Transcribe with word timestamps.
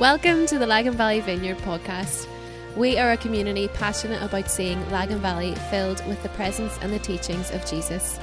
Welcome 0.00 0.46
to 0.46 0.58
the 0.58 0.66
Lagan 0.66 0.94
Valley 0.94 1.20
Vineyard 1.20 1.58
podcast. 1.58 2.26
We 2.74 2.98
are 2.98 3.12
a 3.12 3.16
community 3.16 3.68
passionate 3.68 4.20
about 4.24 4.50
seeing 4.50 4.90
Lagan 4.90 5.20
Valley 5.20 5.54
filled 5.70 6.04
with 6.08 6.20
the 6.24 6.30
presence 6.30 6.76
and 6.82 6.92
the 6.92 6.98
teachings 6.98 7.52
of 7.52 7.64
Jesus. 7.64 8.18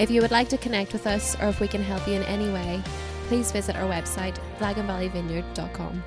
If 0.00 0.10
you 0.10 0.20
would 0.20 0.32
like 0.32 0.48
to 0.48 0.58
connect 0.58 0.92
with 0.92 1.06
us 1.06 1.40
or 1.40 1.46
if 1.46 1.60
we 1.60 1.68
can 1.68 1.80
help 1.80 2.08
you 2.08 2.14
in 2.14 2.24
any 2.24 2.52
way, 2.52 2.82
please 3.28 3.52
visit 3.52 3.76
our 3.76 3.88
website, 3.88 4.34
laganvalleyvineyard.com. 4.58 6.02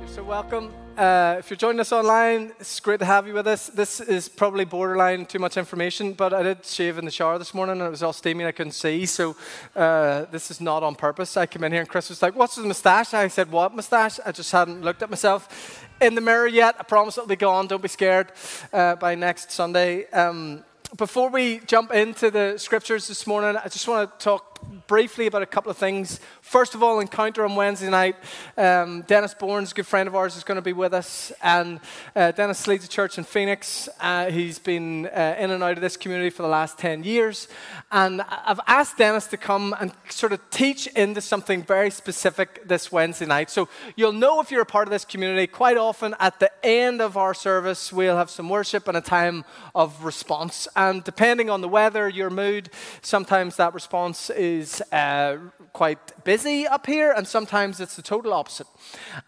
You're 0.00 0.08
so 0.08 0.24
welcome. 0.24 0.74
Uh, 1.00 1.36
if 1.38 1.48
you're 1.48 1.56
joining 1.56 1.80
us 1.80 1.92
online, 1.92 2.52
it's 2.60 2.78
great 2.78 2.98
to 2.98 3.06
have 3.06 3.26
you 3.26 3.32
with 3.32 3.46
us. 3.46 3.68
This 3.68 4.02
is 4.02 4.28
probably 4.28 4.66
borderline 4.66 5.24
too 5.24 5.38
much 5.38 5.56
information, 5.56 6.12
but 6.12 6.34
I 6.34 6.42
did 6.42 6.66
shave 6.66 6.98
in 6.98 7.06
the 7.06 7.10
shower 7.10 7.38
this 7.38 7.54
morning 7.54 7.80
and 7.80 7.86
it 7.86 7.90
was 7.90 8.02
all 8.02 8.12
steamy 8.12 8.44
and 8.44 8.48
I 8.48 8.52
couldn't 8.52 8.72
see. 8.72 9.06
So 9.06 9.34
uh, 9.74 10.26
this 10.26 10.50
is 10.50 10.60
not 10.60 10.82
on 10.82 10.94
purpose. 10.94 11.38
I 11.38 11.46
came 11.46 11.64
in 11.64 11.72
here 11.72 11.80
and 11.80 11.88
Chris 11.88 12.10
was 12.10 12.20
like, 12.20 12.36
What's 12.36 12.56
his 12.56 12.66
moustache? 12.66 13.14
I 13.14 13.28
said, 13.28 13.50
What 13.50 13.74
moustache? 13.74 14.20
I 14.26 14.32
just 14.32 14.52
hadn't 14.52 14.82
looked 14.82 15.02
at 15.02 15.08
myself 15.08 15.88
in 16.02 16.14
the 16.14 16.20
mirror 16.20 16.46
yet. 16.46 16.76
I 16.78 16.82
promise 16.82 17.16
it'll 17.16 17.28
be 17.28 17.34
gone. 17.34 17.66
Don't 17.66 17.80
be 17.80 17.88
scared 17.88 18.32
uh, 18.70 18.96
by 18.96 19.14
next 19.14 19.52
Sunday. 19.52 20.06
Um, 20.10 20.64
before 20.98 21.30
we 21.30 21.60
jump 21.60 21.94
into 21.94 22.30
the 22.30 22.58
scriptures 22.58 23.08
this 23.08 23.26
morning, 23.26 23.56
I 23.56 23.68
just 23.68 23.88
want 23.88 24.10
to 24.10 24.22
talk 24.22 24.49
briefly 24.90 25.28
about 25.28 25.40
a 25.40 25.46
couple 25.46 25.70
of 25.70 25.76
things. 25.76 26.18
First 26.40 26.74
of 26.74 26.82
all, 26.82 26.98
encounter 26.98 27.44
on 27.44 27.54
Wednesday 27.54 27.88
night. 27.88 28.16
Um, 28.56 29.02
Dennis 29.02 29.34
Bourne's 29.34 29.70
a 29.70 29.74
good 29.76 29.86
friend 29.86 30.08
of 30.08 30.16
ours, 30.16 30.36
is 30.36 30.42
going 30.42 30.56
to 30.56 30.62
be 30.62 30.72
with 30.72 30.92
us. 30.92 31.30
And 31.42 31.78
uh, 32.16 32.32
Dennis 32.32 32.66
leads 32.66 32.84
a 32.84 32.88
church 32.88 33.16
in 33.16 33.22
Phoenix. 33.22 33.88
Uh, 34.00 34.32
he's 34.32 34.58
been 34.58 35.06
uh, 35.06 35.36
in 35.38 35.52
and 35.52 35.62
out 35.62 35.74
of 35.74 35.80
this 35.80 35.96
community 35.96 36.28
for 36.28 36.42
the 36.42 36.48
last 36.48 36.76
10 36.78 37.04
years. 37.04 37.46
And 37.92 38.22
I've 38.22 38.58
asked 38.66 38.98
Dennis 38.98 39.28
to 39.28 39.36
come 39.36 39.76
and 39.78 39.92
sort 40.08 40.32
of 40.32 40.40
teach 40.50 40.88
into 40.88 41.20
something 41.20 41.62
very 41.62 41.90
specific 41.90 42.66
this 42.66 42.90
Wednesday 42.90 43.26
night. 43.26 43.48
So 43.48 43.68
you'll 43.94 44.10
know 44.10 44.40
if 44.40 44.50
you're 44.50 44.62
a 44.62 44.66
part 44.66 44.88
of 44.88 44.90
this 44.92 45.04
community. 45.04 45.46
Quite 45.46 45.76
often 45.76 46.16
at 46.18 46.40
the 46.40 46.50
end 46.66 47.00
of 47.00 47.16
our 47.16 47.32
service, 47.32 47.92
we'll 47.92 48.16
have 48.16 48.28
some 48.28 48.48
worship 48.48 48.88
and 48.88 48.96
a 48.96 49.00
time 49.00 49.44
of 49.72 50.04
response. 50.04 50.66
And 50.74 51.04
depending 51.04 51.48
on 51.48 51.60
the 51.60 51.68
weather, 51.68 52.08
your 52.08 52.30
mood, 52.30 52.70
sometimes 53.02 53.54
that 53.54 53.72
response 53.72 54.30
is 54.30 54.49
uh, 54.92 55.36
quite 55.72 56.24
busy 56.24 56.66
up 56.66 56.86
here, 56.86 57.12
and 57.12 57.26
sometimes 57.26 57.80
it's 57.80 57.96
the 57.96 58.02
total 58.02 58.32
opposite. 58.32 58.66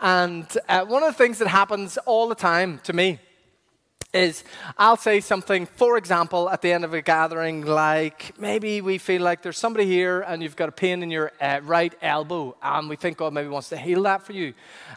And 0.00 0.46
uh, 0.68 0.84
one 0.84 1.02
of 1.02 1.08
the 1.12 1.18
things 1.18 1.38
that 1.38 1.48
happens 1.48 1.98
all 2.06 2.28
the 2.28 2.34
time 2.34 2.80
to 2.84 2.92
me 2.92 3.18
is 4.12 4.44
I'll 4.76 4.98
say 4.98 5.20
something, 5.20 5.66
for 5.66 5.96
example, 5.96 6.50
at 6.50 6.60
the 6.60 6.72
end 6.72 6.84
of 6.84 6.92
a 6.92 7.00
gathering, 7.00 7.64
like 7.64 8.38
maybe 8.38 8.80
we 8.82 8.98
feel 8.98 9.22
like 9.22 9.40
there's 9.42 9.58
somebody 9.58 9.86
here 9.86 10.20
and 10.20 10.42
you've 10.42 10.56
got 10.56 10.68
a 10.68 10.72
pain 10.72 11.02
in 11.02 11.10
your 11.10 11.32
uh, 11.40 11.60
right 11.62 11.94
elbow, 12.02 12.54
and 12.62 12.88
we 12.90 12.96
think 12.96 13.16
God 13.16 13.32
maybe 13.32 13.48
wants 13.48 13.70
to 13.70 13.76
heal 13.76 14.02
that 14.02 14.22
for 14.22 14.32
you. 14.32 14.52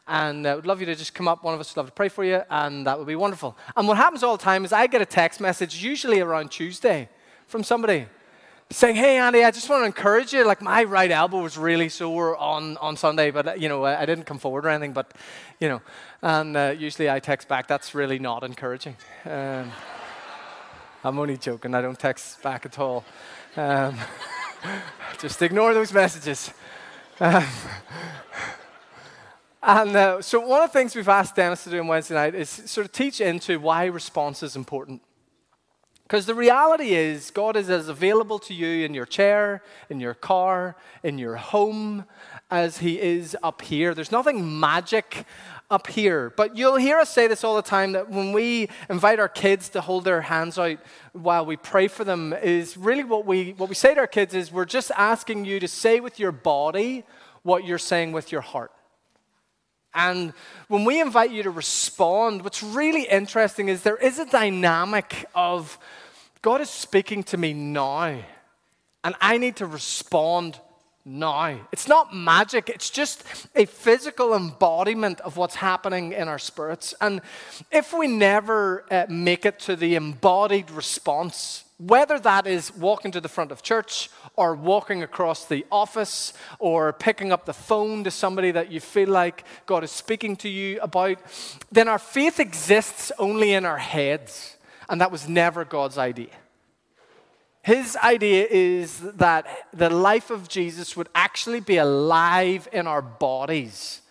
And 0.08 0.46
uh, 0.46 0.54
would 0.58 0.68
love 0.68 0.80
you 0.82 0.86
to 0.88 0.96
just 0.96 1.14
come 1.14 1.28
up. 1.28 1.44
One 1.44 1.54
of 1.54 1.60
us 1.60 1.72
would 1.72 1.80
love 1.80 1.88
to 1.88 1.94
pray 1.94 2.10
for 2.10 2.24
you, 2.24 2.42
and 2.50 2.86
that 2.88 2.98
would 2.98 3.08
be 3.08 3.16
wonderful. 3.16 3.56
And 3.76 3.88
what 3.88 3.98
happens 3.98 4.22
all 4.24 4.36
the 4.38 4.44
time 4.44 4.66
is 4.66 4.74
I 4.74 4.88
get 4.88 5.02
a 5.02 5.06
text 5.22 5.40
message, 5.40 5.82
usually 5.82 6.20
around 6.20 6.52
Tuesday, 6.52 7.08
from 7.48 7.64
somebody 7.64 8.08
saying, 8.70 8.96
"Hey, 8.96 9.18
Andy, 9.18 9.44
I 9.44 9.52
just 9.52 9.70
want 9.70 9.82
to 9.82 9.86
encourage 9.86 10.34
you. 10.34 10.46
Like 10.46 10.62
my 10.62 10.84
right 10.84 11.12
elbow 11.12 11.42
was 11.42 11.58
really 11.58 11.90
sore 11.90 12.36
on, 12.38 12.78
on 12.78 12.98
Sunday, 12.98 13.32
but 13.32 13.60
you 13.60 13.70
know 13.70 13.86
I, 13.86 14.06
didn't 14.06 14.26
come 14.26 14.40
forward 14.40 14.66
or 14.66 14.70
anything. 14.70 14.94
But 14.94 15.12
you 15.60 15.70
know, 15.70 15.82
and 16.22 16.58
uh, 16.58 16.76
usually 16.78 17.10
I 17.10 17.20
text 17.20 17.48
back. 17.48 17.68
That's 17.68 17.94
really 17.94 18.20
not 18.20 18.44
encouraging. 18.44 18.96
Um, 19.26 19.72
I'm 21.04 21.20
only 21.20 21.38
joking. 21.38 21.76
I 21.76 21.82
don't 21.82 22.00
text 22.00 22.42
back 22.42 22.66
at 22.66 22.80
all. 22.80 23.06
Um, 23.56 23.96
just 25.20 25.42
ignore 25.42 25.74
those 25.74 25.94
messages. 25.94 26.52
Um, 27.20 27.46
and 29.62 29.96
uh, 29.96 30.22
so 30.22 30.40
one 30.40 30.62
of 30.62 30.72
the 30.72 30.78
things 30.78 30.96
we've 30.96 31.08
asked 31.10 31.36
Dennis 31.36 31.64
to 31.64 31.70
do 31.70 31.80
on 31.80 31.88
Wednesday 31.88 32.14
night 32.16 32.36
is 32.36 32.50
sort 32.50 32.86
of 32.86 32.92
teach 32.92 33.22
into 33.22 33.60
why 33.60 33.86
response 33.86 34.44
is 34.44 34.56
important. 34.56 35.02
Because 36.06 36.28
the 36.28 36.36
reality 36.36 36.94
is, 36.94 37.32
God 37.32 37.56
is 37.58 37.68
as 37.68 37.90
available 37.90 38.38
to 38.40 38.54
you 38.54 38.86
in 38.86 38.94
your 38.94 39.08
chair, 39.08 39.64
in 39.90 40.00
your 40.00 40.14
car, 40.14 40.76
in 41.02 41.18
your 41.18 41.36
home, 41.36 42.06
as 42.52 42.78
He 42.78 43.02
is 43.02 43.36
up 43.42 43.64
here. 43.64 43.96
There's 43.96 44.12
nothing 44.12 44.60
magic 44.60 45.26
up 45.72 45.88
here. 45.88 46.32
But 46.38 46.56
you'll 46.56 46.76
hear 46.76 47.00
us 47.00 47.10
say 47.10 47.26
this 47.26 47.44
all 47.44 47.56
the 47.56 47.64
time 47.64 47.94
that 47.94 48.12
when 48.12 48.34
we 48.34 48.70
invite 48.88 49.20
our 49.20 49.28
kids 49.28 49.68
to 49.70 49.82
hold 49.82 50.04
their 50.04 50.22
hands 50.22 50.60
out 50.60 50.78
while 51.14 51.44
we 51.44 51.58
pray 51.58 51.88
for 51.88 52.04
them, 52.04 52.34
is 52.34 52.78
really 52.78 53.04
what 53.04 53.26
we, 53.26 53.54
what 53.54 53.68
we 53.68 53.74
say 53.74 53.96
to 53.96 54.02
our 54.02 54.08
kids 54.08 54.36
is 54.36 54.52
we're 54.52 54.66
just 54.66 54.92
asking 54.96 55.46
you 55.46 55.60
to 55.60 55.68
say 55.68 56.00
with 56.00 56.20
your 56.20 56.32
body 56.32 57.04
what 57.42 57.66
you're 57.66 57.80
saying 57.80 58.12
with 58.12 58.32
your 58.32 58.42
heart. 58.42 58.72
And 59.96 60.34
when 60.68 60.84
we 60.84 61.02
invite 61.02 61.32
you 61.32 61.44
to 61.44 61.52
respond, 61.52 62.44
what's 62.44 62.62
really 62.62 63.04
interesting 63.04 63.70
is 63.70 63.82
there 63.82 63.98
is 63.98 64.20
a 64.20 64.26
dynamic 64.26 65.26
of 65.34 65.80
God 66.42 66.62
is 66.62 66.70
speaking 66.70 67.24
to 67.24 67.38
me 67.38 67.54
now, 67.54 68.20
and 69.04 69.16
I 69.20 69.38
need 69.38 69.56
to 69.56 69.66
respond 69.66 70.60
now. 71.04 71.60
It's 71.72 71.88
not 71.88 72.14
magic, 72.14 72.70
it's 72.70 72.90
just 72.90 73.24
a 73.56 73.66
physical 73.66 74.36
embodiment 74.36 75.22
of 75.22 75.38
what's 75.38 75.56
happening 75.56 76.12
in 76.14 76.28
our 76.28 76.40
spirits. 76.40 76.94
And 77.02 77.22
if 77.72 77.94
we 77.94 78.08
never 78.08 78.86
uh, 78.92 79.06
make 79.10 79.46
it 79.46 79.60
to 79.62 79.76
the 79.76 79.96
embodied 79.96 80.72
response, 80.72 81.65
whether 81.78 82.18
that 82.20 82.48
is 82.48 82.74
walking 82.76 83.12
to 83.12 83.20
the 83.20 83.28
front 83.28 83.52
of 83.52 83.62
church 83.62 84.10
or 84.36 84.56
walking 84.56 85.04
across 85.04 85.46
the 85.46 85.66
office 85.72 86.34
or 86.60 86.94
picking 86.94 87.32
up 87.32 87.46
the 87.46 87.54
phone 87.54 88.04
to 88.04 88.12
somebody 88.12 88.52
that 88.52 88.72
you 88.72 88.80
feel 88.80 89.10
like 89.10 89.44
God 89.66 89.84
is 89.84 89.92
speaking 89.92 90.36
to 90.38 90.50
you 90.50 90.80
about, 90.82 91.18
then 91.72 91.88
our 91.88 92.00
faith 92.00 92.40
exists 92.40 93.12
only 93.20 93.54
in 93.54 93.66
our 93.66 93.78
heads. 93.78 94.56
And 94.88 95.02
that 95.02 95.12
was 95.12 95.28
never 95.28 95.66
God's 95.66 95.98
idea. 95.98 96.30
His 97.62 97.98
idea 97.98 98.48
is 98.50 99.00
that 99.00 99.48
the 99.74 99.90
life 99.90 100.30
of 100.30 100.48
Jesus 100.48 100.96
would 100.96 101.10
actually 101.16 101.60
be 101.60 101.78
alive 101.78 102.70
in 102.72 102.86
our 102.86 103.02
bodies. 103.02 104.02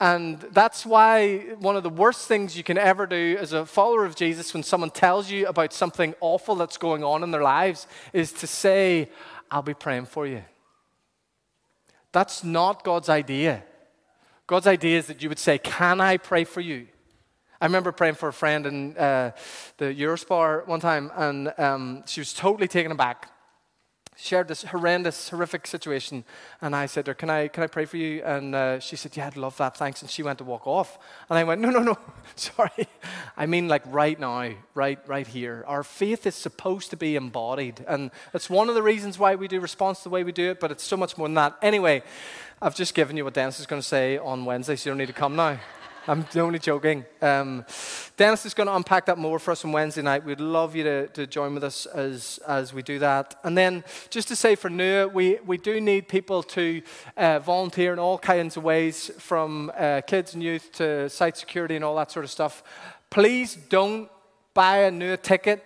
And 0.00 0.40
that's 0.40 0.86
why 0.86 1.38
one 1.58 1.76
of 1.76 1.82
the 1.82 1.90
worst 1.90 2.26
things 2.26 2.56
you 2.56 2.62
can 2.62 2.78
ever 2.78 3.06
do 3.06 3.36
as 3.38 3.52
a 3.52 3.66
follower 3.66 4.04
of 4.04 4.16
Jesus 4.16 4.54
when 4.54 4.62
someone 4.62 4.90
tells 4.90 5.30
you 5.30 5.46
about 5.46 5.72
something 5.72 6.14
awful 6.20 6.54
that's 6.54 6.76
going 6.76 7.04
on 7.04 7.22
in 7.22 7.30
their 7.30 7.42
lives 7.42 7.86
is 8.12 8.32
to 8.34 8.46
say, 8.46 9.10
I'll 9.50 9.62
be 9.62 9.74
praying 9.74 10.06
for 10.06 10.26
you. 10.26 10.42
That's 12.12 12.42
not 12.42 12.84
God's 12.84 13.08
idea. 13.08 13.62
God's 14.46 14.66
idea 14.66 14.98
is 14.98 15.06
that 15.06 15.22
you 15.22 15.28
would 15.28 15.38
say, 15.38 15.58
Can 15.58 16.00
I 16.00 16.16
pray 16.16 16.44
for 16.44 16.60
you? 16.60 16.88
I 17.60 17.66
remember 17.66 17.92
praying 17.92 18.14
for 18.14 18.28
a 18.28 18.32
friend 18.32 18.66
in 18.66 18.96
uh, 18.96 19.32
the 19.76 19.94
Eurospar 19.94 20.66
one 20.66 20.80
time, 20.80 21.12
and 21.14 21.52
um, 21.58 22.02
she 22.06 22.20
was 22.20 22.32
totally 22.32 22.66
taken 22.66 22.90
aback 22.90 23.30
shared 24.20 24.48
this 24.48 24.62
horrendous, 24.62 25.30
horrific 25.30 25.66
situation. 25.66 26.24
And 26.60 26.76
I 26.76 26.86
said 26.86 27.06
to 27.06 27.10
her, 27.10 27.14
Can 27.14 27.30
I, 27.30 27.48
can 27.48 27.62
I 27.62 27.66
pray 27.66 27.84
for 27.84 27.96
you? 27.96 28.22
And 28.22 28.54
uh, 28.54 28.80
she 28.80 28.96
said, 28.96 29.16
Yeah, 29.16 29.26
I'd 29.26 29.36
love 29.36 29.56
that, 29.56 29.76
thanks. 29.76 30.02
And 30.02 30.10
she 30.10 30.22
went 30.22 30.38
to 30.38 30.44
walk 30.44 30.66
off. 30.66 30.98
And 31.28 31.38
I 31.38 31.44
went, 31.44 31.60
No, 31.60 31.70
no, 31.70 31.82
no, 31.82 31.98
sorry. 32.36 32.88
I 33.36 33.46
mean, 33.46 33.68
like 33.68 33.82
right 33.86 34.18
now, 34.18 34.50
right, 34.74 34.98
right 35.06 35.26
here. 35.26 35.64
Our 35.66 35.82
faith 35.82 36.26
is 36.26 36.34
supposed 36.34 36.90
to 36.90 36.96
be 36.96 37.16
embodied. 37.16 37.84
And 37.88 38.10
that's 38.32 38.50
one 38.50 38.68
of 38.68 38.74
the 38.74 38.82
reasons 38.82 39.18
why 39.18 39.34
we 39.34 39.48
do 39.48 39.60
response 39.60 40.02
the 40.02 40.10
way 40.10 40.24
we 40.24 40.32
do 40.32 40.50
it, 40.50 40.60
but 40.60 40.70
it's 40.70 40.84
so 40.84 40.96
much 40.96 41.16
more 41.16 41.26
than 41.26 41.34
that. 41.34 41.56
Anyway, 41.62 42.02
I've 42.60 42.76
just 42.76 42.94
given 42.94 43.16
you 43.16 43.24
what 43.24 43.34
Dennis 43.34 43.58
is 43.58 43.66
going 43.66 43.80
to 43.80 43.88
say 43.88 44.18
on 44.18 44.44
Wednesday, 44.44 44.76
so 44.76 44.90
you 44.90 44.92
don't 44.92 44.98
need 44.98 45.06
to 45.06 45.12
come 45.12 45.36
now. 45.36 45.58
I'm 46.08 46.24
only 46.36 46.58
joking. 46.58 47.04
Um, 47.20 47.64
Dennis 48.16 48.46
is 48.46 48.54
going 48.54 48.66
to 48.66 48.74
unpack 48.74 49.06
that 49.06 49.18
more 49.18 49.38
for 49.38 49.50
us 49.50 49.64
on 49.64 49.72
Wednesday 49.72 50.02
night. 50.02 50.24
We'd 50.24 50.40
love 50.40 50.74
you 50.74 50.82
to, 50.84 51.06
to 51.08 51.26
join 51.26 51.52
with 51.52 51.62
us 51.62 51.86
as, 51.86 52.38
as 52.48 52.72
we 52.72 52.82
do 52.82 52.98
that. 53.00 53.38
And 53.44 53.56
then, 53.56 53.84
just 54.08 54.28
to 54.28 54.36
say 54.36 54.54
for 54.54 54.70
Nua, 54.70 55.12
we, 55.12 55.38
we 55.44 55.58
do 55.58 55.80
need 55.80 56.08
people 56.08 56.42
to 56.44 56.82
uh, 57.16 57.38
volunteer 57.40 57.92
in 57.92 57.98
all 57.98 58.18
kinds 58.18 58.56
of 58.56 58.64
ways, 58.64 59.10
from 59.18 59.70
uh, 59.76 60.00
kids 60.06 60.32
and 60.34 60.42
youth 60.42 60.72
to 60.72 61.08
site 61.10 61.36
security 61.36 61.76
and 61.76 61.84
all 61.84 61.96
that 61.96 62.10
sort 62.10 62.24
of 62.24 62.30
stuff. 62.30 62.62
Please 63.10 63.54
don't 63.54 64.10
buy 64.54 64.78
a 64.78 64.90
Nua 64.90 65.20
ticket 65.20 65.62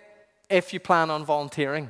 if 0.49 0.73
you 0.73 0.79
plan 0.79 1.09
on 1.09 1.23
volunteering. 1.23 1.89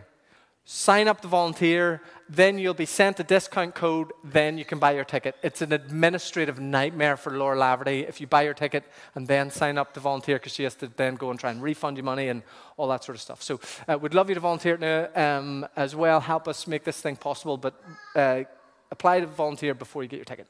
Sign 0.65 1.07
up 1.07 1.21
to 1.21 1.27
volunteer 1.27 2.01
then 2.27 2.57
you'll 2.57 2.73
be 2.73 2.85
sent 2.85 3.19
a 3.19 3.23
discount 3.23 3.75
code, 3.75 4.11
then 4.23 4.57
you 4.57 4.65
can 4.65 4.79
buy 4.79 4.91
your 4.91 5.03
ticket. 5.03 5.35
It's 5.43 5.61
an 5.61 5.71
administrative 5.71 6.59
nightmare 6.59 7.17
for 7.17 7.37
Laura 7.37 7.55
Laverty 7.55 8.07
if 8.07 8.19
you 8.19 8.25
buy 8.25 8.41
your 8.41 8.53
ticket 8.53 8.83
and 9.13 9.27
then 9.27 9.51
sign 9.51 9.77
up 9.77 9.93
to 9.93 9.99
volunteer 9.99 10.37
because 10.37 10.53
she 10.53 10.63
has 10.63 10.73
to 10.75 10.87
then 10.95 11.15
go 11.15 11.29
and 11.29 11.39
try 11.39 11.51
and 11.51 11.61
refund 11.61 11.97
you 11.97 12.03
money 12.03 12.29
and 12.29 12.41
all 12.77 12.87
that 12.87 13.03
sort 13.03 13.15
of 13.15 13.21
stuff. 13.21 13.43
So 13.43 13.59
uh, 13.87 13.97
we'd 13.99 14.15
love 14.15 14.29
you 14.29 14.35
to 14.35 14.41
volunteer 14.41 14.77
now 14.77 15.09
um, 15.15 15.67
as 15.75 15.95
well. 15.95 16.19
Help 16.19 16.47
us 16.47 16.65
make 16.65 16.83
this 16.83 16.99
thing 16.99 17.15
possible, 17.15 17.57
but 17.57 17.81
uh, 18.15 18.43
apply 18.91 19.19
to 19.19 19.27
volunteer 19.27 19.75
before 19.75 20.01
you 20.01 20.09
get 20.09 20.17
your 20.17 20.25
ticket. 20.25 20.47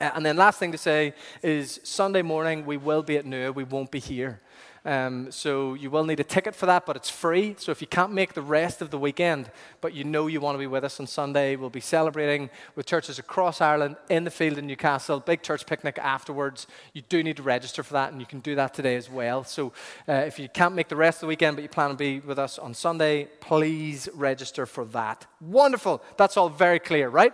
Uh, 0.00 0.10
and 0.14 0.26
then 0.26 0.36
last 0.36 0.58
thing 0.58 0.72
to 0.72 0.78
say 0.78 1.14
is 1.42 1.78
Sunday 1.84 2.22
morning 2.22 2.66
we 2.66 2.76
will 2.76 3.04
be 3.04 3.16
at 3.18 3.24
Nua. 3.24 3.54
We 3.54 3.64
won't 3.64 3.92
be 3.92 4.00
here. 4.00 4.40
Um, 4.84 5.30
so 5.30 5.74
you 5.74 5.90
will 5.90 6.04
need 6.04 6.18
a 6.18 6.24
ticket 6.24 6.56
for 6.56 6.66
that, 6.66 6.86
but 6.86 6.96
it's 6.96 7.08
free. 7.08 7.54
So 7.56 7.70
if 7.70 7.80
you 7.80 7.86
can't 7.86 8.12
make 8.12 8.34
the 8.34 8.42
rest 8.42 8.82
of 8.82 8.90
the 8.90 8.98
weekend, 8.98 9.50
but 9.80 9.94
you 9.94 10.02
know 10.02 10.26
you 10.26 10.40
want 10.40 10.56
to 10.56 10.58
be 10.58 10.66
with 10.66 10.82
us 10.82 10.98
on 10.98 11.06
Sunday, 11.06 11.54
we'll 11.54 11.70
be 11.70 11.80
celebrating 11.80 12.50
with 12.74 12.86
churches 12.86 13.18
across 13.20 13.60
Ireland 13.60 13.96
in 14.10 14.24
the 14.24 14.30
field 14.30 14.58
in 14.58 14.66
Newcastle, 14.66 15.20
big 15.20 15.42
church 15.42 15.66
picnic 15.66 15.98
afterwards. 15.98 16.66
You 16.94 17.02
do 17.02 17.22
need 17.22 17.36
to 17.36 17.44
register 17.44 17.84
for 17.84 17.92
that, 17.92 18.10
and 18.10 18.20
you 18.20 18.26
can 18.26 18.40
do 18.40 18.56
that 18.56 18.74
today 18.74 18.96
as 18.96 19.08
well. 19.08 19.44
So 19.44 19.72
uh, 20.08 20.14
if 20.14 20.40
you 20.40 20.48
can't 20.48 20.74
make 20.74 20.88
the 20.88 20.96
rest 20.96 21.18
of 21.18 21.20
the 21.22 21.26
weekend, 21.28 21.56
but 21.56 21.62
you 21.62 21.68
plan 21.68 21.90
to 21.90 21.96
be 21.96 22.18
with 22.18 22.38
us 22.40 22.58
on 22.58 22.74
Sunday, 22.74 23.28
please 23.40 24.08
register 24.14 24.66
for 24.66 24.84
that. 24.86 25.26
Wonderful. 25.40 26.02
That's 26.16 26.36
all 26.36 26.48
very 26.48 26.80
clear, 26.80 27.08
right? 27.08 27.32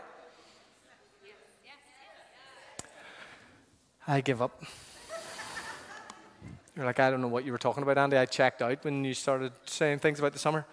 I 4.06 4.20
give 4.20 4.40
up. 4.40 4.62
You're 6.78 6.86
like, 6.86 7.00
I 7.00 7.10
don't 7.10 7.20
know 7.20 7.26
what 7.26 7.44
you 7.44 7.50
were 7.50 7.58
talking 7.58 7.82
about, 7.82 7.98
Andy. 7.98 8.16
I 8.16 8.24
checked 8.24 8.62
out 8.62 8.84
when 8.84 9.04
you 9.04 9.12
started 9.12 9.50
saying 9.66 9.98
things 9.98 10.20
about 10.20 10.32
the 10.32 10.38
summer. 10.38 10.64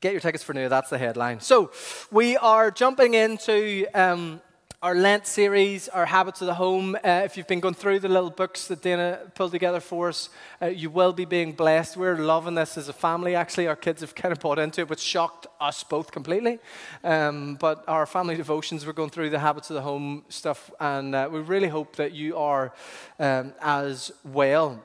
Get 0.00 0.12
your 0.12 0.20
tickets 0.20 0.44
for 0.44 0.54
Nua. 0.54 0.68
That's 0.68 0.90
the 0.90 0.98
headline. 0.98 1.40
So, 1.40 1.72
we 2.12 2.36
are 2.36 2.70
jumping 2.70 3.14
into 3.14 3.84
um, 3.94 4.40
our 4.82 4.94
Lent 4.94 5.26
series, 5.26 5.88
our 5.88 6.04
Habits 6.04 6.42
of 6.42 6.46
the 6.46 6.54
Home. 6.54 6.96
Uh, 6.96 7.22
if 7.24 7.36
you've 7.36 7.46
been 7.46 7.60
going 7.60 7.74
through 7.74 7.98
the 8.00 8.10
little 8.10 8.28
books 8.28 8.66
that 8.66 8.82
Dana 8.82 9.20
pulled 9.34 9.52
together 9.52 9.80
for 9.80 10.10
us, 10.10 10.28
uh, 10.60 10.66
you 10.66 10.90
will 10.90 11.14
be 11.14 11.24
being 11.24 11.52
blessed. 11.52 11.96
We're 11.96 12.18
loving 12.18 12.54
this 12.54 12.76
as 12.76 12.88
a 12.88 12.92
family, 12.92 13.34
actually. 13.34 13.68
Our 13.68 13.76
kids 13.76 14.02
have 14.02 14.14
kind 14.14 14.32
of 14.32 14.40
bought 14.40 14.58
into 14.58 14.82
it, 14.82 14.90
which 14.90 15.00
shocked 15.00 15.46
us 15.60 15.82
both 15.82 16.12
completely. 16.12 16.58
Um, 17.02 17.54
but 17.54 17.84
our 17.88 18.04
family 18.04 18.36
devotions, 18.36 18.86
we're 18.86 18.92
going 18.92 19.08
through 19.08 19.30
the 19.30 19.38
Habits 19.38 19.70
of 19.70 19.74
the 19.74 19.82
Home 19.82 20.24
stuff, 20.28 20.70
and 20.78 21.14
uh, 21.14 21.28
we 21.32 21.40
really 21.40 21.68
hope 21.68 21.96
that 21.96 22.12
you 22.12 22.36
are 22.36 22.74
um, 23.18 23.54
as 23.62 24.12
well. 24.24 24.84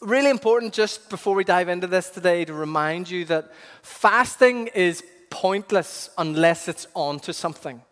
Really 0.00 0.30
important, 0.30 0.72
just 0.72 1.10
before 1.10 1.34
we 1.34 1.42
dive 1.42 1.68
into 1.68 1.88
this 1.88 2.10
today, 2.10 2.44
to 2.44 2.54
remind 2.54 3.10
you 3.10 3.24
that 3.24 3.50
fasting 3.82 4.68
is 4.68 5.02
pointless 5.30 6.10
unless 6.16 6.68
it's 6.68 6.86
on 6.94 7.18
to 7.20 7.32
something. 7.32 7.82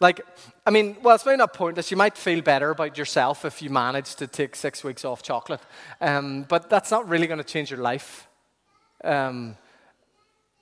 Like, 0.00 0.20
I 0.66 0.70
mean, 0.70 0.96
well, 1.02 1.14
it's 1.14 1.24
maybe 1.24 1.38
not 1.38 1.54
pointless. 1.54 1.90
You 1.90 1.96
might 1.96 2.18
feel 2.18 2.42
better 2.42 2.70
about 2.70 2.98
yourself 2.98 3.44
if 3.44 3.62
you 3.62 3.70
manage 3.70 4.14
to 4.16 4.26
take 4.26 4.54
six 4.54 4.84
weeks 4.84 5.04
off 5.04 5.22
chocolate, 5.22 5.60
um, 6.00 6.42
but 6.42 6.68
that's 6.68 6.90
not 6.90 7.08
really 7.08 7.26
going 7.26 7.38
to 7.38 7.44
change 7.44 7.70
your 7.70 7.80
life. 7.80 8.28
Um, 9.02 9.56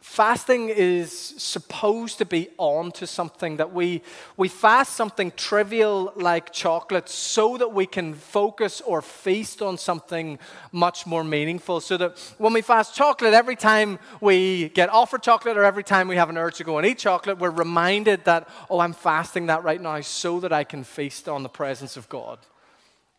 fasting 0.05 0.69
is 0.69 1.11
supposed 1.11 2.19
to 2.19 2.27
be 2.27 2.49
on 2.59 2.93
to 2.93 3.07
something 3.07 3.57
that 3.57 3.73
we, 3.73 4.03
we 4.37 4.49
fast 4.49 4.95
something 4.95 5.33
trivial 5.35 6.13
like 6.15 6.53
chocolate 6.53 7.09
so 7.09 7.57
that 7.57 7.73
we 7.73 7.87
can 7.87 8.13
focus 8.13 8.83
or 8.83 9.01
feast 9.01 9.63
on 9.63 9.79
something 9.79 10.39
much 10.71 11.07
more 11.07 11.25
meaningful. 11.25 11.81
So 11.81 11.97
that 11.97 12.19
when 12.37 12.53
we 12.53 12.61
fast 12.61 12.95
chocolate, 12.95 13.33
every 13.33 13.57
time 13.57 13.99
we 14.21 14.69
get 14.69 14.91
offered 14.91 15.23
chocolate 15.23 15.57
or 15.57 15.65
every 15.65 15.83
time 15.83 16.07
we 16.07 16.17
have 16.17 16.29
an 16.29 16.37
urge 16.37 16.59
to 16.59 16.65
go 16.65 16.77
and 16.77 16.87
eat 16.87 16.99
chocolate, 16.99 17.39
we're 17.39 17.49
reminded 17.51 18.25
that, 18.27 18.47
oh, 18.69 18.81
I'm 18.81 18.93
fasting 18.93 19.47
that 19.47 19.65
right 19.65 19.81
now 19.81 20.03
so 20.03 20.39
that 20.41 20.53
I 20.53 20.65
can 20.65 20.85
feast 20.85 21.29
on 21.29 21.43
the 21.43 21.49
presence 21.49 21.97
of 21.97 22.11
God. 22.11 22.39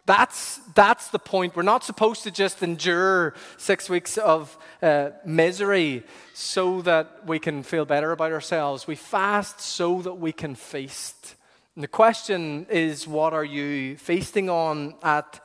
That's, 0.06 0.60
that's 0.76 1.08
the 1.08 1.18
point. 1.18 1.56
We're 1.56 1.64
not 1.64 1.84
supposed 1.84 2.24
to 2.24 2.32
just 2.32 2.62
endure 2.62 3.34
six 3.58 3.90
weeks 3.90 4.18
of 4.18 4.56
uh, 4.82 5.10
misery 5.26 6.04
so 6.34 6.82
that 6.84 7.26
we 7.26 7.40
can 7.40 7.64
feel 7.64 7.86
better 7.86 8.12
about 8.12 8.32
ourselves. 8.32 8.86
We 8.86 8.96
fast 8.96 9.60
so 9.60 10.04
that 10.04 10.14
we 10.14 10.32
can 10.32 10.54
feast. 10.54 11.36
And 11.74 11.84
the 11.84 11.88
question 11.88 12.68
is 12.70 13.08
what 13.08 13.34
are 13.34 13.44
you 13.44 13.98
feasting 13.98 14.48
on 14.48 14.94
at 15.02 15.44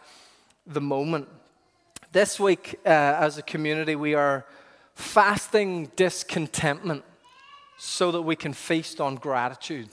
the 0.66 0.80
moment? 0.80 1.28
This 2.12 2.38
week, 2.38 2.78
uh, 2.84 2.88
as 2.88 3.38
a 3.38 3.42
community, 3.42 3.96
we 3.96 4.14
are 4.14 4.44
fasting 4.94 5.90
discontentment 5.96 7.02
so 7.78 8.12
that 8.12 8.22
we 8.22 8.36
can 8.36 8.52
feast 8.52 9.00
on 9.00 9.14
gratitude. 9.14 9.88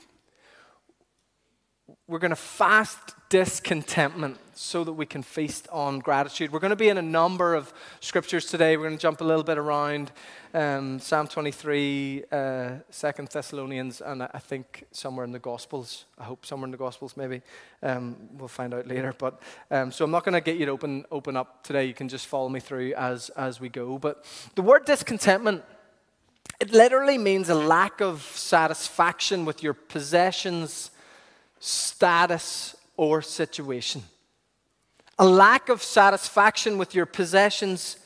We're 2.06 2.20
going 2.20 2.32
to 2.32 2.36
fast 2.36 3.14
discontentment 3.30 4.40
so 4.58 4.84
that 4.84 4.94
we 4.94 5.06
can 5.06 5.22
feast 5.22 5.68
on 5.72 6.00
gratitude. 6.00 6.52
We're 6.52 6.60
going 6.60 6.72
to 6.72 6.76
be 6.76 6.90
in 6.90 6.98
a 6.98 7.02
number 7.02 7.54
of 7.54 7.72
scriptures 8.00 8.46
today. 8.48 8.76
We're 8.76 8.88
going 8.88 8.98
to 8.98 9.02
jump 9.02 9.22
a 9.22 9.24
little 9.24 9.44
bit 9.44 9.58
around 9.60 10.12
um, 10.54 11.00
Psalm 11.00 11.28
23, 11.28 12.24
uh, 12.32 12.70
2 12.92 13.12
Thessalonians, 13.32 14.02
and 14.02 14.24
I 14.24 14.40
think 14.40 14.86
somewhere 14.92 15.26
in 15.26 15.32
the 15.32 15.40
Gospels. 15.40 16.06
I 16.18 16.24
hope 16.24 16.44
somewhere 16.44 16.66
in 16.66 16.72
the 16.72 16.78
Gospels, 16.78 17.16
maybe. 17.16 17.44
Um, 17.84 18.16
we'll 18.34 18.48
find 18.48 18.74
out 18.74 18.88
later. 18.88 19.14
But 19.16 19.40
um, 19.70 19.92
so 19.92 20.04
I'm 20.04 20.12
not 20.12 20.24
going 20.24 20.34
to 20.34 20.42
get 20.42 20.58
you 20.58 20.66
to 20.66 20.72
open, 20.72 21.06
open 21.12 21.38
up 21.38 21.64
today. 21.64 21.86
You 21.86 21.94
can 21.94 22.10
just 22.10 22.26
follow 22.26 22.50
me 22.50 22.60
through 22.60 22.94
as, 22.96 23.30
as 23.30 23.62
we 23.62 23.70
go. 23.70 24.00
But 24.00 24.26
the 24.56 24.64
word 24.64 24.86
discontentment. 24.86 25.64
It 26.60 26.72
literally 26.72 27.20
means 27.20 27.50
a 27.50 27.56
lack 27.56 28.02
of 28.02 28.24
satisfaction 28.34 29.46
with 29.46 29.62
your 29.62 29.76
possessions, 29.76 30.90
status, 31.60 32.76
or 32.96 33.22
situation 33.22 34.02
a 35.20 35.26
lack 35.26 35.70
of 35.70 35.82
satisfaction 35.82 36.78
with 36.78 36.94
your 36.94 37.06
possessions, 37.06 37.98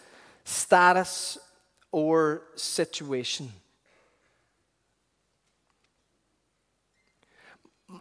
status, 0.46 1.38
or 1.92 2.44
situation. 2.56 3.52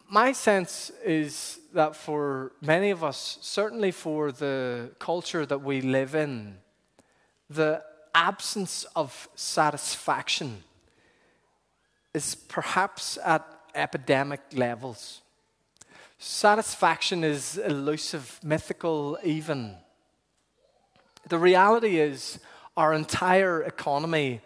My 0.08 0.30
sense 0.32 0.90
is 1.04 1.58
that 1.74 1.96
for 1.96 2.52
many 2.60 2.90
of 2.90 3.02
us, 3.02 3.38
certainly 3.40 3.90
for 3.90 4.30
the 4.30 4.90
culture 5.00 5.44
that 5.44 5.62
we 5.62 5.80
live 5.80 6.14
in, 6.14 6.58
the 7.48 7.82
absence 8.14 8.84
of 8.94 9.28
satisfaction 9.34 10.62
is 12.14 12.34
perhaps 12.34 13.18
at 13.24 13.44
epidemic 13.74 14.40
levels. 14.52 15.22
Satisfaction 16.22 17.24
is 17.24 17.56
elusive, 17.56 18.40
mythical, 18.42 19.16
even. 19.24 19.74
The 21.26 21.38
reality 21.38 21.98
is, 21.98 22.38
our 22.76 22.92
entire 22.92 23.62
economy 23.62 24.42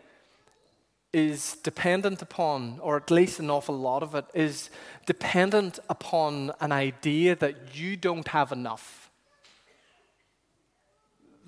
is 1.13 1.57
dependent 1.65 2.23
upon, 2.23 2.79
or 2.79 2.97
at 2.97 3.11
least 3.11 3.41
an 3.41 3.51
awful 3.51 3.77
lot 3.77 4.05
of 4.05 4.15
it, 4.15 4.25
is 4.35 4.71
dependent 5.07 5.81
upon 5.89 6.53
an 6.61 6.71
idea 6.71 7.35
that 7.35 7.75
you 7.77 7.97
don't 7.97 8.29
have 8.29 8.53
enough. 8.53 9.11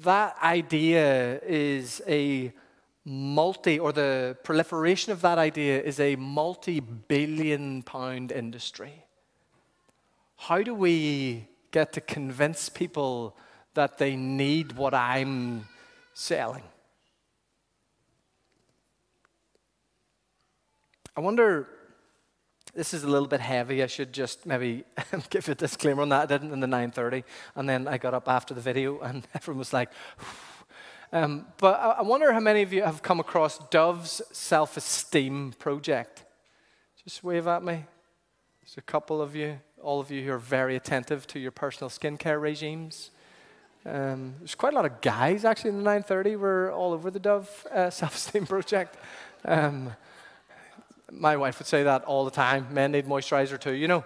That 0.00 0.36
idea 0.42 1.38
is 1.46 2.02
a 2.08 2.52
multi, 3.04 3.78
or 3.78 3.92
the 3.92 4.36
proliferation 4.42 5.12
of 5.12 5.20
that 5.20 5.38
idea 5.38 5.80
is 5.80 6.00
a 6.00 6.16
multi 6.16 6.80
billion 6.80 7.84
pound 7.84 8.32
industry. 8.32 9.05
How 10.36 10.62
do 10.62 10.74
we 10.74 11.48
get 11.70 11.92
to 11.94 12.00
convince 12.00 12.68
people 12.68 13.36
that 13.74 13.98
they 13.98 14.16
need 14.16 14.72
what 14.72 14.94
I'm 14.94 15.66
selling? 16.14 16.62
I 21.16 21.20
wonder, 21.20 21.66
this 22.74 22.92
is 22.92 23.02
a 23.02 23.08
little 23.08 23.26
bit 23.26 23.40
heavy. 23.40 23.82
I 23.82 23.86
should 23.86 24.12
just 24.12 24.44
maybe 24.44 24.84
give 25.30 25.48
a 25.48 25.54
disclaimer 25.54 26.02
on 26.02 26.10
that. 26.10 26.24
I 26.24 26.26
didn't 26.26 26.52
in 26.52 26.60
the 26.60 26.66
9.30. 26.66 27.24
And 27.54 27.66
then 27.66 27.88
I 27.88 27.96
got 27.96 28.12
up 28.12 28.28
after 28.28 28.52
the 28.52 28.60
video 28.60 29.00
and 29.00 29.26
everyone 29.34 29.58
was 29.58 29.72
like, 29.72 29.90
um, 31.12 31.46
but 31.58 31.80
I 31.80 32.02
wonder 32.02 32.32
how 32.32 32.40
many 32.40 32.62
of 32.62 32.72
you 32.72 32.82
have 32.82 33.02
come 33.02 33.20
across 33.20 33.58
Dove's 33.70 34.20
self-esteem 34.32 35.54
project. 35.58 36.24
Just 37.02 37.24
wave 37.24 37.46
at 37.46 37.62
me. 37.62 37.84
There's 38.60 38.76
a 38.76 38.82
couple 38.82 39.22
of 39.22 39.34
you 39.34 39.60
all 39.82 40.00
of 40.00 40.10
you 40.10 40.22
who 40.24 40.32
are 40.32 40.38
very 40.38 40.76
attentive 40.76 41.26
to 41.28 41.38
your 41.38 41.50
personal 41.50 41.90
skincare 41.90 42.40
regimes. 42.40 43.10
Um, 43.84 44.34
there's 44.38 44.54
quite 44.54 44.72
a 44.72 44.76
lot 44.76 44.84
of 44.84 45.00
guys 45.00 45.44
actually 45.44 45.70
in 45.70 45.76
the 45.78 45.82
930 45.84 46.36
were 46.36 46.72
all 46.72 46.92
over 46.92 47.10
the 47.10 47.20
Dove 47.20 47.66
uh, 47.72 47.90
self-esteem 47.90 48.46
project. 48.46 48.96
Um, 49.44 49.92
my 51.10 51.36
wife 51.36 51.58
would 51.58 51.68
say 51.68 51.84
that 51.84 52.04
all 52.04 52.24
the 52.24 52.30
time. 52.30 52.66
Men 52.72 52.92
need 52.92 53.06
moisturizer 53.06 53.60
too, 53.60 53.74
you 53.74 53.86
know. 53.86 54.04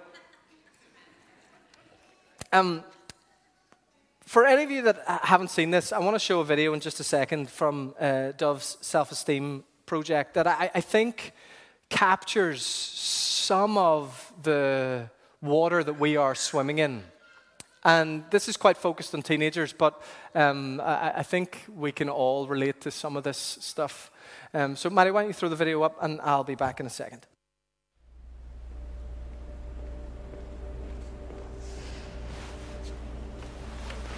Um, 2.53 2.85
for 4.27 4.45
any 4.45 4.65
of 4.65 4.71
you 4.71 4.83
that 4.83 5.03
haven't 5.23 5.51
seen 5.51 5.71
this, 5.71 5.93
I 5.93 5.99
want 5.99 6.15
to 6.15 6.19
show 6.19 6.41
a 6.41 6.45
video 6.45 6.75
in 6.75 6.81
just 6.81 7.01
a 7.01 7.05
second 7.05 7.49
from 7.49 7.95
uh, 7.99 8.33
Dove's 8.37 8.77
self-esteem 8.81 9.65
project 9.87 10.35
that 10.35 10.47
I, 10.47 10.71
I 10.75 10.81
think 10.81 11.33
captures 11.89 12.65
some 12.65 13.77
of 13.77 14.33
the 14.43 15.11
water 15.43 15.83
that 15.83 15.99
we 15.99 16.17
are 16.17 16.35
swimming 16.35 16.79
in. 16.79 17.03
And 17.83 18.25
this 18.31 18.47
is 18.49 18.57
quite 18.59 18.77
focused 18.77 19.15
on 19.15 19.23
teenagers, 19.23 19.73
but 19.73 20.03
um, 20.35 20.81
I, 20.83 21.13
I, 21.17 21.23
think 21.23 21.65
we 21.75 21.93
can 21.93 22.11
all 22.11 22.47
relate 22.47 22.83
to 22.83 22.91
some 22.91 23.17
of 23.17 23.25
this 23.25 23.39
stuff. 23.39 24.11
Um, 24.53 24.77
so, 24.77 24.91
Mary, 24.91 25.11
why 25.11 25.23
don't 25.23 25.31
you 25.31 25.35
throw 25.35 25.49
the 25.49 25.57
video 25.57 25.83
up, 25.83 25.97
and 26.03 26.21
I'll 26.21 26.45
be 26.45 26.57
back 26.57 26.79
in 26.81 26.85
a 26.85 26.91
second. 26.91 27.27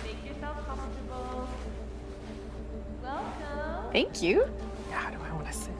Make 0.04 0.24
yourself 0.26 0.66
comfortable. 0.66 1.48
Welcome. 3.00 3.92
Thank 3.92 4.22
you. 4.22 4.44
How 4.90 5.10
do 5.10 5.18
I 5.22 5.32
want 5.34 5.46
to 5.46 5.52
sit? 5.52 5.72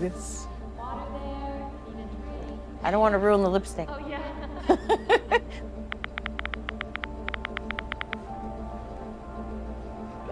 This. 0.00 0.46
Water 0.78 1.02
there. 1.12 1.94
Need 1.94 2.04
a 2.04 2.46
drink. 2.46 2.60
I 2.82 2.90
don't 2.90 3.00
want 3.00 3.12
to 3.12 3.18
ruin 3.18 3.42
the 3.42 3.50
lipstick. 3.50 3.88
Oh, 3.90 3.98
yeah. 3.98 4.07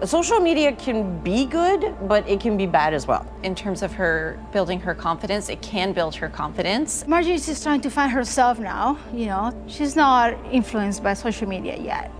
Social 0.04 0.40
media 0.40 0.72
can 0.72 1.18
be 1.22 1.46
good, 1.46 1.94
but 2.06 2.28
it 2.28 2.38
can 2.38 2.56
be 2.58 2.66
bad 2.66 2.92
as 2.92 3.06
well. 3.06 3.26
in 3.42 3.54
terms 3.54 3.82
of 3.82 3.92
her 3.92 4.38
building 4.52 4.78
her 4.80 4.94
confidence. 4.94 5.48
It 5.48 5.62
can 5.62 5.92
build 5.92 6.14
her 6.16 6.28
confidence. 6.28 7.06
Marjorie 7.08 7.34
is 7.34 7.46
just 7.46 7.62
trying 7.62 7.80
to 7.80 7.90
find 7.90 8.12
herself 8.12 8.58
now, 8.58 8.98
you 9.14 9.26
know. 9.26 9.52
She's 9.66 9.96
not 9.96 10.34
influenced 10.52 11.02
by 11.02 11.14
social 11.14 11.48
media 11.48 11.76
yet. 11.78 12.10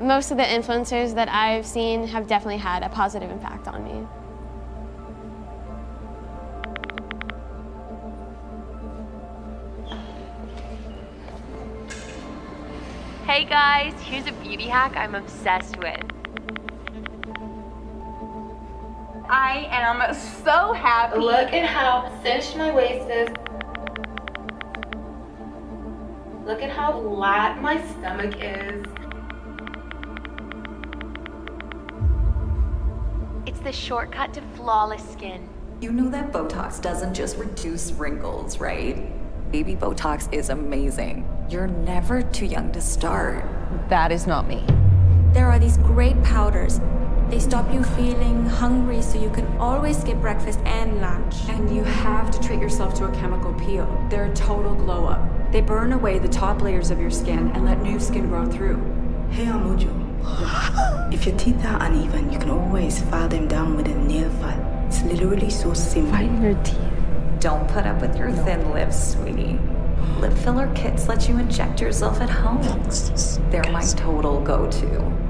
most 0.00 0.30
of 0.32 0.36
the 0.36 0.42
influencers 0.42 1.14
that 1.14 1.28
I've 1.28 1.64
seen 1.64 2.06
have 2.08 2.26
definitely 2.26 2.58
had 2.58 2.82
a 2.82 2.88
positive 2.88 3.30
impact 3.30 3.68
on 3.68 3.84
me. 3.84 4.06
Hey 13.44 13.50
guys, 13.50 14.00
here's 14.00 14.26
a 14.26 14.32
beauty 14.42 14.68
hack 14.68 14.96
I'm 14.96 15.14
obsessed 15.14 15.76
with. 15.76 16.00
I 19.28 19.68
am 19.70 20.14
so 20.14 20.72
happy. 20.72 21.18
Look 21.18 21.52
at 21.52 21.66
how 21.66 22.10
cinched 22.22 22.56
my 22.56 22.74
waist 22.74 23.10
is. 23.10 23.28
Look 26.46 26.62
at 26.62 26.70
how 26.70 27.02
flat 27.02 27.60
my 27.60 27.86
stomach 27.88 28.34
is. 28.40 28.82
It's 33.44 33.60
the 33.60 33.72
shortcut 33.72 34.32
to 34.32 34.40
flawless 34.56 35.06
skin. 35.10 35.46
You 35.82 35.92
know 35.92 36.08
that 36.08 36.32
Botox 36.32 36.80
doesn't 36.80 37.12
just 37.12 37.36
reduce 37.36 37.92
wrinkles, 37.92 38.58
right? 38.58 39.52
Baby 39.52 39.76
Botox 39.76 40.32
is 40.32 40.48
amazing. 40.48 41.28
You're 41.48 41.66
never 41.66 42.22
too 42.22 42.46
young 42.46 42.72
to 42.72 42.80
start. 42.80 43.44
That 43.90 44.10
is 44.10 44.26
not 44.26 44.48
me. 44.48 44.64
There 45.34 45.46
are 45.46 45.58
these 45.58 45.76
great 45.76 46.20
powders. 46.22 46.80
They 47.28 47.38
stop 47.38 47.70
you 47.72 47.82
feeling 47.82 48.46
hungry 48.46 49.02
so 49.02 49.20
you 49.20 49.28
can 49.28 49.46
always 49.58 49.98
skip 49.98 50.18
breakfast 50.20 50.58
and 50.64 51.02
lunch. 51.02 51.34
And 51.48 51.74
you 51.74 51.84
have 51.84 52.30
to 52.30 52.40
treat 52.40 52.60
yourself 52.60 52.94
to 52.94 53.04
a 53.04 53.12
chemical 53.12 53.52
peel. 53.54 53.86
They're 54.08 54.32
a 54.32 54.34
total 54.34 54.74
glow 54.74 55.06
up. 55.06 55.52
They 55.52 55.60
burn 55.60 55.92
away 55.92 56.18
the 56.18 56.28
top 56.28 56.62
layers 56.62 56.90
of 56.90 56.98
your 56.98 57.10
skin 57.10 57.50
and 57.52 57.66
let 57.66 57.82
new 57.82 58.00
skin 58.00 58.28
grow 58.28 58.46
through. 58.46 58.78
Hey, 59.30 59.44
Amujo. 59.44 61.12
if 61.12 61.26
your 61.26 61.36
teeth 61.36 61.62
are 61.66 61.82
uneven, 61.82 62.32
you 62.32 62.38
can 62.38 62.50
always 62.50 63.02
file 63.02 63.28
them 63.28 63.48
down 63.48 63.76
with 63.76 63.86
a 63.86 63.94
nail 63.94 64.30
file. 64.40 64.86
It's 64.86 65.02
literally 65.02 65.50
so 65.50 65.74
simple. 65.74 66.12
Fighting 66.12 66.42
your 66.42 66.54
teeth. 66.62 66.78
Don't 67.40 67.68
put 67.68 67.84
up 67.84 68.00
with 68.00 68.16
your 68.16 68.32
thin 68.32 68.70
lips, 68.72 69.12
sweetie. 69.12 69.58
Lip 70.18 70.32
filler 70.32 70.72
kits 70.74 71.08
let 71.08 71.28
you 71.28 71.38
inject 71.38 71.80
yourself 71.80 72.20
at 72.20 72.30
home. 72.30 72.62
They're 73.50 73.70
my 73.70 73.84
total 73.96 74.40
go 74.40 74.70
to. 74.70 75.24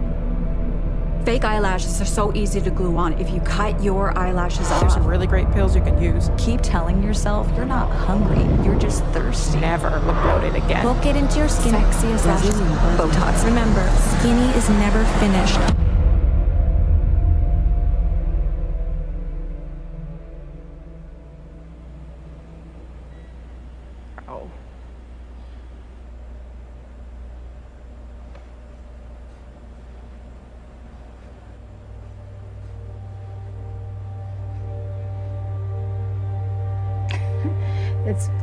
Fake 1.25 1.45
eyelashes 1.45 2.03
are 2.03 2.05
so 2.05 2.35
easy 2.35 2.61
to 2.61 2.71
glue 2.71 2.95
on 2.99 3.14
if 3.14 3.31
you 3.31 3.41
cut 3.41 3.83
your 3.83 4.17
eyelashes 4.19 4.71
off. 4.71 4.81
There's 4.81 4.93
some 4.93 5.07
really 5.07 5.26
great 5.26 5.50
pills 5.53 5.75
you 5.75 5.81
can 5.81 6.00
use. 6.00 6.31
Keep 6.37 6.61
telling 6.61 7.03
yourself 7.03 7.50
you're 7.57 7.64
not 7.64 7.91
hungry, 7.91 8.45
you're 8.62 8.79
just 8.79 9.03
thirsty. 9.07 9.59
Never 9.59 9.88
look 10.00 10.23
bloated 10.23 10.55
again. 10.62 10.85
Book 10.85 11.07
it 11.07 11.17
into 11.17 11.38
your 11.38 11.49
skin. 11.49 11.73
Lashes 11.73 12.61
in. 12.61 12.67
Botox. 12.99 13.43
Remember, 13.45 13.88
skinny 14.19 14.50
is 14.59 14.69
never 14.69 15.03
finished. 15.19 15.84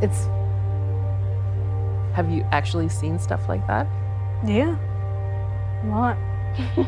It's 0.02 0.20
it's 0.20 0.26
Have 2.16 2.30
you 2.30 2.46
actually 2.52 2.90
seen 2.90 3.20
stuff 3.20 3.48
like 3.48 3.66
that? 3.68 3.88
yeah. 4.46 4.76
A 5.84 5.88
lot. 5.88 6.18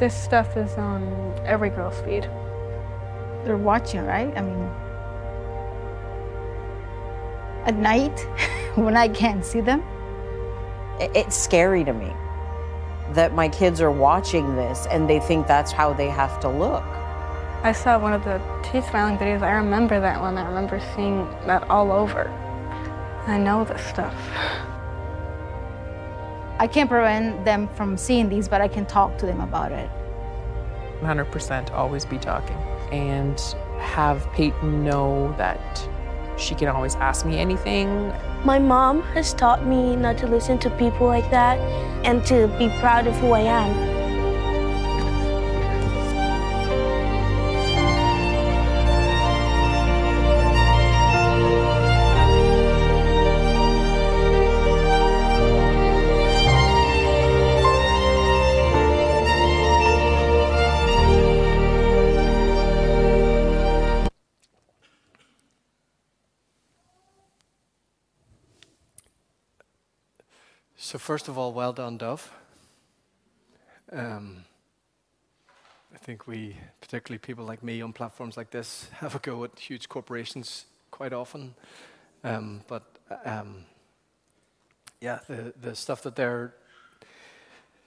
This 0.00 0.14
stuff 0.14 0.56
is 0.56 0.78
on 0.78 1.34
every 1.44 1.68
girl's 1.68 2.00
feed. 2.00 2.22
They're 3.44 3.58
watching, 3.58 4.02
right? 4.06 4.32
I 4.36 4.40
mean 4.40 4.70
at 7.66 7.76
night 7.76 8.18
when 8.76 8.96
I 8.96 9.08
can't 9.08 9.44
see 9.44 9.60
them. 9.60 9.82
It's 10.98 11.36
scary 11.36 11.84
to 11.84 11.92
me 11.92 12.12
that 13.12 13.34
my 13.34 13.48
kids 13.48 13.80
are 13.80 13.90
watching 13.90 14.56
this 14.56 14.86
and 14.90 15.08
they 15.08 15.20
think 15.20 15.46
that's 15.46 15.72
how 15.72 15.92
they 15.92 16.08
have 16.08 16.40
to 16.40 16.48
look. 16.48 16.84
I 17.62 17.72
saw 17.72 17.98
one 17.98 18.14
of 18.14 18.24
the 18.24 18.40
teeth 18.62 18.90
filing 18.90 19.18
videos. 19.18 19.42
I 19.42 19.50
remember 19.50 20.00
that 20.00 20.18
one. 20.18 20.38
I 20.38 20.46
remember 20.46 20.80
seeing 20.96 21.28
that 21.46 21.68
all 21.68 21.92
over. 21.92 22.28
I 23.26 23.36
know 23.36 23.64
this 23.64 23.84
stuff. 23.84 24.14
I 26.58 26.66
can't 26.66 26.88
prevent 26.88 27.44
them 27.44 27.68
from 27.68 27.98
seeing 27.98 28.30
these, 28.30 28.48
but 28.48 28.62
I 28.62 28.68
can 28.68 28.86
talk 28.86 29.18
to 29.18 29.26
them 29.26 29.42
about 29.42 29.72
it. 29.72 29.90
100% 31.02 31.70
always 31.72 32.06
be 32.06 32.16
talking. 32.16 32.56
And 32.92 33.38
have 33.78 34.26
Peyton 34.32 34.82
know 34.82 35.34
that 35.36 35.86
she 36.38 36.54
can 36.54 36.68
always 36.68 36.96
ask 36.96 37.26
me 37.26 37.38
anything. 37.38 38.10
My 38.42 38.58
mom 38.58 39.02
has 39.14 39.34
taught 39.34 39.66
me 39.66 39.96
not 39.96 40.16
to 40.18 40.26
listen 40.26 40.56
to 40.60 40.70
people 40.70 41.06
like 41.06 41.30
that 41.30 41.58
and 42.06 42.24
to 42.24 42.48
be 42.58 42.70
proud 42.80 43.06
of 43.06 43.14
who 43.16 43.32
I 43.32 43.40
am. 43.40 43.99
First 71.10 71.26
of 71.26 71.36
all, 71.36 71.52
well 71.52 71.72
done, 71.72 71.98
Dove. 71.98 72.30
Um, 73.90 74.44
I 75.92 75.98
think 75.98 76.28
we, 76.28 76.56
particularly 76.80 77.18
people 77.18 77.44
like 77.44 77.64
me 77.64 77.82
on 77.82 77.92
platforms 77.92 78.36
like 78.36 78.52
this, 78.52 78.88
have 78.92 79.16
a 79.16 79.18
go 79.18 79.42
at 79.42 79.58
huge 79.58 79.88
corporations 79.88 80.66
quite 80.92 81.12
often. 81.12 81.56
Um, 82.22 82.60
but 82.68 82.84
um, 83.24 83.64
yeah, 85.00 85.18
the, 85.26 85.52
the 85.60 85.74
stuff 85.74 86.00
that 86.04 86.14
they're 86.14 86.54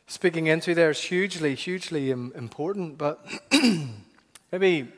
speaking 0.06 0.48
into 0.48 0.75
there 0.75 0.89
is 0.89 1.00
hugely, 1.00 1.56
hugely 1.56 2.12
Im- 2.12 2.34
important. 2.36 2.98
But 2.98 3.25
maybe 4.51 4.89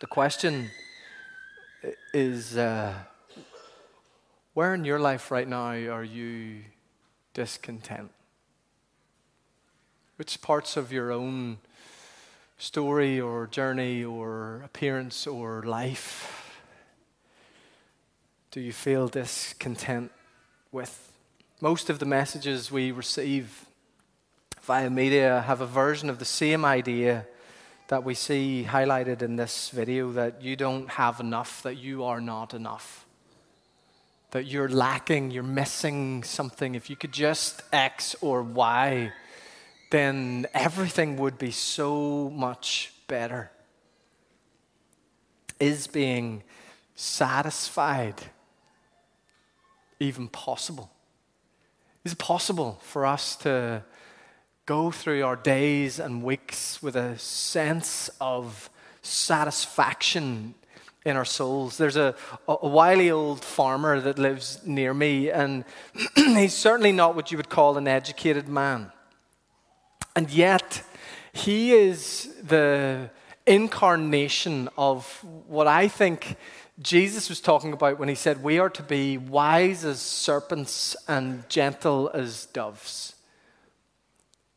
the 0.00 0.08
question 0.08 0.68
is 2.12 2.56
uh, 2.56 2.92
where 4.54 4.74
in 4.74 4.84
your 4.84 4.98
life 4.98 5.30
right 5.30 5.46
now 5.46 5.66
are 5.68 6.02
you 6.02 6.62
discontent? 7.34 8.10
Which 10.16 10.40
parts 10.42 10.76
of 10.76 10.92
your 10.92 11.12
own 11.12 11.58
story 12.58 13.20
or 13.20 13.46
journey 13.46 14.04
or 14.04 14.62
appearance 14.64 15.26
or 15.26 15.62
life 15.62 16.60
do 18.50 18.60
you 18.60 18.72
feel 18.72 19.08
discontent 19.08 20.10
with? 20.72 21.12
Most 21.60 21.88
of 21.88 21.98
the 21.98 22.06
messages 22.06 22.70
we 22.72 22.90
receive 22.90 23.66
via 24.62 24.90
media 24.90 25.42
have 25.46 25.60
a 25.60 25.66
version 25.66 26.10
of 26.10 26.18
the 26.18 26.24
same 26.24 26.64
idea 26.64 27.26
that 27.88 28.04
we 28.04 28.14
see 28.14 28.66
highlighted 28.68 29.20
in 29.20 29.36
this 29.36 29.70
video 29.70 30.12
that 30.12 30.42
you 30.42 30.54
don't 30.54 30.90
have 30.90 31.18
enough, 31.18 31.62
that 31.62 31.76
you 31.76 32.04
are 32.04 32.20
not 32.20 32.54
enough, 32.54 33.04
that 34.30 34.46
you're 34.46 34.68
lacking, 34.68 35.30
you're 35.30 35.42
missing 35.42 36.22
something. 36.22 36.74
If 36.74 36.88
you 36.88 36.96
could 36.96 37.12
just 37.12 37.62
X 37.72 38.14
or 38.20 38.42
Y, 38.42 39.12
then 39.90 40.46
everything 40.54 41.16
would 41.16 41.38
be 41.38 41.50
so 41.50 42.30
much 42.30 42.92
better. 43.08 43.50
Is 45.58 45.86
being 45.86 46.42
satisfied 46.94 48.14
even 49.98 50.28
possible? 50.28 50.90
Is 52.04 52.12
it 52.12 52.18
possible 52.18 52.78
for 52.82 53.04
us 53.04 53.36
to 53.36 53.82
go 54.64 54.90
through 54.90 55.22
our 55.24 55.36
days 55.36 55.98
and 55.98 56.22
weeks 56.22 56.82
with 56.82 56.96
a 56.96 57.18
sense 57.18 58.08
of 58.20 58.70
satisfaction 59.02 60.54
in 61.04 61.16
our 61.16 61.24
souls. 61.24 61.78
There's 61.78 61.96
a, 61.96 62.14
a 62.46 62.68
wily 62.68 63.10
old 63.10 63.44
farmer 63.44 64.00
that 64.00 64.18
lives 64.18 64.60
near 64.66 64.92
me, 64.92 65.30
and 65.30 65.64
he's 66.14 66.54
certainly 66.54 66.92
not 66.92 67.14
what 67.14 67.30
you 67.30 67.36
would 67.36 67.48
call 67.48 67.78
an 67.78 67.88
educated 67.88 68.48
man. 68.48 68.92
And 70.14 70.30
yet, 70.30 70.82
he 71.32 71.72
is 71.72 72.34
the 72.42 73.10
incarnation 73.46 74.68
of 74.76 75.24
what 75.46 75.66
I 75.66 75.88
think 75.88 76.36
Jesus 76.80 77.28
was 77.28 77.40
talking 77.40 77.72
about 77.72 77.98
when 77.98 78.08
he 78.08 78.14
said, 78.14 78.42
We 78.42 78.58
are 78.58 78.70
to 78.70 78.82
be 78.82 79.18
wise 79.18 79.84
as 79.84 80.00
serpents 80.00 80.96
and 81.08 81.48
gentle 81.48 82.10
as 82.12 82.46
doves. 82.46 83.14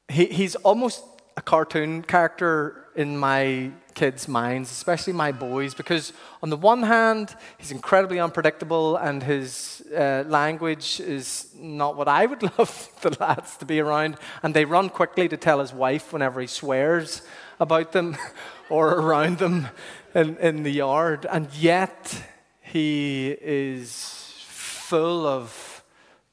He, 0.09 0.25
he's 0.25 0.55
almost 0.55 1.03
a 1.35 1.41
cartoon 1.41 2.01
character 2.01 2.85
in 2.95 3.17
my 3.17 3.71
kids' 3.93 4.27
minds, 4.27 4.71
especially 4.71 5.13
my 5.13 5.31
boys, 5.31 5.73
because 5.73 6.13
on 6.41 6.49
the 6.49 6.57
one 6.57 6.83
hand, 6.83 7.35
he's 7.57 7.71
incredibly 7.71 8.19
unpredictable 8.19 8.97
and 8.97 9.23
his 9.23 9.83
uh, 9.95 10.23
language 10.27 10.99
is 10.99 11.49
not 11.57 11.95
what 11.95 12.07
I 12.07 12.25
would 12.25 12.43
love 12.57 12.89
the 13.01 13.15
lads 13.19 13.57
to 13.57 13.65
be 13.65 13.79
around, 13.79 14.17
and 14.41 14.53
they 14.53 14.65
run 14.65 14.89
quickly 14.89 15.27
to 15.29 15.37
tell 15.37 15.59
his 15.59 15.73
wife 15.73 16.11
whenever 16.13 16.41
he 16.41 16.47
swears 16.47 17.21
about 17.59 17.91
them 17.91 18.17
or 18.69 18.89
around 18.89 19.37
them 19.37 19.67
in, 20.15 20.37
in 20.37 20.63
the 20.63 20.71
yard, 20.71 21.25
and 21.29 21.53
yet 21.53 22.23
he 22.61 23.35
is 23.41 24.33
full 24.39 25.25
of 25.25 25.73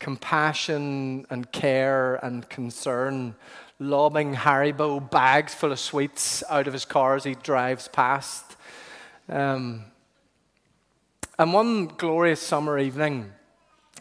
compassion 0.01 1.27
and 1.31 1.53
care 1.53 2.17
and 2.17 2.49
concern, 2.49 3.37
lobbing 3.81 4.35
Haribo 4.35 5.11
bags 5.11 5.55
full 5.55 5.73
of 5.73 5.81
sweets 5.81 6.45
out 6.49 6.69
of 6.69 6.73
his 6.73 6.85
car 6.85 7.17
as 7.17 7.25
he 7.25 7.35
drives 7.35 7.89
past. 7.89 8.45
Um, 9.29 9.87
and 11.39 11.53
one 11.53 11.87
glorious 11.87 12.41
summer 12.41 12.79
evening, 12.79 13.33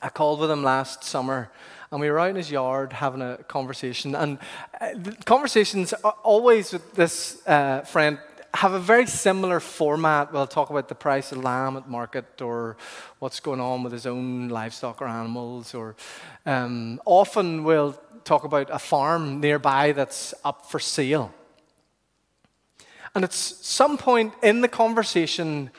I 0.01 0.09
called 0.09 0.41
with 0.41 0.51
him 0.51 0.63
last 0.63 1.03
summer 1.03 1.49
and 1.91 2.01
we 2.01 2.09
were 2.09 2.19
out 2.19 2.29
in 2.29 2.35
his 2.35 2.51
yard 2.51 2.93
having 2.93 3.21
a 3.21 3.37
conversation. 3.47 4.13
And 4.13 4.37
uh, 4.79 4.89
conversations 5.25 5.93
always 6.23 6.73
with 6.73 6.93
this 6.93 7.41
uh, 7.47 7.81
friend 7.81 8.19
have 8.53 8.73
a 8.73 8.79
very 8.79 9.05
similar 9.05 9.59
format. 9.59 10.33
We'll 10.33 10.47
talk 10.47 10.69
about 10.69 10.87
the 10.87 10.95
price 10.95 11.31
of 11.31 11.43
lamb 11.43 11.77
at 11.77 11.87
market 11.87 12.41
or 12.41 12.77
what's 13.19 13.39
going 13.39 13.59
on 13.59 13.83
with 13.83 13.91
his 13.91 14.05
own 14.05 14.49
livestock 14.49 15.01
or 15.01 15.07
animals. 15.07 15.73
Or 15.73 15.95
um, 16.45 17.01
often 17.05 17.63
we'll 17.63 17.99
talk 18.23 18.43
about 18.43 18.69
a 18.71 18.79
farm 18.79 19.39
nearby 19.39 19.91
that's 19.91 20.33
up 20.43 20.65
for 20.69 20.79
sale. 20.79 21.33
And 23.15 23.23
at 23.23 23.33
some 23.33 23.97
point 23.97 24.33
in 24.43 24.61
the 24.61 24.67
conversation, 24.67 25.71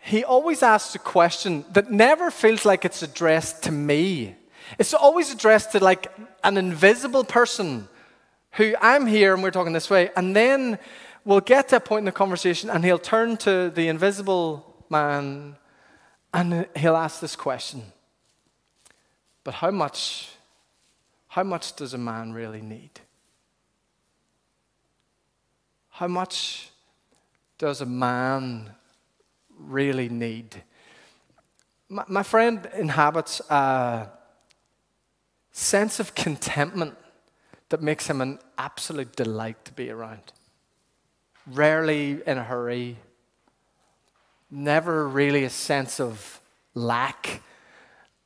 he 0.00 0.24
always 0.24 0.62
asks 0.62 0.94
a 0.94 0.98
question 0.98 1.64
that 1.72 1.90
never 1.90 2.30
feels 2.30 2.64
like 2.64 2.84
it's 2.84 3.02
addressed 3.02 3.64
to 3.64 3.72
me. 3.72 4.34
It's 4.78 4.94
always 4.94 5.32
addressed 5.32 5.72
to 5.72 5.80
like 5.80 6.12
an 6.42 6.56
invisible 6.56 7.24
person 7.24 7.88
who 8.52 8.74
I'm 8.80 9.06
here 9.06 9.34
and 9.34 9.42
we're 9.42 9.50
talking 9.50 9.72
this 9.72 9.90
way. 9.90 10.10
And 10.16 10.34
then 10.34 10.78
we'll 11.24 11.40
get 11.40 11.68
to 11.68 11.76
a 11.76 11.80
point 11.80 12.00
in 12.00 12.06
the 12.06 12.12
conversation 12.12 12.70
and 12.70 12.84
he'll 12.84 12.98
turn 12.98 13.36
to 13.38 13.70
the 13.70 13.88
invisible 13.88 14.84
man 14.90 15.56
and 16.32 16.66
he'll 16.76 16.96
ask 16.96 17.20
this 17.20 17.36
question 17.36 17.82
But 19.44 19.54
how 19.54 19.70
much, 19.70 20.28
how 21.34 21.42
much 21.42 21.74
does 21.74 21.94
a 21.94 21.98
man 21.98 22.32
really 22.32 22.60
need? 22.60 23.00
How 25.88 26.06
much 26.06 26.70
does 27.58 27.80
a 27.80 27.86
man 27.86 28.70
really 29.58 30.08
need? 30.08 30.62
My, 31.88 32.04
my 32.06 32.22
friend 32.22 32.70
inhabits 32.78 33.40
a 33.50 34.10
sense 35.50 35.98
of 35.98 36.14
contentment 36.14 36.94
that 37.70 37.82
makes 37.82 38.06
him 38.06 38.20
an 38.20 38.38
absolute 38.56 39.16
delight 39.16 39.64
to 39.64 39.72
be 39.72 39.90
around 39.90 40.32
rarely 41.48 42.22
in 42.24 42.38
a 42.38 42.44
hurry, 42.44 42.96
never 44.52 45.08
really 45.08 45.42
a 45.42 45.50
sense 45.50 45.98
of 45.98 46.40
lack, 46.74 47.42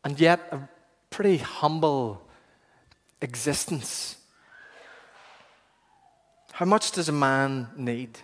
and 0.05 0.21
yet 0.21 0.47
a 0.53 0.69
pretty 1.09 1.39
humble 1.39 2.28
existence. 3.21 4.17
How 6.53 6.67
much 6.67 6.93
does 6.93 7.09
a 7.09 7.13
man 7.13 7.69
need? 7.77 8.19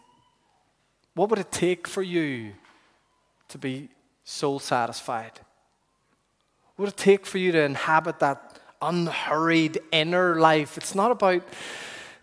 What 1.14 1.30
would 1.30 1.38
it 1.38 1.52
take 1.52 1.86
for 1.86 2.02
you 2.02 2.52
to 3.48 3.58
be 3.58 3.88
soul 4.24 4.58
satisfied? 4.58 5.32
What 6.76 6.86
would 6.86 6.94
it 6.94 6.96
take 6.96 7.26
for 7.26 7.38
you 7.38 7.52
to 7.52 7.62
inhabit 7.62 8.18
that 8.18 8.58
unhurried 8.82 9.78
inner 9.92 10.40
life? 10.40 10.76
It's 10.76 10.94
not 10.94 11.12
about, 11.12 11.42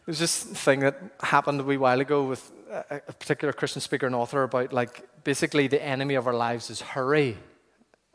there's 0.06 0.20
this 0.20 0.44
thing 0.44 0.82
that 0.82 1.00
happened 1.22 1.62
a 1.62 1.64
wee 1.64 1.78
while 1.78 2.02
ago 2.02 2.24
with 2.24 2.52
a, 2.70 3.00
particular 3.14 3.54
Christian 3.54 3.82
speaker 3.82 4.06
and 4.06 4.16
author 4.16 4.44
about 4.44 4.74
like 4.74 5.24
basically 5.24 5.68
the 5.68 5.82
enemy 5.82 6.16
of 6.16 6.28
our 6.28 6.34
lives 6.34 6.70
is 6.70 6.82
hurry. 6.82 7.38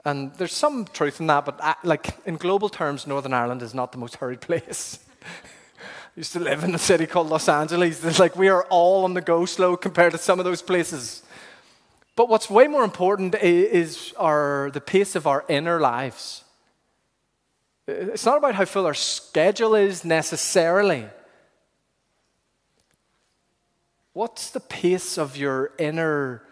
And 0.07 0.33
there's 0.35 0.53
some 0.53 0.85
truth 0.85 1.19
in 1.19 1.27
that, 1.27 1.45
but 1.45 1.59
I, 1.61 1.73
uh, 1.73 1.75
like 1.83 2.17
in 2.27 2.37
global 2.37 2.69
terms, 2.69 3.09
Northern 3.09 3.33
Ireland 3.33 3.61
is 3.61 3.75
not 3.75 3.91
the 3.91 3.99
most 3.99 4.15
hurried 4.15 4.41
place. 4.41 5.01
I 5.21 5.87
used 6.15 6.33
to 6.35 6.39
live 6.39 6.63
in 6.63 6.73
a 6.77 6.79
city 6.79 7.07
called 7.07 7.29
Los 7.29 7.49
Angeles. 7.49 8.05
It's 8.05 8.21
like 8.21 8.37
we 8.37 8.49
are 8.49 8.65
all 8.71 9.03
on 9.03 9.15
the 9.15 9.21
go 9.21 9.45
slow 9.47 9.77
compared 9.77 10.13
to 10.13 10.19
some 10.19 10.39
of 10.39 10.45
those 10.45 10.63
places. 10.63 11.25
But 12.15 12.29
what's 12.29 12.49
way 12.49 12.69
more 12.69 12.85
important 12.85 13.35
is 13.35 14.15
our, 14.17 14.71
the 14.73 14.81
pace 14.81 15.17
of 15.17 15.27
our 15.27 15.45
inner 15.49 15.81
lives. 15.81 16.45
It's 17.89 18.25
not 18.25 18.39
about 18.39 18.55
how 18.55 18.65
full 18.65 18.87
our 18.87 18.95
schedule 18.95 19.75
is 19.75 20.05
necessarily. 20.05 21.07
What's 24.13 24.51
the 24.51 24.61
pace 24.61 25.19
of 25.19 25.37
your 25.37 25.73
inner 25.79 26.45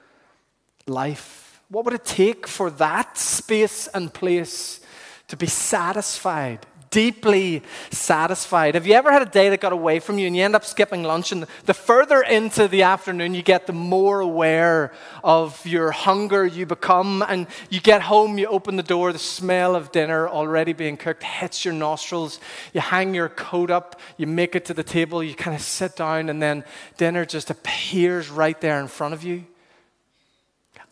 life? 0.89 1.44
What 1.75 1.87
would 1.87 1.95
it 1.95 2.05
take 2.05 2.47
for 2.47 2.71
that 2.71 3.19
space 3.19 3.89
and 3.89 4.15
place 4.15 4.79
to 5.27 5.37
be 5.37 5.49
satisfied? 5.49 6.67
deeply 6.91 7.61
satisfied. 7.91 8.77
Have 8.77 8.87
you 8.87 8.95
ever 8.95 9.11
had 9.11 9.21
a 9.21 9.27
day 9.27 9.49
that 9.49 9.61
got 9.61 9.73
away 9.73 9.99
from 9.99 10.17
you 10.17 10.29
and 10.29 10.37
you 10.37 10.45
end 10.45 10.55
up 10.55 10.65
skipping 10.65 11.03
lunch? 11.03 11.33
And 11.33 11.45
the 11.65 11.75
further 11.75 12.23
into 12.23 12.69
the 12.69 12.85
afternoon 12.85 13.35
you 13.35 13.43
get, 13.43 13.67
the 13.67 13.73
more 13.73 14.21
aware 14.21 14.93
of 15.25 15.67
your 15.67 15.91
hunger 15.91 16.47
you 16.47 16.67
become. 16.67 17.25
And 17.27 17.49
you 17.69 17.81
get 17.81 18.03
home, 18.03 18.39
you 18.39 18.47
open 18.47 18.77
the 18.77 18.85
door, 18.85 19.13
the 19.13 19.19
smell 19.19 19.75
of 19.75 19.91
dinner 19.91 20.29
already 20.29 20.73
being 20.73 20.97
cooked 20.97 21.25
hits 21.25 21.65
your 21.65 21.75
nostrils. 21.75 22.39
You 22.73 22.81
hang 22.81 23.13
your 23.13 23.29
coat 23.29 23.73
up, 23.73 24.01
you 24.17 24.29
make 24.29 24.55
it 24.55 24.65
to 24.67 24.75
the 24.75 24.85
table, 24.85 25.21
you 25.21 25.35
kind 25.35 25.57
of 25.57 25.63
sit 25.63 25.97
down, 25.97 26.29
and 26.29 26.41
then 26.41 26.63
dinner 26.97 27.25
just 27.25 27.51
appears 27.51 28.31
right 28.31 28.61
there 28.61 28.79
in 28.79 28.87
front 28.87 29.15
of 29.15 29.25
you. 29.25 29.47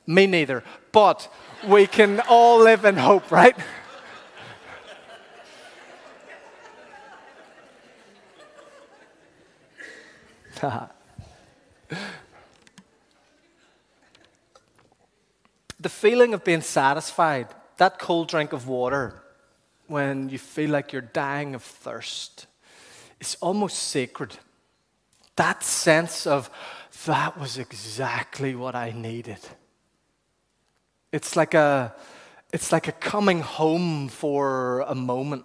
Me 0.06 0.26
neither. 0.26 0.64
But 0.90 1.32
we 1.66 1.86
can 1.86 2.20
all 2.28 2.58
live 2.58 2.84
in 2.84 2.96
hope, 2.96 3.30
right? 3.30 3.56
the 15.80 15.88
feeling 15.88 16.34
of 16.34 16.44
being 16.44 16.60
satisfied, 16.60 17.48
that 17.76 17.98
cold 17.98 18.28
drink 18.28 18.52
of 18.52 18.68
water, 18.68 19.22
when 19.88 20.28
you 20.28 20.38
feel 20.38 20.70
like 20.70 20.92
you're 20.92 21.02
dying 21.02 21.54
of 21.56 21.62
thirst, 21.62 22.46
is 23.20 23.36
almost 23.40 23.78
sacred. 23.78 24.36
That 25.36 25.64
sense 25.64 26.26
of, 26.26 26.50
that 27.06 27.38
was 27.38 27.58
exactly 27.58 28.54
what 28.54 28.74
I 28.74 28.92
needed. 28.92 29.40
It's 31.12 31.37
like 31.37 31.53
a, 31.53 31.94
it's 32.53 32.72
like 32.72 32.88
a 32.88 32.92
coming 32.92 33.40
home 33.40 34.09
for 34.09 34.81
a 34.81 34.94
moment. 34.94 35.44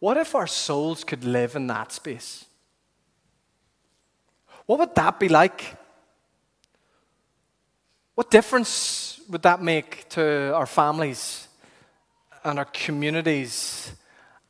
What 0.00 0.16
if 0.16 0.34
our 0.34 0.46
souls 0.46 1.04
could 1.04 1.24
live 1.24 1.54
in 1.54 1.68
that 1.68 1.92
space? 1.92 2.46
What 4.66 4.78
would 4.78 4.94
that 4.96 5.20
be 5.20 5.28
like? 5.28 5.76
What 8.14 8.30
difference 8.30 9.20
would 9.28 9.42
that 9.42 9.62
make 9.62 10.08
to 10.10 10.54
our 10.54 10.66
families 10.66 11.48
and 12.44 12.58
our 12.58 12.66
communities 12.66 13.92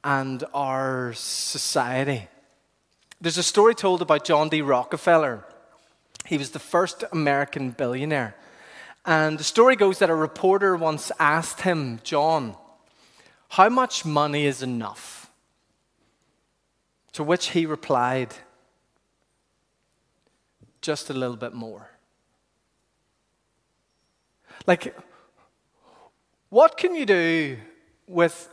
and 0.03 0.45
our 0.55 1.13
society? 1.15 2.29
There's 3.21 3.39
a 3.39 3.43
story 3.43 3.75
told 3.75 4.03
about 4.03 4.25
John 4.25 4.49
D. 4.49 4.63
Rockefeller. 4.63 5.45
He 6.25 6.39
was 6.39 6.51
the 6.51 6.59
first 6.59 7.05
American 7.13 7.71
billionaire. 7.71 8.35
And 9.05 9.39
the 9.39 9.45
story 9.45 9.77
goes 9.77 9.99
that 9.99 10.11
a 10.11 10.15
reporter 10.15 10.77
once 10.77 11.11
asked 11.19 11.63
him, 11.63 12.01
John, 12.05 12.57
how 13.51 13.69
much 13.69 14.05
money 14.05 14.47
is 14.47 14.63
enough? 14.63 15.31
To 17.15 17.25
which 17.25 17.49
he 17.49 17.67
replied, 17.67 18.35
Just 20.81 21.11
a 21.11 21.15
little 21.15 21.37
bit 21.37 21.55
more. 21.55 21.91
Like, 24.67 24.95
what 26.51 26.77
can 26.77 26.95
you 26.95 27.07
do 27.07 27.59
with 28.07 28.53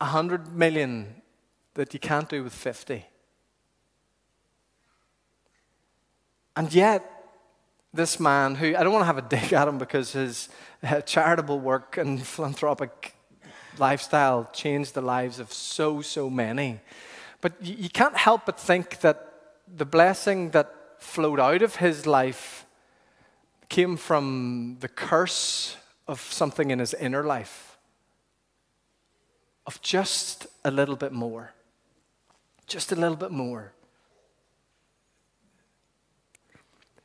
a 0.00 0.06
hundred 0.06 0.52
million 0.52 1.22
that 1.74 1.94
you 1.94 2.00
can't 2.00 2.28
do 2.28 2.42
with 2.42 2.52
50? 2.52 3.06
And 6.56 6.72
yet, 6.72 7.15
this 7.96 8.20
man 8.20 8.54
who, 8.54 8.76
I 8.76 8.82
don't 8.82 8.92
want 8.92 9.02
to 9.02 9.06
have 9.06 9.18
a 9.18 9.22
dig 9.22 9.52
at 9.52 9.66
him 9.66 9.78
because 9.78 10.12
his 10.12 10.48
uh, 10.82 11.00
charitable 11.00 11.58
work 11.58 11.96
and 11.96 12.24
philanthropic 12.34 13.14
lifestyle 13.78 14.48
changed 14.52 14.94
the 14.94 15.00
lives 15.00 15.38
of 15.40 15.52
so, 15.52 16.00
so 16.00 16.30
many. 16.30 16.80
But 17.40 17.52
you, 17.60 17.74
you 17.78 17.88
can't 17.88 18.16
help 18.16 18.46
but 18.46 18.58
think 18.58 19.00
that 19.00 19.32
the 19.74 19.84
blessing 19.84 20.50
that 20.50 20.72
flowed 20.98 21.40
out 21.40 21.62
of 21.62 21.76
his 21.76 22.06
life 22.06 22.66
came 23.68 23.96
from 23.96 24.76
the 24.80 24.88
curse 24.88 25.76
of 26.06 26.20
something 26.20 26.70
in 26.70 26.78
his 26.78 26.94
inner 26.94 27.24
life, 27.24 27.78
of 29.66 29.80
just 29.82 30.46
a 30.64 30.70
little 30.70 30.96
bit 30.96 31.12
more. 31.12 31.52
Just 32.66 32.92
a 32.92 32.96
little 32.96 33.16
bit 33.16 33.30
more. 33.30 33.72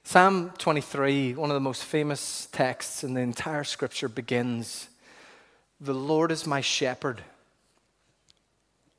Psalm 0.03 0.51
23, 0.57 1.35
one 1.35 1.49
of 1.49 1.53
the 1.53 1.59
most 1.59 1.85
famous 1.85 2.47
texts 2.51 3.03
in 3.03 3.13
the 3.13 3.21
entire 3.21 3.63
scripture, 3.63 4.09
begins 4.09 4.89
The 5.79 5.93
Lord 5.93 6.31
is 6.31 6.45
my 6.45 6.59
shepherd. 6.59 7.23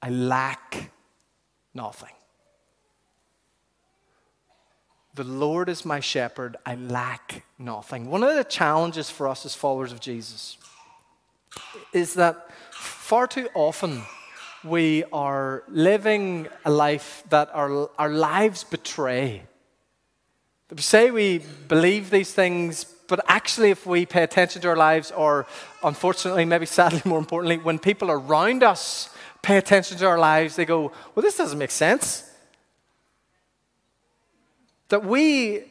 I 0.01 0.11
lack 0.11 0.91
nothing. 1.75 2.15
The 5.15 5.25
Lord 5.25 5.69
is 5.69 5.85
my 5.85 6.01
shepherd. 6.01 6.57
I 6.65 6.77
lack 6.77 7.45
nothing. 7.59 8.11
One 8.11 8.23
of 8.23 8.35
the 8.35 8.45
challenges 8.45 9.11
for 9.11 9.29
us 9.29 9.45
as 9.45 9.55
followers 9.55 9.93
of 9.93 10.01
Jesus 10.01 10.57
is 11.93 12.15
that 12.15 12.51
far 12.71 13.27
too 13.27 13.49
often 13.55 14.03
we 14.65 15.05
are 15.13 15.65
living 15.69 16.49
a 16.65 16.71
life 16.71 17.25
that 17.29 17.51
our, 17.53 17.91
our 17.99 18.09
lives 18.09 18.65
betray. 18.65 19.43
Say 20.79 21.11
we 21.11 21.43
believe 21.69 22.11
these 22.11 22.33
things, 22.33 22.85
but 23.09 23.21
actually, 23.29 23.71
if 23.71 23.85
we 23.85 24.07
pay 24.07 24.23
attention 24.23 24.63
to 24.63 24.69
our 24.69 24.77
lives, 24.77 25.11
or 25.11 25.47
unfortunately, 25.83 26.45
maybe 26.45 26.67
sadly, 26.67 27.03
more 27.05 27.19
importantly, 27.19 27.59
when 27.59 27.79
people 27.79 28.11
around 28.11 28.63
us 28.63 29.11
pay 29.43 29.59
attention 29.59 29.99
to 29.99 30.07
our 30.07 30.19
lives, 30.19 30.57
they 30.57 30.65
go, 30.65 30.93
Well, 31.15 31.23
this 31.23 31.37
doesn't 31.37 31.59
make 31.59 31.71
sense. 31.71 32.29
That 34.89 35.05
we 35.05 35.65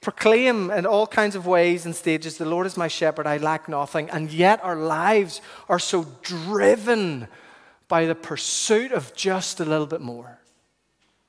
proclaim 0.00 0.70
in 0.70 0.86
all 0.86 1.06
kinds 1.06 1.34
of 1.36 1.46
ways 1.46 1.84
and 1.84 1.94
stages, 1.94 2.38
The 2.38 2.44
Lord 2.44 2.66
is 2.66 2.76
my 2.76 2.88
shepherd, 2.88 3.26
I 3.26 3.36
lack 3.36 3.68
nothing, 3.68 4.10
and 4.10 4.32
yet 4.32 4.62
our 4.64 4.76
lives 4.76 5.40
are 5.68 5.78
so 5.78 6.06
driven 6.22 7.28
by 7.88 8.06
the 8.06 8.14
pursuit 8.14 8.90
of 8.90 9.14
just 9.14 9.60
a 9.60 9.64
little 9.64 9.86
bit 9.86 10.00
more, 10.00 10.38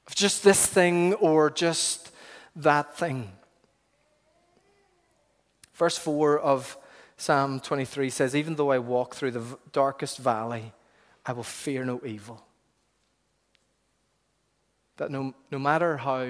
of 0.08 0.16
just 0.16 0.44
this 0.44 0.66
thing 0.66 1.14
or 1.16 1.50
just 1.50 2.12
that 2.58 2.98
thing. 2.98 3.32
Verse 5.74 5.98
4 5.98 6.40
of 6.40 6.78
Psalm 7.18 7.60
23 7.60 8.10
says, 8.10 8.36
Even 8.36 8.56
though 8.56 8.72
I 8.72 8.80
walk 8.80 9.16
through 9.16 9.32
the 9.32 9.58
darkest 9.72 10.18
valley, 10.18 10.74
I 11.26 11.34
will 11.34 11.44
fear 11.44 11.86
no 11.86 12.02
evil. 12.06 12.44
That 14.98 15.12
no, 15.12 15.34
no 15.52 15.60
matter 15.60 15.98
how 15.98 16.28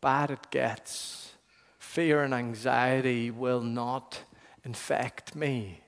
bad 0.00 0.30
it 0.30 0.50
gets, 0.50 1.32
fear 1.78 2.22
and 2.22 2.34
anxiety 2.34 3.30
will 3.30 3.60
not 3.60 4.20
infect 4.64 5.36
me. 5.36 5.82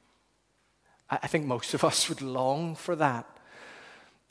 I, 1.11 1.19
I 1.23 1.27
think 1.27 1.47
most 1.47 1.75
of 1.75 1.83
us 1.85 2.09
would 2.09 2.23
long 2.23 2.77
for 2.77 2.95
that. 2.97 3.27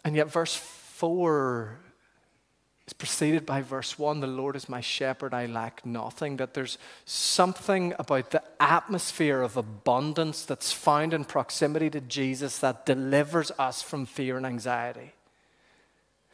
And 0.06 0.16
yet, 0.16 0.32
verse 0.32 0.56
4 0.56 1.78
is 2.90 2.94
preceded 2.94 3.46
by 3.46 3.62
verse 3.62 4.00
1 4.00 4.20
The 4.20 4.26
Lord 4.26 4.56
is 4.56 4.68
my 4.68 4.82
shepherd, 4.82 5.32
I 5.32 5.46
lack 5.46 5.86
nothing. 5.86 6.38
That 6.38 6.56
there's 6.56 6.80
something 7.06 7.94
about 8.00 8.32
the 8.32 8.42
atmosphere 8.60 9.44
of 9.44 9.58
abundance 9.58 10.44
that's 10.44 10.72
found 10.72 11.14
in 11.14 11.26
proximity 11.26 11.92
to 11.92 12.02
Jesus 12.02 12.58
that 12.60 12.88
delivers 12.88 13.52
us 13.60 13.84
from 13.84 14.08
fear 14.08 14.38
and 14.38 14.46
anxiety. 14.46 15.14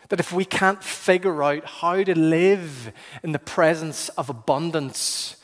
That 0.07 0.21
if 0.21 0.31
we 0.31 0.45
can't 0.45 0.81
figure 0.81 1.43
out 1.43 1.65
how 1.65 2.01
to 2.03 2.17
live 2.17 2.93
in 3.21 3.33
the 3.33 3.39
presence 3.39 4.07
of 4.09 4.29
abundance, 4.29 5.35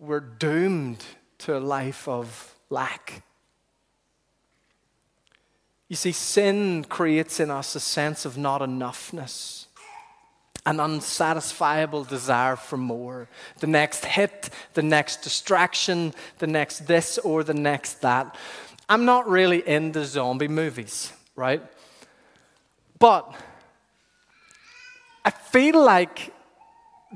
we're 0.00 0.18
doomed 0.18 1.04
to 1.38 1.56
a 1.56 1.60
life 1.60 2.08
of 2.08 2.56
lack. 2.70 3.22
You 5.88 5.94
see, 5.94 6.12
sin 6.12 6.84
creates 6.88 7.38
in 7.38 7.52
us 7.52 7.76
a 7.76 7.80
sense 7.80 8.24
of 8.24 8.36
not 8.36 8.62
enoughness 8.62 9.61
an 10.64 10.78
unsatisfiable 10.78 12.04
desire 12.08 12.56
for 12.56 12.76
more. 12.76 13.28
The 13.58 13.66
next 13.66 14.04
hit, 14.04 14.50
the 14.74 14.82
next 14.82 15.22
distraction, 15.22 16.14
the 16.38 16.46
next 16.46 16.86
this 16.86 17.18
or 17.18 17.42
the 17.42 17.54
next 17.54 18.02
that. 18.02 18.36
I'm 18.88 19.04
not 19.04 19.28
really 19.28 19.66
into 19.66 20.04
zombie 20.04 20.48
movies, 20.48 21.12
right? 21.34 21.62
But 22.98 23.34
I 25.24 25.30
feel 25.30 25.82
like 25.82 26.32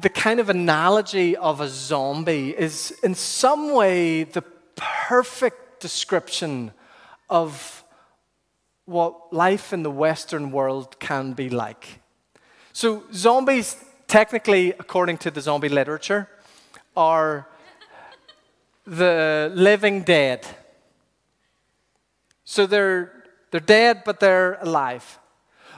the 0.01 0.09
kind 0.09 0.41
of 0.41 0.51
analogy 0.51 1.37
of 1.37 1.61
a 1.61 1.69
zombie 1.69 2.51
is 2.51 2.93
in 3.03 3.15
some 3.15 3.73
way 3.73 4.25
the 4.25 4.43
perfect 4.75 5.81
description 5.81 6.73
of 7.31 7.85
what 8.85 9.33
life 9.33 9.73
in 9.73 9.83
the 9.83 9.91
Western 9.91 10.51
world 10.51 10.99
can 10.99 11.33
be 11.33 11.49
like. 11.49 12.01
So, 12.77 13.05
zombies, 13.11 13.75
technically, 14.07 14.73
according 14.73 15.17
to 15.19 15.31
the 15.31 15.41
zombie 15.41 15.71
literature, 15.71 16.29
are 16.95 17.49
the 18.87 19.51
living 19.55 20.03
dead. 20.03 20.47
So 22.45 22.67
they're, 22.67 23.25
they're 23.51 23.61
dead, 23.61 24.03
but 24.05 24.21
they're 24.21 24.59
alive. 24.61 25.19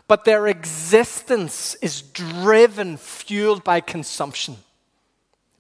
But 0.09 0.25
their 0.25 0.49
existence 0.49 1.77
is 1.77 2.03
driven, 2.03 2.97
fueled 2.97 3.63
by 3.63 3.81
consumption, 3.81 4.57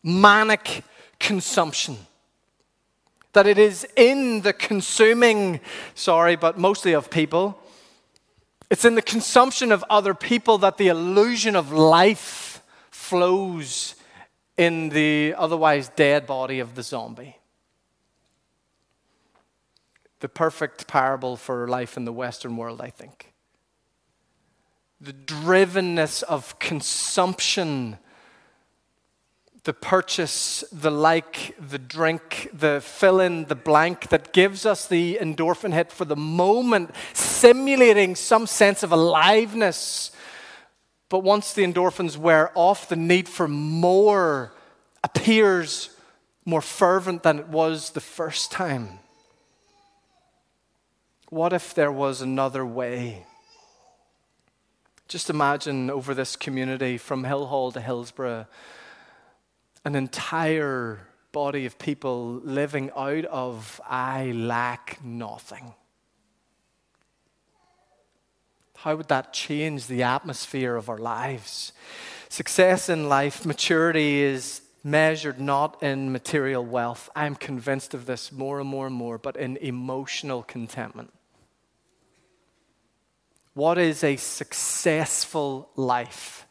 manic 0.03 0.83
consumption. 1.21 1.99
That 3.33 3.47
it 3.47 3.59
is 3.59 3.87
in 3.95 4.41
the 4.41 4.53
consuming, 4.53 5.61
sorry, 5.95 6.35
but 6.35 6.59
mostly 6.59 6.95
of 6.95 7.11
people, 7.11 7.58
it's 8.71 8.85
in 8.85 8.95
the 8.95 9.03
consumption 9.03 9.73
of 9.73 9.85
other 9.89 10.15
people 10.15 10.59
that 10.59 10.77
the 10.77 10.89
illusion 10.89 11.57
of 11.57 11.73
life 11.73 12.63
flows 12.91 13.95
in 14.57 14.91
the 14.91 15.35
otherwise 15.39 15.89
dead 15.91 16.27
body 16.27 16.59
of 16.59 16.75
the 16.75 16.83
zombie. 16.83 17.37
The 20.21 20.29
perfect 20.29 20.87
parable 20.89 21.37
for 21.37 21.69
life 21.69 21.97
in 21.97 22.05
the 22.05 22.13
Western 22.13 22.57
world, 22.57 22.81
I 22.81 22.91
think. 22.91 23.33
The 25.01 25.13
drivenness 25.13 26.25
of 26.25 26.59
consumption 26.59 27.99
the 29.69 29.75
purchase, 29.75 30.65
the 30.73 30.91
like, 30.91 31.55
the 31.61 31.79
drink, 31.79 32.49
the 32.55 32.81
fill 32.81 33.21
in 33.21 33.45
the 33.49 33.55
blank 33.55 34.09
that 34.09 34.33
gives 34.33 34.65
us 34.65 34.87
the 34.87 35.19
endorphin 35.21 35.75
hit 35.75 35.93
for 35.93 36.07
the 36.07 36.17
moment, 36.17 36.91
simulating 37.13 38.17
some 38.17 38.47
sense 38.47 38.83
of 38.83 38.93
aliveness. 38.93 40.11
But 41.11 41.19
once 41.19 41.53
the 41.53 41.65
endorphins 41.65 42.17
wear 42.17 42.51
off, 42.55 42.89
the 42.89 42.97
need 42.97 43.29
for 43.29 43.47
more 43.47 44.55
appears 45.05 45.91
more 46.47 46.63
fervent 46.63 47.23
than 47.23 47.39
it 47.39 47.49
was 47.49 47.91
the 47.91 48.01
first 48.01 48.51
time. 48.51 49.01
What 51.29 51.53
if 51.53 51.75
there 51.75 51.93
was 51.93 52.23
another 52.23 52.65
way? 52.65 53.27
Just 55.09 55.29
imagine 55.29 55.91
over 55.91 56.15
this 56.15 56.37
community 56.37 56.97
from 56.97 57.25
Hillhall 57.25 57.71
to 57.75 57.83
Hillsborough 57.83 58.47
an 59.85 59.95
entire 59.95 61.01
body 61.33 61.67
of 61.67 61.79
people 61.79 62.41
living 62.45 62.91
out 62.97 63.25
of, 63.27 63.81
I 63.87 64.33
lack 64.33 64.99
nothing. 65.05 65.75
How 68.77 68.97
would 68.97 69.09
that 69.09 69.33
change 69.33 69.87
the 69.87 70.03
atmosphere 70.05 70.77
of 70.77 70.89
our 70.89 70.99
lives? 70.99 71.73
Success 72.29 72.89
in 72.89 73.09
life, 73.09 73.45
maturity 73.45 74.23
is 74.23 74.63
measured 74.85 75.41
not 75.41 75.83
in 75.83 76.13
material 76.13 76.65
wealth. 76.65 77.11
I'm 77.15 77.35
convinced 77.35 77.95
of 77.95 78.07
this 78.07 78.33
more 78.33 78.61
and 78.61 78.69
more 78.69 78.87
and 78.87 78.95
more, 78.95 79.19
but 79.19 79.37
in 79.37 79.57
emotional 79.59 80.43
contentment. 80.43 81.13
What 83.55 83.79
is 83.79 84.05
a 84.05 84.17
successful 84.17 85.71
life? 85.75 86.48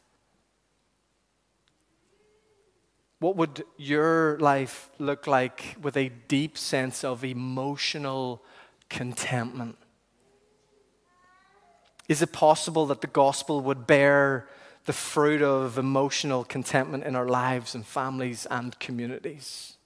What 3.19 3.35
would 3.35 3.63
your 3.77 4.37
life 4.37 4.91
look 4.99 5.25
like 5.25 5.75
with 5.81 5.97
a 5.97 6.09
deep 6.27 6.57
sense 6.57 7.03
of 7.03 7.23
emotional 7.23 8.43
contentment? 8.89 9.77
Is 12.07 12.21
it 12.21 12.31
possible 12.31 12.85
that 12.85 13.01
the 13.01 13.07
gospel 13.07 13.61
would 13.61 13.87
bear 13.87 14.47
the 14.85 14.93
fruit 14.93 15.41
of 15.41 15.79
emotional 15.79 16.43
contentment 16.43 17.03
in 17.03 17.15
our 17.15 17.27
lives 17.27 17.73
and 17.73 17.85
families 17.85 18.45
and 18.51 18.77
communities? 18.79 19.77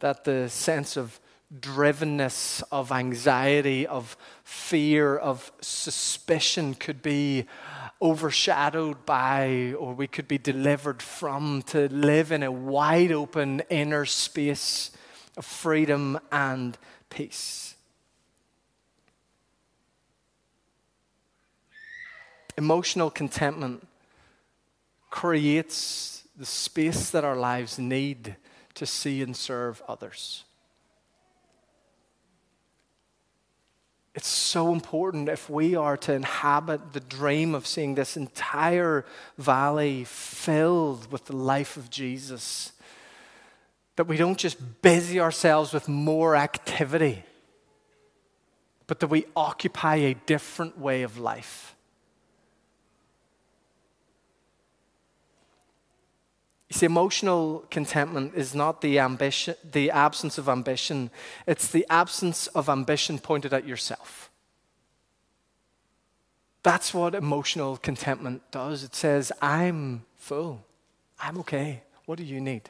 That 0.00 0.24
the 0.24 0.50
sense 0.50 0.98
of 0.98 1.18
drivenness, 1.60 2.62
of 2.70 2.92
anxiety, 2.92 3.86
of 3.86 4.18
fear, 4.42 5.16
of 5.16 5.50
suspicion 5.62 6.74
could 6.74 7.00
be 7.00 7.46
overshadowed 8.04 9.06
by, 9.06 9.72
or 9.78 9.94
we 9.94 10.06
could 10.06 10.28
be 10.28 10.36
delivered 10.36 11.00
from, 11.00 11.62
to 11.62 11.88
live 11.88 12.30
in 12.30 12.42
a 12.42 12.52
wide 12.52 13.10
open 13.10 13.62
inner 13.70 14.04
space 14.04 14.90
of 15.38 15.44
freedom 15.46 16.20
and 16.30 16.76
peace. 17.08 17.74
Emotional 22.58 23.10
contentment 23.10 23.88
creates 25.10 26.24
the 26.36 26.44
space 26.44 27.08
that 27.10 27.24
our 27.24 27.36
lives 27.36 27.78
need 27.78 28.36
to 28.74 28.84
see 28.84 29.22
and 29.22 29.34
serve 29.34 29.82
others. 29.88 30.44
It's 34.14 34.28
so 34.28 34.72
important 34.72 35.28
if 35.28 35.50
we 35.50 35.74
are 35.74 35.96
to 35.98 36.12
inhabit 36.12 36.92
the 36.92 37.00
dream 37.00 37.54
of 37.54 37.66
seeing 37.66 37.96
this 37.96 38.16
entire 38.16 39.04
valley 39.38 40.04
filled 40.04 41.10
with 41.10 41.24
the 41.24 41.34
life 41.36 41.76
of 41.76 41.90
Jesus 41.90 42.72
that 43.96 44.04
we 44.04 44.16
don't 44.16 44.38
just 44.38 44.82
busy 44.82 45.20
ourselves 45.20 45.72
with 45.72 45.88
more 45.88 46.36
activity, 46.36 47.24
but 48.86 49.00
that 49.00 49.06
we 49.08 49.26
occupy 49.36 49.96
a 49.96 50.14
different 50.14 50.78
way 50.78 51.02
of 51.02 51.18
life. 51.18 51.73
You 56.74 56.78
see, 56.78 56.86
emotional 56.86 57.64
contentment 57.70 58.34
is 58.34 58.52
not 58.52 58.80
the 58.80 58.98
ambition, 58.98 59.54
the 59.62 59.92
absence 59.92 60.38
of 60.38 60.48
ambition. 60.48 61.10
It's 61.46 61.68
the 61.68 61.86
absence 61.88 62.48
of 62.48 62.68
ambition 62.68 63.20
pointed 63.20 63.52
at 63.52 63.64
yourself. 63.64 64.28
That's 66.64 66.92
what 66.92 67.14
emotional 67.14 67.76
contentment 67.76 68.42
does. 68.50 68.82
It 68.82 68.96
says, 68.96 69.30
I'm 69.40 70.04
full. 70.16 70.64
I'm 71.20 71.38
okay. 71.38 71.84
What 72.06 72.18
do 72.18 72.24
you 72.24 72.40
need? 72.40 72.62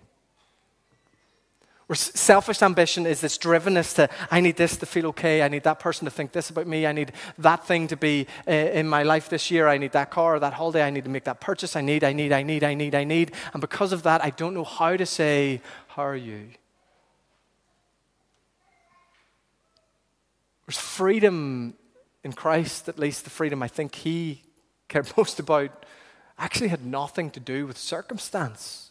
Where 1.87 1.97
selfish 1.97 2.63
ambition 2.63 3.05
is 3.05 3.21
this 3.21 3.37
drivenness 3.37 3.95
to, 3.97 4.09
I 4.31 4.41
need 4.41 4.57
this 4.57 4.77
to 4.79 4.87
feel 4.87 5.07
okay. 5.09 5.43
I 5.43 5.49
need 5.49 5.65
that 5.65 5.81
person 5.81 6.07
to 6.07 6.11
think 6.11 6.33
this 6.33 6.49
about 6.49 6.67
me. 6.67 6.87
I 6.87 6.93
need 6.93 7.13
that 7.37 7.67
thing 7.67 7.89
to 7.89 7.97
be 7.97 8.27
uh, 8.49 8.53
in 8.53 8.89
my 8.89 9.03
life 9.03 9.29
this 9.29 9.51
year. 9.51 9.69
I 9.69 9.77
need 9.77 9.93
that 9.93 10.11
car 10.11 10.37
or 10.37 10.39
that 10.39 10.55
holiday. 10.55 10.83
I 10.83 10.91
need 10.91 11.05
to 11.05 11.11
make 11.11 11.25
that 11.25 11.41
purchase. 11.41 11.77
I 11.77 11.83
need, 11.83 12.03
I 12.03 12.15
need, 12.15 12.33
I 12.33 12.43
need, 12.43 12.65
I 12.65 12.73
need, 12.73 12.95
I 12.95 13.05
need. 13.05 13.33
And 13.53 13.61
because 13.61 13.93
of 13.93 14.03
that, 14.05 14.25
I 14.25 14.31
don't 14.31 14.55
know 14.55 14.65
how 14.65 14.97
to 14.97 15.05
say, 15.05 15.61
How 15.89 16.05
are 16.05 16.17
you? 16.17 16.49
There's 20.67 20.79
freedom 20.79 21.75
in 22.23 22.33
Christ, 22.33 22.89
at 22.89 22.99
least 22.99 23.25
the 23.25 23.31
freedom 23.31 23.63
I 23.63 23.69
think 23.69 23.95
he 23.95 24.43
cared 24.89 25.13
most 25.17 25.39
about, 25.39 25.85
actually 26.39 26.69
had 26.69 26.87
nothing 26.87 27.31
to 27.33 27.41
do 27.41 27.67
with 27.67 27.77
circumstance. 27.77 28.84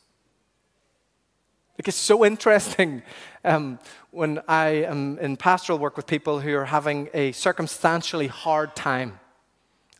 Like 1.77 1.87
it's 1.87 1.97
so 1.97 2.23
interesting 2.23 3.01
um, 3.43 3.79
when 4.11 4.41
I 4.47 4.67
am 4.83 5.17
in 5.17 5.37
pastoral 5.37 5.79
work 5.79 5.97
with 5.97 6.05
people 6.05 6.39
who 6.39 6.55
are 6.55 6.65
having 6.65 7.09
a 7.13 7.31
circumstantially 7.31 8.27
hard 8.27 8.75
time 8.75 9.19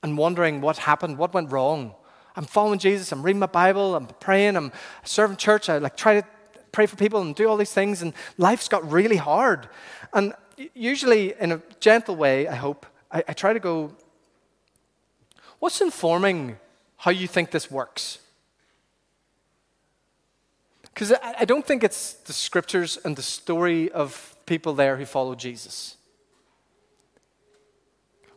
and 0.04 0.18
wondering 0.18 0.62
what 0.62 0.78
happened, 0.78 1.18
what 1.18 1.34
went 1.34 1.52
wrong. 1.52 1.96
I'm 2.36 2.46
following 2.46 2.80
Jesus, 2.80 3.12
I'm 3.12 3.24
reading 3.24 3.40
my 3.40 3.48
Bible, 3.48 3.96
I'm 3.96 4.06
praying, 4.06 4.56
I'm 4.56 4.72
serving 5.04 5.38
church, 5.38 5.70
I 5.70 5.80
like 5.80 5.98
try 5.98 6.22
to 6.22 6.28
pray 6.72 6.86
for 6.86 6.96
people 6.96 7.22
and 7.22 7.36
do 7.36 7.48
all 7.48 7.58
these 7.58 7.74
things, 7.74 8.02
and 8.02 8.14
life's 8.38 8.68
got 8.68 8.92
really 8.92 9.18
hard. 9.18 9.70
And 10.14 10.34
usually, 10.74 11.34
in 11.40 11.52
a 11.52 11.62
gentle 11.80 12.16
way, 12.16 12.48
I 12.48 12.56
hope, 12.56 12.86
I, 13.12 13.24
I 13.28 13.34
try 13.34 13.54
to 13.54 13.60
go, 13.60 13.96
what's 15.60 15.82
informing 15.82 16.58
how 16.98 17.12
you 17.12 17.28
think 17.28 17.52
this 17.52 17.70
works? 17.70 18.20
Because 20.93 21.12
I, 21.23 21.45
don't 21.45 21.65
think 21.65 21.84
it's 21.84 22.13
the 22.13 22.34
scriptures 22.34 22.99
and 23.03 23.15
the 23.15 23.23
story 23.23 23.91
of 23.91 24.36
people 24.45 24.73
there 24.73 24.97
who 24.97 25.06
followed 25.06 25.39
Jesus. 25.39 25.97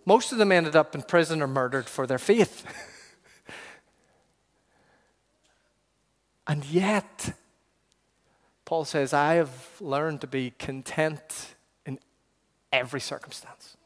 Most 0.06 0.32
of 0.32 0.38
them 0.38 0.52
ended 0.52 0.74
up 0.74 0.94
in 0.94 1.02
prison 1.02 1.42
or 1.42 1.48
murdered 1.48 1.86
for 1.86 2.06
their 2.06 2.18
faith. 2.18 2.64
and 6.46 6.64
yet, 6.64 7.34
Paul 8.64 8.86
says, 8.86 9.12
I 9.12 9.34
have 9.34 9.76
learned 9.80 10.22
to 10.22 10.26
be 10.26 10.54
content 10.58 11.56
in 11.84 11.98
every 12.72 13.00
circumstance. 13.00 13.76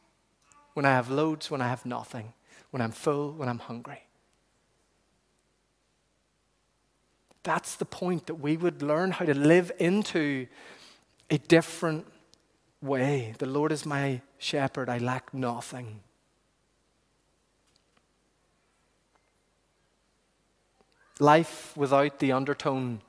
When 0.75 0.85
I 0.85 0.91
have 0.91 1.11
loads, 1.11 1.51
when 1.51 1.61
I 1.61 1.69
have 1.69 1.85
nothing, 1.85 2.35
when 2.71 2.81
I'm 2.81 2.93
full, 2.93 3.33
when 3.33 3.49
I'm 3.49 3.59
hungry. 3.59 4.05
That's 7.43 7.77
the 7.77 7.85
point 7.85 8.27
that 8.27 8.35
we 8.35 8.57
would 8.57 8.83
learn 8.83 9.13
how 9.13 9.25
to 9.25 9.35
live 9.35 9.73
into 9.79 10.47
a 11.31 11.39
different 11.39 12.07
way. 12.83 13.35
The 13.39 13.47
Lord 13.47 13.73
is 13.73 13.87
my 13.87 14.21
shepherd, 14.39 14.89
I 14.89 14.99
lack 14.99 15.33
nothing. 15.33 16.01
Life 21.19 21.77
without 21.77 22.19
the 22.19 22.33
undertone 22.33 23.03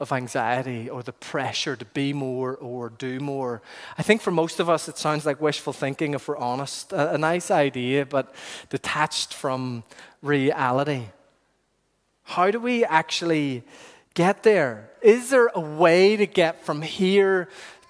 of 0.00 0.12
anxiety 0.12 0.88
or 0.88 1.02
the 1.02 1.12
pressure 1.12 1.76
to 1.76 1.84
be 1.84 2.12
more 2.12 2.56
or 2.56 2.88
do 2.88 3.20
more. 3.20 3.60
I 3.98 4.02
think 4.02 4.22
for 4.22 4.30
most 4.30 4.58
of 4.58 4.68
us, 4.68 4.88
it 4.88 4.96
sounds 4.96 5.26
like 5.26 5.40
wishful 5.40 5.74
thinking, 5.74 6.14
if 6.14 6.26
we're 6.26 6.38
honest. 6.38 6.92
A, 6.92 7.14
a 7.14 7.18
nice 7.18 7.50
idea, 7.50 8.06
but 8.06 8.34
detached 8.70 9.34
from 9.34 9.84
reality. 10.22 11.04
How 12.30 12.52
do 12.52 12.60
we 12.60 12.84
actually 12.84 13.64
get 14.14 14.44
there? 14.44 14.88
Is 15.02 15.30
there 15.30 15.50
a 15.52 15.58
way 15.58 16.16
to 16.16 16.26
get 16.28 16.64
from 16.64 16.80
here 16.80 17.48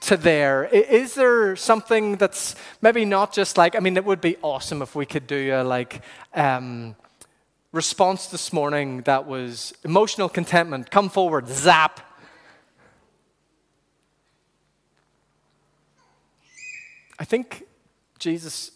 to 0.08 0.16
there? 0.16 0.64
Is 0.64 1.14
there 1.14 1.56
something 1.56 2.16
that's 2.16 2.56
maybe 2.80 3.04
not 3.04 3.34
just 3.34 3.58
like, 3.58 3.76
I 3.76 3.80
mean, 3.80 3.98
it 3.98 4.04
would 4.06 4.22
be 4.22 4.38
awesome 4.40 4.80
if 4.80 4.94
we 4.94 5.04
could 5.04 5.26
do 5.26 5.52
a 5.52 5.62
like, 5.62 6.00
um, 6.32 6.96
response 7.72 8.28
this 8.28 8.50
morning 8.50 9.02
that 9.02 9.26
was 9.26 9.74
emotional 9.84 10.30
contentment. 10.30 10.90
Come 10.90 11.10
forward, 11.10 11.46
zap. 11.46 12.00
I 17.18 17.24
think 17.24 17.64
Jesus 18.18 18.70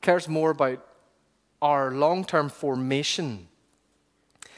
cares 0.00 0.26
more 0.26 0.52
about 0.52 0.82
our 1.60 1.90
long 1.90 2.24
term 2.24 2.48
formation 2.48 3.48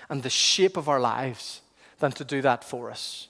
and 0.08 0.22
the 0.22 0.30
shape 0.30 0.76
of 0.76 0.88
our 0.88 1.00
lives 1.00 1.60
than 1.98 2.12
to 2.12 2.24
do 2.24 2.40
that 2.42 2.64
for 2.64 2.90
us. 2.90 3.28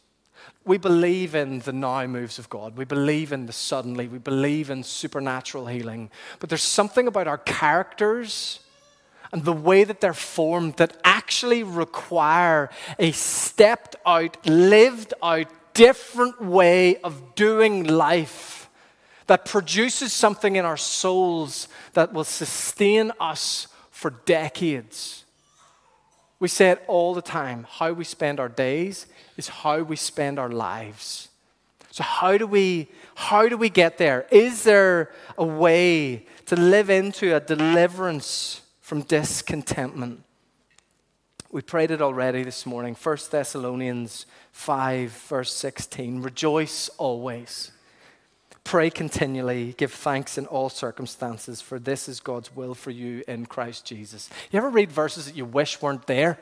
We 0.65 0.79
believe 0.79 1.35
in 1.35 1.61
the 1.61 1.73
now 1.73 2.07
moves 2.07 2.39
of 2.39 2.51
God. 2.51 2.77
We 2.77 2.85
believe 2.85 3.33
in 3.33 3.47
the 3.47 3.53
suddenly. 3.53 4.07
We 4.07 4.19
believe 4.19 4.71
in 4.71 4.83
supernatural 4.83 5.67
healing. 5.67 6.11
But 6.41 6.51
there's 6.51 6.63
something 6.63 7.07
about 7.07 7.27
our 7.27 7.39
characters 7.39 8.61
and 9.33 9.45
the 9.45 9.53
way 9.53 9.85
that 9.85 10.01
they're 10.01 10.13
formed 10.13 10.77
that 10.77 10.97
actually 11.05 11.63
require 11.63 12.71
a 12.99 13.13
stepped 13.13 13.97
out, 14.07 14.47
lived 14.47 15.15
out, 15.23 15.47
different 15.75 16.43
way 16.43 16.97
of 16.97 17.35
doing 17.35 17.85
life 17.85 18.69
that 19.27 19.45
produces 19.45 20.13
something 20.13 20.57
in 20.57 20.65
our 20.65 20.77
souls 20.77 21.69
that 21.93 22.13
will 22.13 22.25
sustain 22.25 23.13
us 23.21 23.69
for 23.91 24.11
decades. 24.11 25.25
We 26.41 26.49
say 26.49 26.71
it 26.71 26.85
all 26.87 27.15
the 27.15 27.23
time 27.23 27.67
how 27.69 27.93
we 27.93 28.05
spend 28.05 28.39
our 28.39 28.49
days 28.49 29.07
is 29.37 29.49
how 29.49 29.83
we 29.83 29.97
spend 29.97 30.39
our 30.39 30.51
lives. 30.51 31.29
So 31.91 32.05
how 32.05 32.39
do 32.39 32.47
we 32.47 32.89
how 33.15 33.49
do 33.49 33.57
we 33.57 33.71
get 33.71 33.99
there? 33.99 34.27
Is 34.31 34.63
there 34.63 35.11
a 35.37 35.45
way 35.45 36.27
to 36.47 36.55
live 36.55 36.91
into 36.91 37.35
a 37.35 37.41
deliverance 37.41 38.63
from 38.81 39.03
discontentment? 39.03 40.23
We 41.51 41.63
prayed 41.63 41.91
it 41.91 42.03
already 42.03 42.45
this 42.45 42.67
morning. 42.67 42.95
1 42.95 43.17
Thessalonians 43.31 44.27
5 44.53 45.11
verse 45.11 45.53
16. 45.53 46.23
Rejoice 46.23 46.89
always. 46.99 47.73
Pray 48.69 48.91
continually, 48.91 49.73
give 49.79 49.95
thanks 49.95 50.37
in 50.37 50.45
all 50.45 50.69
circumstances, 50.69 51.63
for 51.63 51.79
this 51.79 52.07
is 52.07 52.21
God's 52.21 52.55
will 52.55 52.75
for 52.75 52.91
you 52.91 53.25
in 53.27 53.47
Christ 53.47 53.87
Jesus. 53.87 54.29
You 54.51 54.59
ever 54.59 54.69
read 54.69 54.93
verses 54.93 55.25
that 55.25 55.35
you 55.35 55.47
wish 55.47 55.81
weren't 55.81 56.07
there? 56.07 56.39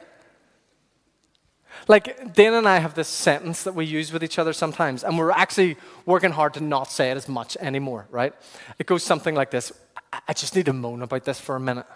Like, 1.86 2.34
Dana 2.34 2.58
and 2.58 2.68
I 2.68 2.78
have 2.78 2.94
this 2.94 3.06
sentence 3.06 3.62
that 3.62 3.76
we 3.76 3.84
use 3.84 4.12
with 4.12 4.24
each 4.24 4.40
other 4.40 4.52
sometimes, 4.52 5.04
and 5.04 5.16
we're 5.16 5.30
actually 5.30 5.76
working 6.04 6.32
hard 6.32 6.54
to 6.54 6.60
not 6.60 6.90
say 6.90 7.12
it 7.12 7.16
as 7.16 7.28
much 7.28 7.56
anymore, 7.60 8.08
right? 8.10 8.34
It 8.80 8.88
goes 8.88 9.04
something 9.04 9.36
like 9.36 9.52
this 9.52 9.70
I 10.26 10.32
just 10.32 10.56
need 10.56 10.66
to 10.66 10.72
moan 10.72 11.02
about 11.02 11.22
this 11.22 11.38
for 11.38 11.54
a 11.54 11.60
minute. 11.60 11.86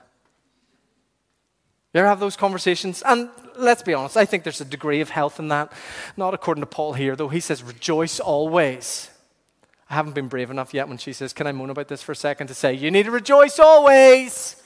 You 1.92 1.98
ever 1.98 2.08
have 2.08 2.20
those 2.20 2.36
conversations? 2.36 3.02
And 3.04 3.30
let's 3.56 3.82
be 3.82 3.94
honest, 3.94 4.16
I 4.16 4.26
think 4.26 4.44
there's 4.44 4.60
a 4.60 4.64
degree 4.64 5.00
of 5.00 5.10
health 5.10 5.40
in 5.40 5.48
that. 5.48 5.72
Not 6.16 6.34
according 6.34 6.62
to 6.62 6.66
Paul 6.66 6.92
here, 6.92 7.16
though. 7.16 7.30
He 7.30 7.40
says, 7.40 7.64
rejoice 7.64 8.20
always. 8.20 9.09
I 9.90 9.94
haven't 9.94 10.14
been 10.14 10.28
brave 10.28 10.52
enough 10.52 10.72
yet 10.72 10.88
when 10.88 10.98
she 10.98 11.12
says, 11.12 11.32
Can 11.32 11.48
I 11.48 11.52
moan 11.52 11.68
about 11.68 11.88
this 11.88 12.00
for 12.00 12.12
a 12.12 12.16
second? 12.16 12.46
to 12.46 12.54
say, 12.54 12.72
You 12.72 12.92
need 12.92 13.06
to 13.06 13.10
rejoice 13.10 13.58
always. 13.58 14.62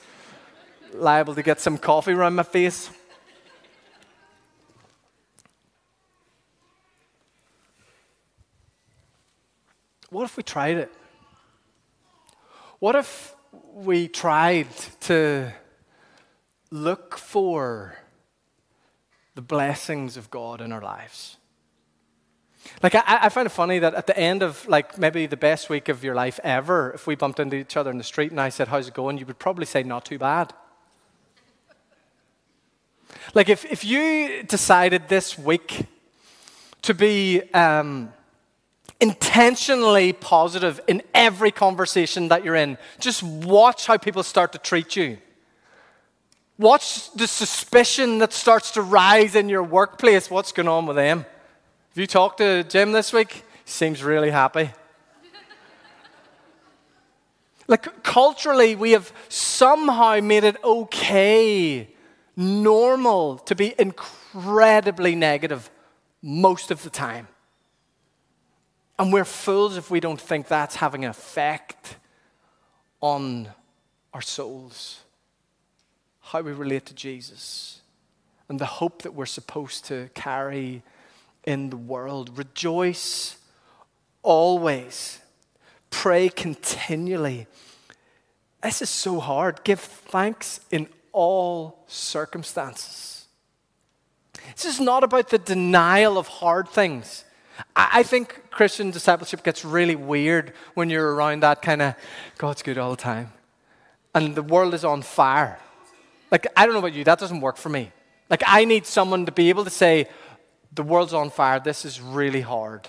Liable 0.92 1.34
to 1.34 1.42
get 1.42 1.60
some 1.60 1.78
coffee 1.78 2.12
around 2.12 2.34
my 2.34 2.42
face. 2.42 2.90
What 10.10 10.24
if 10.24 10.37
we 10.37 10.42
tried 10.42 10.76
it? 10.76 10.92
What 12.78 12.94
if 12.94 13.34
we 13.72 14.08
tried 14.08 14.68
to 15.00 15.52
look 16.70 17.16
for 17.16 17.96
the 19.34 19.42
blessings 19.42 20.18
of 20.18 20.30
God 20.30 20.60
in 20.60 20.70
our 20.70 20.82
lives? 20.82 21.38
Like, 22.83 22.94
I, 22.94 23.03
I, 23.07 23.29
find 23.29 23.46
it 23.46 23.50
funny 23.50 23.79
that 23.79 23.94
at 23.94 24.07
the 24.07 24.18
end 24.18 24.42
of, 24.42 24.66
like, 24.68 24.98
maybe 24.98 25.27
the 25.27 25.37
best 25.37 25.68
week 25.68 25.88
of 25.88 26.03
your 26.03 26.14
life 26.14 26.40
ever, 26.42 26.92
if 26.92 27.07
we 27.07 27.14
bumped 27.14 27.40
into 27.40 27.57
each 27.57 27.77
other 27.77 27.90
in 27.90 27.98
the 27.98 28.05
street 28.05 28.31
and 28.31 28.40
I 28.40 28.48
said, 28.48 28.68
How's 28.68 28.88
it 28.88 28.94
going? 28.94 29.18
you 29.18 29.27
would 29.27 29.38
probably 29.38 29.66
say, 29.66 29.83
Not 29.83 30.05
too 30.05 30.18
bad. 30.18 30.53
Like, 33.35 33.48
if, 33.48 33.64
if 33.64 33.85
you 33.85 34.42
decided 34.42 35.09
this 35.09 35.38
week 35.38 35.87
to 36.83 36.94
be 36.94 37.42
um, 37.53 38.12
intentionally 39.00 40.12
positive 40.12 40.81
in 40.87 41.03
every 41.14 41.50
conversation 41.50 42.29
that 42.29 42.44
you're 42.44 42.55
in, 42.55 42.79
just 42.98 43.22
watch 43.22 43.87
how 43.87 43.96
people 43.96 44.22
start 44.22 44.53
to 44.53 44.59
treat 44.59 44.96
you. 44.96 45.18
Watch 46.59 47.11
the 47.12 47.27
suspicion 47.27 48.18
that 48.18 48.33
starts 48.33 48.72
to 48.72 48.83
rise 48.83 49.35
in 49.35 49.48
your 49.48 49.62
workplace. 49.62 50.31
What's 50.31 50.53
going 50.53 50.68
on 50.68 50.87
with 50.87 50.96
them? 50.96 51.27
Have 51.94 52.00
you 52.00 52.09
talked 52.09 52.38
to 52.38 52.64
Jim 52.64 52.90
this 52.90 53.12
week? 53.12 53.33
He 53.33 53.70
seems 53.70 54.02
really 54.02 54.30
happy. 54.30 54.72
like, 57.68 58.02
culturally, 58.02 58.74
we 58.74 58.90
have 58.90 59.12
somehow 59.28 60.18
made 60.18 60.42
it 60.42 60.57
okay, 60.64 61.88
normal, 62.37 63.38
to 63.38 63.54
be 63.54 63.76
incredibly 63.78 65.14
negative 65.14 65.70
most 66.20 66.72
of 66.72 66.83
the 66.83 66.90
time. 66.90 67.28
And 68.98 69.12
we're 69.12 69.24
fools 69.24 69.76
if 69.76 69.88
we 69.88 70.00
don't 70.00 70.20
think 70.20 70.48
that's 70.48 70.74
having 70.74 71.04
an 71.04 71.11
effect 71.11 71.94
on 73.00 73.50
our 74.12 74.20
souls, 74.20 75.04
how 76.22 76.40
we 76.40 76.50
relate 76.50 76.87
to 76.87 76.94
Jesus, 76.94 77.83
and 78.48 78.59
the 78.59 78.66
hope 78.66 79.02
that 79.02 79.14
we're 79.14 79.26
supposed 79.26 79.85
to 79.85 80.11
carry 80.12 80.83
in 81.46 81.70
the 81.70 81.76
world. 81.76 82.37
Rejoice 82.38 83.37
always. 84.22 85.20
Pray 85.90 86.28
continually. 86.28 87.46
This 88.62 88.83
is 88.83 88.90
so 88.90 89.20
hard. 89.20 89.62
Give 89.64 89.78
thanks 89.78 90.61
in 90.70 90.88
all 91.12 91.85
circumstances. 91.87 93.26
This 94.57 94.64
is 94.64 94.80
not 94.80 95.04
about 95.04 95.30
the 95.30 95.38
denial 95.38 96.18
of 96.18 96.28
hard 96.28 96.68
things. 96.68 97.24
I 97.76 98.02
think 98.02 98.50
Christian 98.50 98.90
discipleship 98.90 99.44
gets 99.44 99.64
really 99.64 99.94
weird 99.94 100.52
when 100.74 100.90
you're 100.90 101.14
around 101.14 101.42
that 101.42 101.62
kind 101.62 101.83
of 101.83 101.94
God's 102.37 102.62
good 102.62 102.78
all 102.78 102.90
the 102.90 102.96
time. 102.96 103.33
And 104.14 104.35
the 104.35 104.42
world 104.42 104.74
is 104.74 104.85
on 104.85 105.02
fire. 105.02 105.59
Like, 106.30 106.46
I 106.57 106.64
don't 106.64 106.72
know 106.72 106.80
about 106.80 106.94
you, 106.94 107.04
that 107.04 107.18
doesn't 107.18 107.40
work 107.40 107.57
for 107.57 107.68
me. 107.68 107.92
Like, 108.28 108.42
I 108.46 108.64
need 108.64 108.87
someone 108.87 109.26
to 109.26 109.33
be 109.33 109.50
able 109.50 109.64
to 109.64 109.70
say, 109.70 110.09
the 110.74 110.82
world's 110.82 111.14
on 111.14 111.30
fire. 111.30 111.60
This 111.60 111.84
is 111.84 112.00
really 112.00 112.40
hard. 112.40 112.88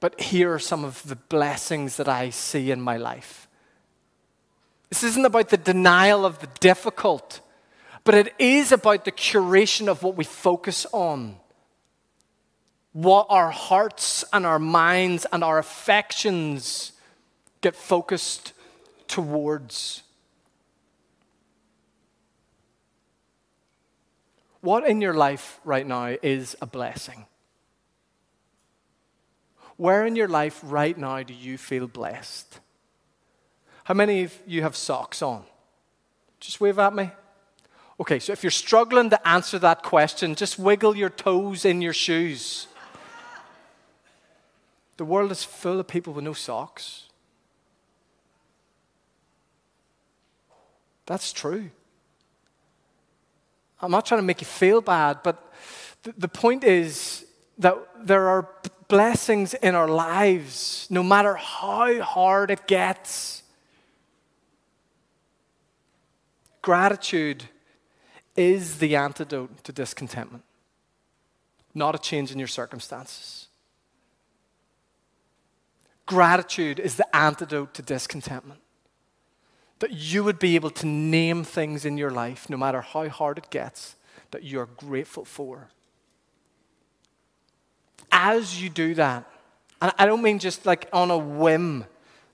But 0.00 0.20
here 0.20 0.52
are 0.54 0.58
some 0.58 0.84
of 0.84 1.02
the 1.06 1.16
blessings 1.16 1.96
that 1.96 2.08
I 2.08 2.30
see 2.30 2.70
in 2.70 2.80
my 2.80 2.96
life. 2.96 3.48
This 4.88 5.04
isn't 5.04 5.24
about 5.24 5.50
the 5.50 5.56
denial 5.56 6.24
of 6.24 6.40
the 6.40 6.48
difficult, 6.58 7.40
but 8.02 8.14
it 8.14 8.34
is 8.38 8.72
about 8.72 9.04
the 9.04 9.12
curation 9.12 9.88
of 9.88 10.02
what 10.02 10.16
we 10.16 10.24
focus 10.24 10.86
on. 10.92 11.36
What 12.92 13.26
our 13.28 13.50
hearts 13.50 14.24
and 14.32 14.44
our 14.44 14.58
minds 14.58 15.26
and 15.32 15.44
our 15.44 15.58
affections 15.58 16.92
get 17.60 17.76
focused 17.76 18.52
towards. 19.06 20.02
What 24.60 24.86
in 24.86 25.00
your 25.00 25.14
life 25.14 25.60
right 25.64 25.86
now 25.86 26.16
is 26.22 26.56
a 26.60 26.66
blessing? 26.66 27.26
Where 29.76 30.04
in 30.04 30.14
your 30.14 30.28
life 30.28 30.60
right 30.62 30.96
now 30.96 31.22
do 31.22 31.32
you 31.32 31.56
feel 31.56 31.86
blessed? 31.86 32.60
How 33.84 33.94
many 33.94 34.24
of 34.24 34.38
you 34.46 34.62
have 34.62 34.76
socks 34.76 35.22
on? 35.22 35.44
Just 36.38 36.60
wave 36.60 36.78
at 36.78 36.94
me. 36.94 37.10
Okay, 37.98 38.18
so 38.18 38.32
if 38.32 38.42
you're 38.42 38.50
struggling 38.50 39.10
to 39.10 39.28
answer 39.28 39.58
that 39.58 39.82
question, 39.82 40.34
just 40.34 40.58
wiggle 40.58 40.96
your 40.96 41.10
toes 41.10 41.64
in 41.64 41.80
your 41.82 41.92
shoes. 41.92 42.66
The 44.96 45.04
world 45.04 45.32
is 45.32 45.44
full 45.44 45.80
of 45.80 45.86
people 45.86 46.12
with 46.12 46.24
no 46.24 46.34
socks. 46.34 47.04
That's 51.06 51.32
true. 51.32 51.70
I'm 53.82 53.90
not 53.90 54.06
trying 54.06 54.20
to 54.20 54.26
make 54.26 54.40
you 54.40 54.46
feel 54.46 54.80
bad, 54.80 55.22
but 55.22 55.52
th- 56.04 56.16
the 56.18 56.28
point 56.28 56.64
is 56.64 57.24
that 57.58 57.76
there 57.98 58.28
are 58.28 58.48
blessings 58.88 59.54
in 59.54 59.74
our 59.74 59.88
lives, 59.88 60.86
no 60.90 61.02
matter 61.02 61.34
how 61.34 62.00
hard 62.02 62.50
it 62.50 62.66
gets. 62.66 63.42
Gratitude 66.62 67.44
is 68.36 68.78
the 68.78 68.96
antidote 68.96 69.64
to 69.64 69.72
discontentment, 69.72 70.44
not 71.74 71.94
a 71.94 71.98
change 71.98 72.32
in 72.32 72.38
your 72.38 72.48
circumstances. 72.48 73.48
Gratitude 76.06 76.80
is 76.80 76.96
the 76.96 77.16
antidote 77.16 77.72
to 77.74 77.82
discontentment 77.82 78.60
that 79.80 79.92
you 79.92 80.22
would 80.22 80.38
be 80.38 80.54
able 80.54 80.70
to 80.70 80.86
name 80.86 81.42
things 81.42 81.84
in 81.84 81.98
your 81.98 82.10
life, 82.10 82.48
no 82.48 82.56
matter 82.56 82.80
how 82.80 83.08
hard 83.08 83.38
it 83.38 83.50
gets, 83.50 83.96
that 84.30 84.44
you're 84.44 84.68
grateful 84.76 85.24
for. 85.24 85.68
As 88.12 88.62
you 88.62 88.68
do 88.68 88.94
that, 88.94 89.24
and 89.82 89.92
I 89.98 90.06
don't 90.06 90.22
mean 90.22 90.38
just 90.38 90.66
like 90.66 90.88
on 90.92 91.10
a 91.10 91.18
whim, 91.18 91.86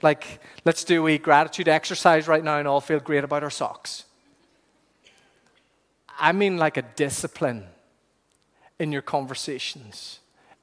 like 0.02 0.40
let's 0.64 0.82
do 0.82 1.06
a 1.06 1.18
gratitude 1.18 1.68
exercise 1.68 2.26
right 2.26 2.42
now 2.42 2.58
and 2.58 2.66
all 2.66 2.80
feel 2.80 2.98
great 2.98 3.22
about 3.22 3.44
our 3.44 3.50
socks. 3.50 4.04
I 6.18 6.32
mean 6.32 6.56
like 6.56 6.76
a 6.76 6.82
discipline 6.82 7.66
in 8.80 8.90
your 8.90 9.02
conversations, 9.02 10.18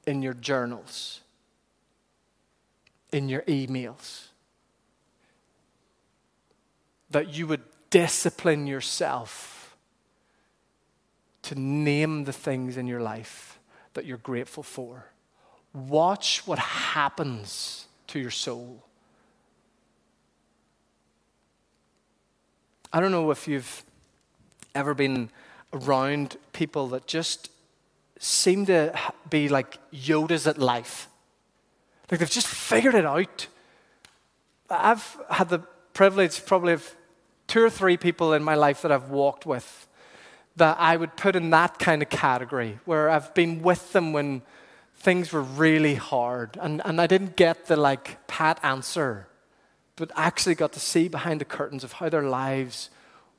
in 0.06 0.20
your 0.20 0.34
journals, 0.34 1.20
in 3.12 3.28
your 3.30 3.42
emails 3.42 4.26
that 7.14 7.32
you 7.32 7.46
would 7.46 7.62
discipline 7.90 8.66
yourself 8.66 9.76
to 11.42 11.54
name 11.54 12.24
the 12.24 12.32
things 12.32 12.76
in 12.76 12.88
your 12.88 13.00
life 13.00 13.60
that 13.94 14.04
you're 14.04 14.18
grateful 14.18 14.64
for. 14.64 15.06
Watch 15.72 16.44
what 16.44 16.58
happens 16.58 17.86
to 18.08 18.18
your 18.18 18.32
soul. 18.32 18.82
I 22.92 22.98
don't 22.98 23.12
know 23.12 23.30
if 23.30 23.46
you've 23.46 23.84
ever 24.74 24.92
been 24.94 25.30
around 25.72 26.36
people 26.52 26.88
that 26.88 27.06
just 27.06 27.48
seem 28.18 28.66
to 28.66 28.92
be 29.30 29.48
like 29.48 29.78
Yodas 29.92 30.48
at 30.48 30.58
life. 30.58 31.08
Like 32.10 32.18
they've 32.18 32.28
just 32.28 32.48
figured 32.48 32.96
it 32.96 33.06
out. 33.06 33.46
I've 34.68 35.16
had 35.30 35.48
the 35.48 35.60
privilege 35.92 36.44
probably 36.44 36.72
of 36.72 36.94
two 37.54 37.62
or 37.62 37.70
three 37.70 37.96
people 37.96 38.32
in 38.32 38.42
my 38.42 38.56
life 38.56 38.82
that 38.82 38.90
I've 38.90 39.10
walked 39.10 39.46
with 39.46 39.86
that 40.56 40.76
I 40.80 40.96
would 40.96 41.16
put 41.16 41.36
in 41.36 41.50
that 41.50 41.78
kind 41.78 42.02
of 42.02 42.08
category, 42.08 42.80
where 42.84 43.08
I've 43.08 43.32
been 43.32 43.62
with 43.62 43.92
them 43.92 44.12
when 44.12 44.42
things 44.96 45.32
were 45.32 45.40
really 45.40 45.94
hard. 45.94 46.58
And, 46.60 46.82
and 46.84 47.00
I 47.00 47.06
didn't 47.06 47.36
get 47.36 47.66
the 47.66 47.76
like 47.76 48.26
pat 48.26 48.58
answer, 48.64 49.28
but 49.94 50.10
actually 50.16 50.56
got 50.56 50.72
to 50.72 50.80
see 50.80 51.06
behind 51.06 51.40
the 51.40 51.44
curtains 51.44 51.84
of 51.84 51.92
how 51.92 52.08
their 52.08 52.24
lives 52.24 52.90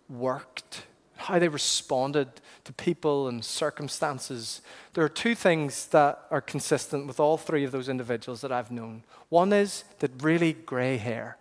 worked, 0.08 0.84
how 1.18 1.38
they 1.38 1.50
responded 1.50 2.30
to 2.64 2.72
people 2.72 3.28
and 3.28 3.44
circumstances. 3.44 4.62
There 4.94 5.04
are 5.04 5.10
two 5.10 5.36
things 5.36 5.88
that 5.88 6.22
are 6.32 6.40
consistent 6.40 7.06
with 7.06 7.20
all 7.20 7.36
three 7.36 7.66
of 7.66 7.74
those 7.74 7.90
individuals 7.90 8.40
that 8.40 8.52
I've 8.54 8.72
known. 8.72 9.04
One 9.28 9.52
is 9.52 9.84
that 10.00 10.24
really 10.24 10.54
grey 10.54 10.96
hair. 10.96 11.36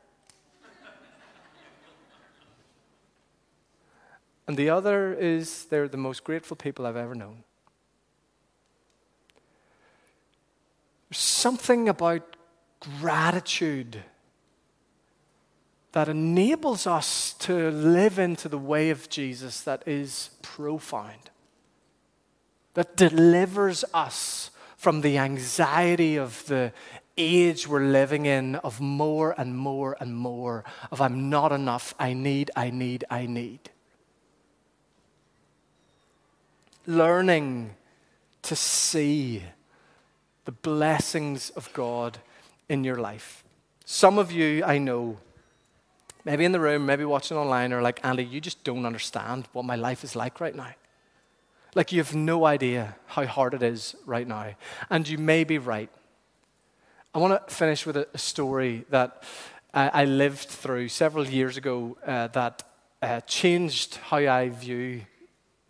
And 4.46 4.56
the 4.56 4.70
other 4.70 5.14
is 5.14 5.66
they're 5.66 5.88
the 5.88 5.96
most 5.96 6.24
grateful 6.24 6.56
people 6.56 6.86
I've 6.86 6.96
ever 6.96 7.14
known. 7.14 7.44
There's 11.08 11.18
something 11.18 11.88
about 11.88 12.36
gratitude 13.00 14.02
that 15.92 16.08
enables 16.08 16.86
us 16.86 17.34
to 17.34 17.70
live 17.70 18.18
into 18.18 18.48
the 18.48 18.58
way 18.58 18.90
of 18.90 19.08
Jesus 19.08 19.60
that 19.60 19.86
is 19.86 20.30
profound, 20.42 21.30
that 22.74 22.96
delivers 22.96 23.84
us 23.94 24.50
from 24.76 25.00
the 25.02 25.16
anxiety 25.18 26.16
of 26.16 26.44
the 26.46 26.72
age 27.16 27.68
we're 27.68 27.84
living 27.84 28.26
in 28.26 28.56
of 28.56 28.80
more 28.80 29.34
and 29.38 29.56
more 29.56 29.96
and 30.00 30.16
more 30.16 30.64
of 30.90 31.00
I'm 31.00 31.30
not 31.30 31.52
enough, 31.52 31.94
I 31.98 32.12
need, 32.12 32.50
I 32.56 32.70
need, 32.70 33.04
I 33.08 33.26
need. 33.26 33.70
Learning 36.86 37.74
to 38.42 38.54
see 38.54 39.42
the 40.44 40.52
blessings 40.52 41.50
of 41.50 41.72
God 41.72 42.18
in 42.68 42.84
your 42.84 42.96
life. 42.96 43.44
Some 43.84 44.18
of 44.18 44.30
you, 44.30 44.62
I 44.64 44.78
know, 44.78 45.18
maybe 46.24 46.44
in 46.44 46.52
the 46.52 46.60
room, 46.60 46.86
maybe 46.86 47.04
watching 47.04 47.36
online, 47.36 47.72
are 47.72 47.82
like, 47.82 48.00
Andy, 48.04 48.24
you 48.24 48.40
just 48.40 48.64
don't 48.64 48.86
understand 48.86 49.48
what 49.52 49.64
my 49.64 49.76
life 49.76 50.04
is 50.04 50.16
like 50.16 50.40
right 50.40 50.54
now. 50.54 50.74
Like, 51.74 51.92
you 51.92 51.98
have 51.98 52.14
no 52.14 52.46
idea 52.46 52.96
how 53.06 53.26
hard 53.26 53.54
it 53.54 53.62
is 53.62 53.96
right 54.06 54.26
now. 54.26 54.54
And 54.90 55.08
you 55.08 55.18
may 55.18 55.44
be 55.44 55.58
right. 55.58 55.90
I 57.14 57.18
want 57.18 57.48
to 57.48 57.54
finish 57.54 57.86
with 57.86 57.96
a, 57.96 58.18
story 58.18 58.84
that 58.90 59.22
uh, 59.72 59.90
I 59.92 60.04
lived 60.04 60.48
through 60.48 60.88
several 60.88 61.26
years 61.26 61.56
ago 61.56 61.96
uh, 62.06 62.28
that 62.28 62.62
uh, 63.02 63.20
changed 63.22 63.96
how 63.96 64.18
I 64.18 64.48
view 64.48 65.02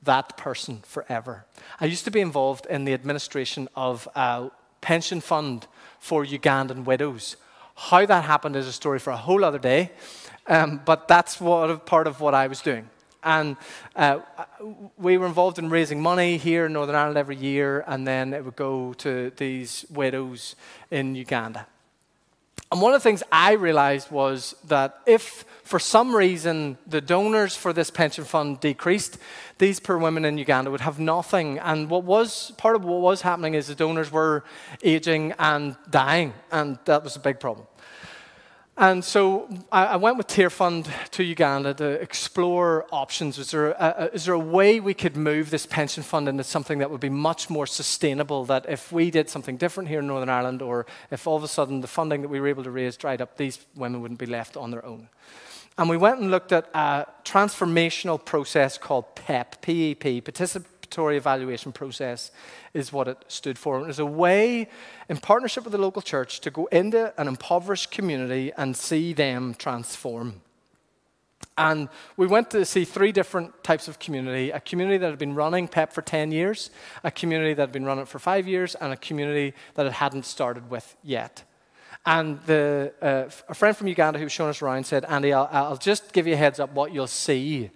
that 0.05 0.37
person 0.37 0.81
forever. 0.85 1.45
I 1.81 1.87
used 1.87 2.05
to 2.05 2.11
be 2.11 2.21
involved 2.21 2.67
in 2.67 2.85
the 2.85 2.95
administration 2.95 3.69
of 3.75 4.09
a 4.15 4.51
pension 4.81 5.21
fund 5.21 5.67
for 5.99 6.25
Ugandan 6.25 6.85
widows. 6.85 7.37
How 7.75 8.07
that 8.07 8.25
happened 8.25 8.57
is 8.57 8.67
a 8.67 8.73
story 8.73 8.99
for 8.99 9.11
a 9.11 9.17
whole 9.17 9.45
other 9.45 9.59
day, 9.59 9.91
um, 10.47 10.81
but 10.85 11.09
that's 11.09 11.41
what, 11.41 11.87
part 11.87 12.07
of 12.07 12.21
what 12.21 12.35
I 12.35 12.47
was 12.47 12.61
doing. 12.61 12.89
And 13.23 13.57
uh, 13.97 14.19
we 14.99 15.17
were 15.17 15.27
involved 15.27 15.59
in 15.59 15.71
raising 15.71 16.01
money 16.03 16.37
here 16.37 16.67
in 16.67 16.75
Northern 16.75 16.95
Ireland 16.95 17.17
every 17.17 17.37
year, 17.37 17.83
and 17.87 18.07
then 18.07 18.35
it 18.35 18.45
would 18.45 18.57
go 18.57 18.93
to 18.95 19.33
these 19.37 19.87
widows 19.91 20.57
in 20.91 21.15
Uganda. 21.15 21.67
And 22.71 22.83
one 22.83 22.93
of 22.93 23.01
the 23.01 23.09
things 23.09 23.23
I 23.33 23.53
realized 23.53 24.11
was 24.11 24.55
that 24.67 25.01
if 25.07 25.45
for 25.65 25.79
some 25.79 26.15
reason 26.15 26.79
the 26.87 27.01
donors 27.01 27.57
for 27.57 27.73
this 27.73 27.91
pension 27.91 28.25
fund 28.25 28.61
decreased, 28.61 29.19
these 29.59 29.81
poor 29.81 29.99
women 29.99 30.25
in 30.25 30.39
Uganda 30.39 30.71
would 30.71 30.83
have 30.83 30.99
nothing. 30.99 31.59
And 31.59 31.89
what 31.89 32.05
was 32.05 32.53
part 32.53 32.77
of 32.77 32.85
what 32.85 33.01
was 33.01 33.23
happening 33.23 33.55
is 33.55 33.67
the 33.67 33.75
donors 33.75 34.13
were 34.13 34.45
aging 34.83 35.33
and 35.39 35.77
dying, 35.91 36.35
and 36.53 36.79
that 36.85 37.03
was 37.03 37.17
a 37.17 37.21
big 37.21 37.41
problem. 37.41 37.67
And 38.77 39.05
so 39.05 39.49
I, 39.71 39.97
went 39.97 40.17
with 40.17 40.27
Tearfund 40.27 40.89
to 41.13 41.23
Uganda 41.23 41.75
to 41.75 41.91
explore 41.91 42.87
options. 42.91 43.39
Is 43.39 43.53
there, 43.53 43.71
a, 43.71 44.11
is 44.13 44.25
there 44.25 44.35
a 44.35 44.39
way 44.39 44.81
we 44.81 44.95
could 44.95 45.17
move 45.17 45.51
this 45.51 45.65
pension 45.65 46.03
fund 46.03 46.29
into 46.29 46.43
something 46.43 46.79
that 46.79 46.91
would 46.91 47.01
be 47.01 47.09
much 47.09 47.49
more 47.49 47.69
sustainable? 47.69 48.45
That 48.47 48.67
if 48.69 48.91
we 48.91 49.13
did 49.13 49.31
something 49.31 49.59
different 49.59 49.89
here 49.89 50.01
in 50.01 50.09
Northern 50.09 50.29
Ireland, 50.29 50.61
or 50.61 50.87
if 51.13 51.25
all 51.29 51.37
of 51.37 51.45
a 51.45 51.49
sudden 51.49 51.83
the 51.83 51.87
funding 51.87 52.23
that 52.23 52.29
we 52.29 52.41
were 52.41 52.49
able 52.49 52.65
to 52.65 52.71
raise 52.73 52.97
dried 52.97 53.23
up, 53.23 53.37
these 53.37 53.65
women 53.77 54.03
wouldn't 54.03 54.19
be 54.19 54.27
left 54.27 54.57
on 54.57 54.73
their 54.73 54.85
own. 54.85 55.09
And 55.77 55.89
we 55.89 55.97
went 55.97 56.21
and 56.21 56.31
looked 56.31 56.53
at 56.53 56.69
a 56.73 57.07
transformational 57.25 58.25
process 58.25 58.79
called 58.79 59.15
PEP, 59.17 59.61
PEP, 59.61 60.25
Participatory 60.25 61.17
Evaluation 61.17 61.73
Process 61.73 62.31
is 62.75 62.93
what 62.93 63.09
it 63.09 63.19
stood 63.27 63.59
for. 63.59 63.81
It 63.81 63.87
was 63.87 63.99
a 63.99 64.07
way, 64.07 64.69
in 65.09 65.17
partnership 65.17 65.65
with 65.65 65.73
the 65.73 65.79
local 65.79 66.01
church, 66.03 66.41
to 66.41 66.51
go 66.51 66.67
into 66.67 67.13
an 67.21 67.27
impoverished 67.27 67.91
community 67.91 68.53
and 68.57 68.77
see 68.77 69.13
them 69.13 69.55
transform. 69.55 70.43
And 71.59 71.89
we 72.17 72.27
went 72.27 72.51
to 72.51 72.65
see 72.65 72.85
three 72.85 73.13
different 73.13 73.63
types 73.63 73.89
of 73.89 73.99
community 73.99 74.51
a 74.51 74.61
community 74.61 74.99
that 74.99 75.11
had 75.11 75.19
been 75.19 75.35
running 75.35 75.67
PEP 75.69 75.93
for 75.93 76.03
10 76.03 76.31
years, 76.31 76.71
a 77.03 77.11
community 77.11 77.55
that 77.55 77.63
had 77.63 77.73
been 77.73 77.85
running 77.85 78.03
it 78.03 78.09
for 78.09 78.21
five 78.21 78.47
years, 78.47 78.77
and 78.77 78.93
a 78.93 78.97
community 78.97 79.55
that 79.75 79.87
it 79.87 79.93
hadn't 79.95 80.25
started 80.25 80.71
with 80.71 80.97
yet. 81.03 81.45
And 82.07 82.41
the, 82.43 82.93
uh, 83.01 83.31
a 83.49 83.55
friend 83.55 83.77
from 83.77 83.89
Uganda 83.89 84.19
who 84.19 84.27
was 84.27 84.33
showing 84.33 84.51
us 84.51 84.61
around 84.61 84.85
said, 84.85 85.05
Andy, 85.07 85.33
I'll, 85.33 85.49
I'll 85.51 85.77
just 85.77 86.13
give 86.13 86.27
you 86.27 86.35
a 86.35 86.37
heads 86.37 86.61
up 86.61 86.73
what 86.73 86.93
you'll 86.93 87.07
see. 87.07 87.71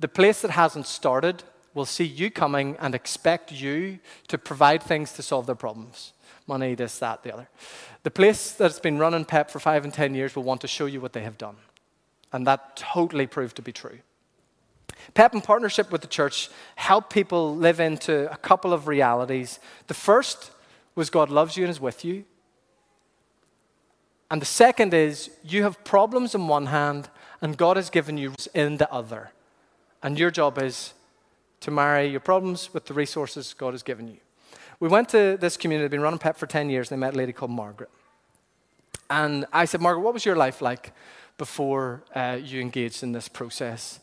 The 0.00 0.08
place 0.08 0.40
that 0.42 0.50
hasn't 0.50 0.86
started 0.86 1.42
will 1.74 1.84
see 1.84 2.04
you 2.04 2.30
coming 2.30 2.76
and 2.80 2.94
expect 2.94 3.52
you 3.52 3.98
to 4.28 4.38
provide 4.38 4.82
things 4.82 5.12
to 5.12 5.22
solve 5.22 5.46
their 5.46 5.54
problems 5.54 6.12
money, 6.46 6.74
this, 6.74 6.98
that, 6.98 7.22
the 7.22 7.32
other. 7.32 7.48
The 8.02 8.10
place 8.10 8.52
that's 8.52 8.78
been 8.78 8.98
running 8.98 9.24
PEP 9.24 9.50
for 9.50 9.58
five 9.58 9.84
and 9.84 9.92
ten 9.92 10.14
years 10.14 10.36
will 10.36 10.42
want 10.42 10.60
to 10.60 10.68
show 10.68 10.86
you 10.86 11.00
what 11.00 11.12
they 11.12 11.22
have 11.22 11.38
done. 11.38 11.56
And 12.32 12.46
that 12.46 12.76
totally 12.76 13.26
proved 13.26 13.56
to 13.56 13.62
be 13.62 13.72
true. 13.72 13.98
PEP, 15.14 15.34
in 15.34 15.40
partnership 15.40 15.90
with 15.90 16.00
the 16.00 16.06
church, 16.06 16.50
helped 16.76 17.12
people 17.12 17.56
live 17.56 17.80
into 17.80 18.30
a 18.30 18.36
couple 18.36 18.72
of 18.72 18.88
realities. 18.88 19.58
The 19.86 19.94
first 19.94 20.50
was 20.94 21.10
God 21.10 21.30
loves 21.30 21.56
you 21.56 21.64
and 21.64 21.70
is 21.70 21.80
with 21.80 22.04
you. 22.04 22.24
And 24.30 24.40
the 24.40 24.46
second 24.46 24.94
is 24.94 25.30
you 25.42 25.62
have 25.62 25.84
problems 25.84 26.34
in 26.34 26.48
one 26.48 26.66
hand, 26.66 27.08
and 27.40 27.56
God 27.56 27.76
has 27.76 27.90
given 27.90 28.16
you 28.16 28.34
in 28.54 28.78
the 28.78 28.90
other. 28.92 29.30
And 30.02 30.18
your 30.18 30.30
job 30.30 30.58
is 30.58 30.94
to 31.60 31.70
marry 31.70 32.06
your 32.06 32.20
problems 32.20 32.72
with 32.74 32.86
the 32.86 32.94
resources 32.94 33.54
God 33.54 33.72
has 33.72 33.82
given 33.82 34.08
you. 34.08 34.18
We 34.80 34.88
went 34.88 35.08
to 35.10 35.36
this 35.40 35.56
community, 35.56 35.88
been 35.88 36.00
running 36.00 36.18
PEP 36.18 36.36
for 36.36 36.46
10 36.46 36.68
years, 36.68 36.90
and 36.90 36.96
they 36.96 37.00
met 37.06 37.14
a 37.14 37.16
lady 37.16 37.32
called 37.32 37.50
Margaret. 37.50 37.90
And 39.08 39.46
I 39.52 39.64
said, 39.64 39.80
Margaret, 39.80 40.02
what 40.02 40.14
was 40.14 40.24
your 40.24 40.36
life 40.36 40.60
like 40.60 40.92
before 41.36 42.02
uh, 42.14 42.38
you 42.42 42.60
engaged 42.60 43.02
in 43.02 43.12
this 43.12 43.28
process? 43.28 44.00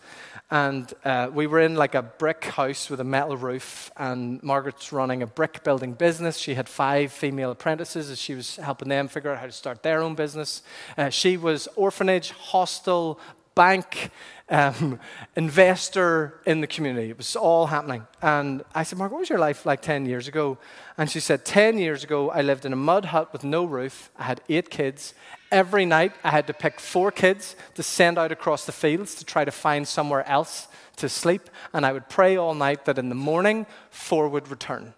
And 0.49 0.93
uh, 1.05 1.29
we 1.33 1.47
were 1.47 1.61
in 1.61 1.75
like 1.75 1.95
a 1.95 2.01
brick 2.01 2.43
house 2.43 2.89
with 2.89 2.99
a 2.99 3.05
metal 3.05 3.37
roof, 3.37 3.89
and 3.95 4.43
Margaret's 4.43 4.91
running 4.91 5.23
a 5.23 5.27
brick 5.27 5.63
building 5.63 5.93
business. 5.93 6.37
She 6.37 6.55
had 6.55 6.67
five 6.67 7.13
female 7.13 7.51
apprentices 7.51 8.09
as 8.09 8.19
she 8.19 8.35
was 8.35 8.57
helping 8.57 8.89
them 8.89 9.07
figure 9.07 9.31
out 9.31 9.39
how 9.39 9.45
to 9.45 9.51
start 9.51 9.81
their 9.81 10.01
own 10.01 10.15
business. 10.15 10.61
Uh, 10.97 11.09
she 11.09 11.37
was 11.37 11.69
orphanage, 11.77 12.31
hostel, 12.31 13.19
bank, 13.55 14.11
um, 14.49 14.99
investor 15.35 16.41
in 16.45 16.61
the 16.61 16.67
community. 16.67 17.09
It 17.09 17.17
was 17.17 17.35
all 17.35 17.67
happening. 17.67 18.05
And 18.21 18.63
I 18.75 18.83
said, 18.83 18.97
Margaret, 18.97 19.15
what 19.15 19.19
was 19.21 19.29
your 19.29 19.39
life 19.39 19.65
like 19.65 19.81
10 19.81 20.05
years 20.05 20.27
ago? 20.27 20.57
And 20.97 21.09
she 21.09 21.19
said, 21.19 21.45
10 21.45 21.77
years 21.77 22.03
ago, 22.03 22.29
I 22.29 22.41
lived 22.41 22.65
in 22.65 22.73
a 22.73 22.77
mud 22.77 23.05
hut 23.05 23.31
with 23.31 23.43
no 23.43 23.63
roof. 23.63 24.09
I 24.17 24.23
had 24.23 24.41
eight 24.49 24.69
kids. 24.69 25.13
Every 25.51 25.85
night, 25.85 26.13
I 26.23 26.29
had 26.29 26.47
to 26.47 26.53
pick 26.53 26.79
four 26.79 27.11
kids 27.11 27.57
to 27.75 27.83
send 27.83 28.17
out 28.17 28.31
across 28.31 28.65
the 28.65 28.71
fields 28.71 29.15
to 29.15 29.25
try 29.25 29.43
to 29.43 29.51
find 29.51 29.85
somewhere 29.85 30.25
else 30.27 30.69
to 30.95 31.09
sleep. 31.09 31.49
And 31.73 31.85
I 31.85 31.91
would 31.91 32.07
pray 32.07 32.37
all 32.37 32.53
night 32.53 32.85
that 32.85 32.97
in 32.97 33.09
the 33.09 33.15
morning, 33.15 33.65
four 33.89 34.29
would 34.29 34.47
return. 34.47 34.93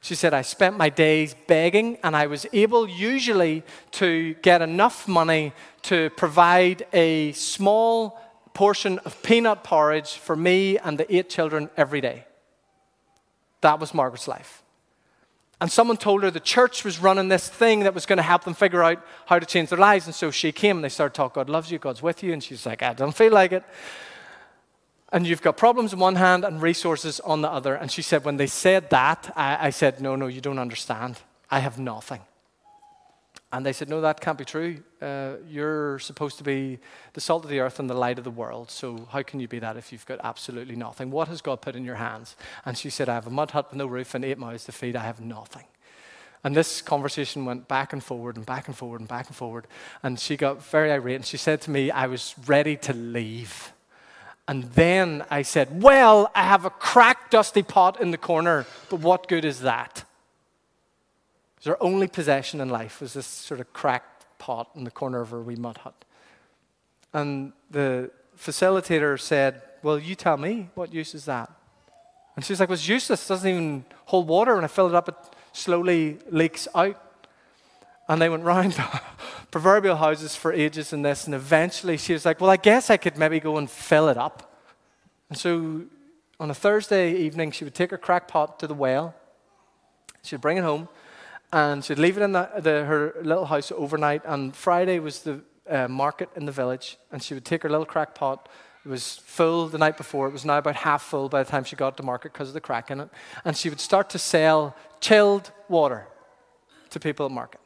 She 0.00 0.16
said, 0.16 0.34
I 0.34 0.42
spent 0.42 0.76
my 0.76 0.88
days 0.88 1.36
begging, 1.46 1.96
and 2.02 2.16
I 2.16 2.26
was 2.26 2.44
able 2.52 2.88
usually 2.88 3.62
to 3.92 4.34
get 4.42 4.60
enough 4.60 5.06
money 5.06 5.52
to 5.82 6.10
provide 6.16 6.84
a 6.92 7.30
small 7.32 8.20
portion 8.52 8.98
of 9.00 9.22
peanut 9.22 9.62
porridge 9.62 10.14
for 10.14 10.34
me 10.34 10.76
and 10.76 10.98
the 10.98 11.14
eight 11.14 11.30
children 11.30 11.70
every 11.76 12.00
day. 12.00 12.26
That 13.60 13.78
was 13.78 13.94
Margaret's 13.94 14.26
life. 14.26 14.61
And 15.62 15.70
someone 15.70 15.96
told 15.96 16.24
her 16.24 16.30
the 16.32 16.40
church 16.40 16.82
was 16.82 16.98
running 16.98 17.28
this 17.28 17.48
thing 17.48 17.84
that 17.84 17.94
was 17.94 18.04
going 18.04 18.16
to 18.16 18.22
help 18.24 18.42
them 18.42 18.52
figure 18.52 18.82
out 18.82 19.00
how 19.26 19.38
to 19.38 19.46
change 19.46 19.68
their 19.68 19.78
lives. 19.78 20.06
And 20.06 20.14
so 20.14 20.32
she 20.32 20.50
came 20.50 20.78
and 20.78 20.84
they 20.84 20.88
started 20.88 21.14
talking, 21.14 21.34
God 21.40 21.48
loves 21.48 21.70
you, 21.70 21.78
God's 21.78 22.02
with 22.02 22.24
you. 22.24 22.32
And 22.32 22.42
she's 22.42 22.66
like, 22.66 22.82
I 22.82 22.94
don't 22.94 23.14
feel 23.14 23.32
like 23.32 23.52
it. 23.52 23.62
And 25.12 25.24
you've 25.24 25.40
got 25.40 25.56
problems 25.56 25.92
on 25.94 26.00
one 26.00 26.16
hand 26.16 26.44
and 26.44 26.60
resources 26.60 27.20
on 27.20 27.42
the 27.42 27.48
other. 27.48 27.76
And 27.76 27.92
she 27.92 28.02
said, 28.02 28.24
when 28.24 28.38
they 28.38 28.48
said 28.48 28.90
that, 28.90 29.32
I, 29.36 29.68
I 29.68 29.70
said, 29.70 30.00
No, 30.00 30.16
no, 30.16 30.26
you 30.26 30.40
don't 30.40 30.58
understand. 30.58 31.20
I 31.48 31.60
have 31.60 31.78
nothing. 31.78 32.22
And 33.52 33.66
they 33.66 33.74
said, 33.74 33.88
No, 33.90 34.00
that 34.00 34.20
can't 34.20 34.38
be 34.38 34.46
true. 34.46 34.78
Uh, 35.00 35.34
you're 35.46 35.98
supposed 35.98 36.38
to 36.38 36.44
be 36.44 36.78
the 37.12 37.20
salt 37.20 37.44
of 37.44 37.50
the 37.50 37.60
earth 37.60 37.78
and 37.78 37.88
the 37.88 37.94
light 37.94 38.16
of 38.18 38.24
the 38.24 38.30
world. 38.30 38.70
So, 38.70 39.06
how 39.10 39.22
can 39.22 39.40
you 39.40 39.48
be 39.48 39.58
that 39.58 39.76
if 39.76 39.92
you've 39.92 40.06
got 40.06 40.20
absolutely 40.24 40.74
nothing? 40.74 41.10
What 41.10 41.28
has 41.28 41.42
God 41.42 41.60
put 41.60 41.76
in 41.76 41.84
your 41.84 41.96
hands? 41.96 42.34
And 42.64 42.78
she 42.78 42.88
said, 42.88 43.10
I 43.10 43.14
have 43.14 43.26
a 43.26 43.30
mud 43.30 43.50
hut 43.50 43.70
with 43.70 43.76
no 43.76 43.86
roof 43.86 44.14
and 44.14 44.24
eight 44.24 44.38
mouths 44.38 44.64
to 44.64 44.72
feed. 44.72 44.96
I 44.96 45.02
have 45.02 45.20
nothing. 45.20 45.64
And 46.44 46.56
this 46.56 46.82
conversation 46.82 47.44
went 47.44 47.68
back 47.68 47.92
and 47.92 48.02
forward 48.02 48.36
and 48.36 48.44
back 48.44 48.66
and 48.66 48.76
forward 48.76 49.00
and 49.00 49.08
back 49.08 49.28
and 49.28 49.36
forward. 49.36 49.66
And 50.02 50.18
she 50.18 50.36
got 50.36 50.64
very 50.64 50.90
irate 50.90 51.16
and 51.16 51.26
she 51.26 51.36
said 51.36 51.60
to 51.62 51.70
me, 51.70 51.90
I 51.90 52.06
was 52.06 52.34
ready 52.46 52.76
to 52.78 52.92
leave. 52.92 53.72
And 54.48 54.64
then 54.72 55.24
I 55.30 55.42
said, 55.42 55.82
Well, 55.82 56.30
I 56.34 56.42
have 56.44 56.64
a 56.64 56.70
cracked, 56.70 57.30
dusty 57.30 57.62
pot 57.62 58.00
in 58.00 58.10
the 58.10 58.18
corner, 58.18 58.66
but 58.90 59.00
what 59.00 59.28
good 59.28 59.44
is 59.44 59.60
that? 59.60 60.04
Was 61.62 61.68
her 61.68 61.80
only 61.80 62.08
possession 62.08 62.60
in 62.60 62.68
life 62.70 63.00
was 63.00 63.12
this 63.12 63.26
sort 63.26 63.60
of 63.60 63.72
cracked 63.72 64.26
pot 64.38 64.68
in 64.74 64.82
the 64.82 64.90
corner 64.90 65.20
of 65.20 65.30
her 65.30 65.40
wee 65.40 65.54
mud 65.54 65.78
hut. 65.78 66.04
And 67.12 67.52
the 67.70 68.10
facilitator 68.36 69.20
said, 69.20 69.62
Well, 69.80 69.96
you 69.96 70.16
tell 70.16 70.36
me, 70.36 70.70
what 70.74 70.92
use 70.92 71.14
is 71.14 71.24
that? 71.26 71.52
And 72.34 72.44
she's 72.44 72.58
like, 72.58 72.68
Well, 72.68 72.74
it's 72.74 72.88
useless. 72.88 73.24
It 73.24 73.28
doesn't 73.28 73.48
even 73.48 73.84
hold 74.06 74.26
water. 74.26 74.56
And 74.56 74.64
I 74.64 74.66
fill 74.66 74.88
it 74.88 74.94
up, 74.96 75.08
it 75.08 75.14
slowly 75.52 76.18
leaks 76.30 76.66
out. 76.74 77.00
And 78.08 78.20
they 78.20 78.28
went 78.28 78.42
round 78.42 78.76
proverbial 79.52 79.94
houses 79.94 80.34
for 80.34 80.52
ages 80.52 80.92
in 80.92 81.02
this. 81.02 81.26
And 81.26 81.34
eventually 81.34 81.96
she 81.96 82.12
was 82.12 82.24
like, 82.24 82.40
Well, 82.40 82.50
I 82.50 82.56
guess 82.56 82.90
I 82.90 82.96
could 82.96 83.16
maybe 83.16 83.38
go 83.38 83.56
and 83.56 83.70
fill 83.70 84.08
it 84.08 84.16
up. 84.16 84.52
And 85.28 85.38
so 85.38 85.82
on 86.40 86.50
a 86.50 86.54
Thursday 86.54 87.14
evening, 87.14 87.52
she 87.52 87.62
would 87.62 87.76
take 87.76 87.92
her 87.92 87.98
crack 87.98 88.26
pot 88.26 88.58
to 88.58 88.66
the 88.66 88.74
well. 88.74 89.14
She'd 90.24 90.40
bring 90.40 90.56
it 90.56 90.64
home 90.64 90.88
and 91.52 91.84
she'd 91.84 91.98
leave 91.98 92.16
it 92.16 92.22
in 92.22 92.32
the, 92.32 92.48
her 92.64 93.14
little 93.22 93.44
house 93.44 93.70
overnight. 93.72 94.22
And 94.24 94.56
Friday 94.56 94.98
was 94.98 95.20
the 95.20 95.42
uh, 95.68 95.86
market 95.88 96.30
in 96.34 96.46
the 96.46 96.52
village. 96.52 96.96
And 97.10 97.22
she 97.22 97.34
would 97.34 97.44
take 97.44 97.62
her 97.62 97.68
little 97.68 97.84
crack 97.84 98.14
pot. 98.14 98.48
It 98.84 98.88
was 98.88 99.16
full 99.24 99.68
the 99.68 99.78
night 99.78 99.96
before. 99.96 100.26
It 100.28 100.32
was 100.32 100.44
now 100.44 100.58
about 100.58 100.76
half 100.76 101.02
full 101.02 101.28
by 101.28 101.42
the 101.42 101.50
time 101.50 101.64
she 101.64 101.76
got 101.76 101.96
to 101.98 102.02
market 102.02 102.32
because 102.32 102.48
of 102.48 102.54
the 102.54 102.60
crack 102.60 102.90
in 102.90 103.00
it. 103.00 103.10
And 103.44 103.56
she 103.56 103.68
would 103.68 103.80
start 103.80 104.08
to 104.10 104.18
sell 104.18 104.74
chilled 105.00 105.52
water 105.68 106.06
to 106.90 106.98
people 106.98 107.26
at 107.26 107.32
market. 107.32 107.60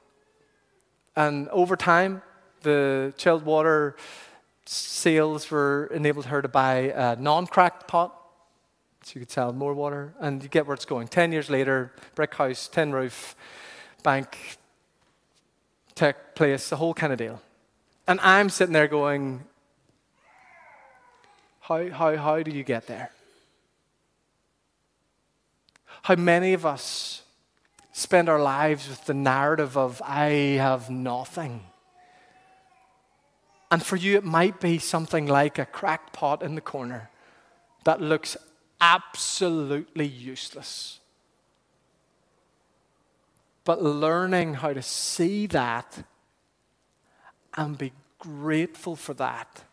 And 1.14 1.48
over 1.48 1.76
time, 1.76 2.22
the 2.62 3.14
chilled 3.16 3.44
water 3.44 3.96
sales 4.66 5.50
were 5.50 5.88
enabled 5.94 6.26
her 6.26 6.42
to 6.42 6.48
buy 6.48 6.92
a 6.94 7.16
non-cracked 7.16 7.86
pot. 7.86 8.12
So 9.04 9.12
you 9.14 9.20
could 9.20 9.30
sell 9.30 9.52
more 9.52 9.72
water, 9.72 10.14
and 10.18 10.42
you 10.42 10.48
get 10.48 10.66
where 10.66 10.74
it's 10.74 10.84
going. 10.84 11.06
Ten 11.06 11.30
years 11.30 11.48
later, 11.48 11.92
brick 12.16 12.34
house, 12.34 12.66
tin 12.66 12.90
roof, 12.90 13.36
bank, 14.06 14.56
tech 15.96 16.36
place, 16.36 16.68
the 16.68 16.76
whole 16.76 16.94
kind 16.94 17.12
of 17.12 17.18
deal. 17.18 17.42
And 18.06 18.20
I'm 18.20 18.50
sitting 18.50 18.72
there 18.72 18.86
going, 18.86 19.42
how, 21.62 21.90
how, 21.90 22.16
how 22.16 22.40
do 22.40 22.52
you 22.52 22.62
get 22.62 22.86
there? 22.86 23.10
How 26.02 26.14
many 26.14 26.52
of 26.52 26.64
us 26.64 27.22
spend 27.90 28.28
our 28.28 28.40
lives 28.40 28.88
with 28.88 29.06
the 29.06 29.14
narrative 29.14 29.76
of, 29.76 30.00
I 30.04 30.28
have 30.60 30.88
nothing. 30.88 31.62
And 33.72 33.82
for 33.82 33.96
you, 33.96 34.16
it 34.18 34.24
might 34.24 34.60
be 34.60 34.78
something 34.78 35.26
like 35.26 35.58
a 35.58 35.66
cracked 35.66 36.12
pot 36.12 36.42
in 36.42 36.54
the 36.54 36.60
corner 36.60 37.10
that 37.82 38.00
looks 38.00 38.36
absolutely 38.80 40.06
useless. 40.06 41.00
But 43.66 43.82
learning 43.82 44.54
how 44.54 44.72
to 44.72 44.80
see 44.80 45.48
that 45.48 46.04
and 47.56 47.76
be 47.76 47.92
grateful 48.20 48.94
for 48.94 49.12
that 49.14 49.64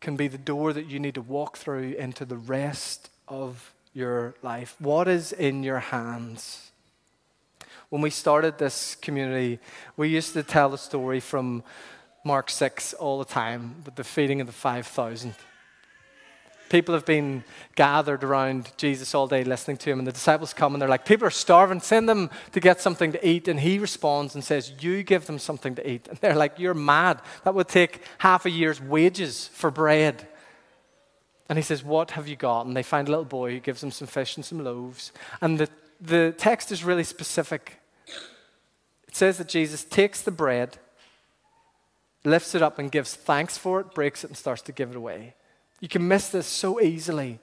can 0.00 0.16
be 0.16 0.28
the 0.28 0.38
door 0.38 0.72
that 0.72 0.86
you 0.86 0.98
need 0.98 1.14
to 1.16 1.20
walk 1.20 1.58
through 1.58 1.92
into 1.98 2.24
the 2.24 2.38
rest 2.38 3.10
of 3.28 3.74
your 3.92 4.34
life? 4.42 4.76
What 4.78 5.08
is 5.08 5.30
in 5.30 5.62
your 5.62 5.80
hands? 5.80 6.70
When 7.90 8.00
we 8.00 8.10
started 8.10 8.56
this 8.56 8.94
community, 8.94 9.58
we 9.98 10.08
used 10.08 10.32
to 10.32 10.42
tell 10.42 10.70
the 10.70 10.78
story 10.78 11.20
from 11.20 11.64
Mark 12.24 12.48
6 12.48 12.94
all 12.94 13.18
the 13.18 13.26
time 13.26 13.82
with 13.84 13.96
the 13.96 14.04
feeding 14.04 14.40
of 14.40 14.46
the 14.46 14.54
5,000. 14.54 15.34
People 16.68 16.94
have 16.94 17.06
been 17.06 17.44
gathered 17.76 18.24
around 18.24 18.72
Jesus 18.76 19.14
all 19.14 19.28
day 19.28 19.44
listening 19.44 19.76
to 19.78 19.90
him, 19.90 19.98
and 19.98 20.06
the 20.06 20.12
disciples 20.12 20.52
come 20.52 20.74
and 20.74 20.82
they're 20.82 20.88
like, 20.88 21.04
People 21.04 21.26
are 21.26 21.30
starving, 21.30 21.80
send 21.80 22.08
them 22.08 22.30
to 22.52 22.60
get 22.60 22.80
something 22.80 23.12
to 23.12 23.28
eat. 23.28 23.46
And 23.46 23.60
he 23.60 23.78
responds 23.78 24.34
and 24.34 24.42
says, 24.42 24.72
You 24.80 25.02
give 25.04 25.26
them 25.26 25.38
something 25.38 25.76
to 25.76 25.90
eat. 25.90 26.08
And 26.08 26.18
they're 26.18 26.34
like, 26.34 26.58
You're 26.58 26.74
mad. 26.74 27.20
That 27.44 27.54
would 27.54 27.68
take 27.68 28.02
half 28.18 28.46
a 28.46 28.50
year's 28.50 28.80
wages 28.80 29.48
for 29.52 29.70
bread. 29.70 30.26
And 31.48 31.56
he 31.56 31.62
says, 31.62 31.84
What 31.84 32.12
have 32.12 32.26
you 32.26 32.36
got? 32.36 32.66
And 32.66 32.76
they 32.76 32.82
find 32.82 33.06
a 33.06 33.10
little 33.10 33.24
boy 33.24 33.52
who 33.52 33.60
gives 33.60 33.80
them 33.80 33.92
some 33.92 34.08
fish 34.08 34.36
and 34.36 34.44
some 34.44 34.64
loaves. 34.64 35.12
And 35.40 35.58
the, 35.58 35.68
the 36.00 36.34
text 36.36 36.72
is 36.72 36.82
really 36.82 37.04
specific. 37.04 37.78
It 39.06 39.14
says 39.14 39.38
that 39.38 39.48
Jesus 39.48 39.84
takes 39.84 40.20
the 40.20 40.32
bread, 40.32 40.78
lifts 42.24 42.56
it 42.56 42.62
up, 42.62 42.80
and 42.80 42.90
gives 42.90 43.14
thanks 43.14 43.56
for 43.56 43.80
it, 43.80 43.94
breaks 43.94 44.24
it, 44.24 44.30
and 44.30 44.36
starts 44.36 44.62
to 44.62 44.72
give 44.72 44.90
it 44.90 44.96
away. 44.96 45.34
You 45.80 45.88
can 45.88 46.06
miss 46.08 46.28
this 46.28 46.46
so 46.46 46.80
easily 46.80 47.38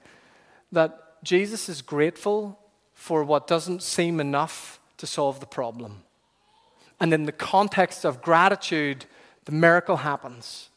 that 0.71 1.23
Jesus 1.23 1.69
is 1.69 1.81
grateful 1.81 2.59
for 2.93 3.23
what 3.23 3.47
doesn't 3.47 3.83
seem 3.83 4.19
enough 4.19 4.79
to 4.97 5.07
solve 5.07 5.39
the 5.39 5.45
problem. 5.45 6.03
And 6.99 7.13
in 7.13 7.25
the 7.25 7.31
context 7.31 8.05
of 8.05 8.21
gratitude, 8.21 9.05
the 9.45 9.51
miracle 9.51 9.97
happens. 9.97 10.69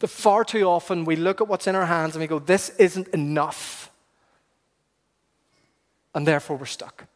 That 0.00 0.08
far 0.08 0.44
too 0.44 0.64
often 0.64 1.04
we 1.04 1.16
look 1.16 1.40
at 1.40 1.48
what's 1.48 1.66
in 1.66 1.74
our 1.74 1.86
hands 1.86 2.14
and 2.14 2.20
we 2.20 2.26
go, 2.26 2.38
this 2.38 2.70
isn't 2.70 3.08
enough. 3.08 3.90
And 6.14 6.26
therefore 6.26 6.56
we're 6.56 6.66
stuck. 6.66 7.06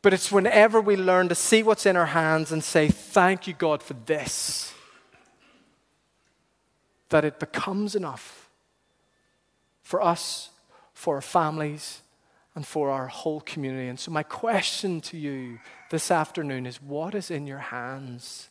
But 0.00 0.14
it's 0.14 0.30
whenever 0.30 0.80
we 0.80 0.96
learn 0.96 1.28
to 1.28 1.34
see 1.34 1.62
what's 1.62 1.84
in 1.84 1.96
our 1.96 2.06
hands 2.06 2.52
and 2.52 2.62
say, 2.62 2.88
Thank 2.88 3.46
you, 3.46 3.52
God, 3.52 3.82
for 3.82 3.94
this, 3.94 4.72
that 7.10 7.24
it 7.24 7.38
becomes 7.38 7.94
enough 7.94 8.48
for 9.82 10.02
us, 10.02 10.50
for 10.92 11.16
our 11.16 11.22
families, 11.22 12.02
and 12.54 12.66
for 12.66 12.90
our 12.90 13.06
whole 13.06 13.40
community. 13.40 13.88
And 13.88 13.98
so, 13.98 14.10
my 14.10 14.22
question 14.22 15.00
to 15.02 15.16
you 15.16 15.60
this 15.90 16.10
afternoon 16.10 16.66
is 16.66 16.82
what 16.82 17.14
is 17.14 17.30
in 17.30 17.46
your 17.46 17.58
hands 17.58 18.48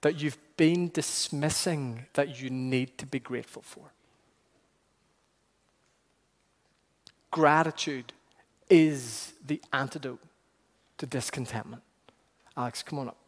that 0.00 0.20
you've 0.20 0.38
been 0.56 0.90
dismissing 0.92 2.06
that 2.14 2.40
you 2.40 2.50
need 2.50 2.98
to 2.98 3.06
be 3.06 3.18
grateful 3.18 3.62
for. 3.62 3.92
Gratitude 7.30 8.12
is 8.68 9.32
the 9.44 9.60
antidote 9.72 10.20
to 10.98 11.06
discontentment. 11.06 11.82
Alex, 12.56 12.82
come 12.82 12.98
on 12.98 13.08
up. 13.08 13.23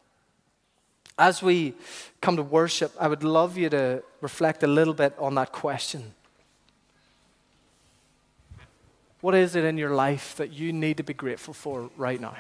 As 1.19 1.43
we 1.43 1.75
come 2.21 2.37
to 2.37 2.43
worship, 2.43 2.93
I 3.01 3.09
would 3.09 3.25
love 3.25 3.57
you 3.57 3.71
to 3.71 4.03
reflect 4.21 4.63
a 4.63 4.67
little 4.67 4.93
bit 4.93 5.15
on 5.19 5.35
that 5.37 5.51
question. 5.51 6.15
What 9.23 9.35
is 9.35 9.57
it 9.57 9.65
in 9.65 9.79
your 9.79 9.95
life 9.95 10.37
that 10.37 10.53
you 10.53 10.73
need 10.73 10.99
to 10.99 11.03
be 11.03 11.15
grateful 11.15 11.55
for 11.55 11.91
right 11.97 12.21
now? 12.21 12.37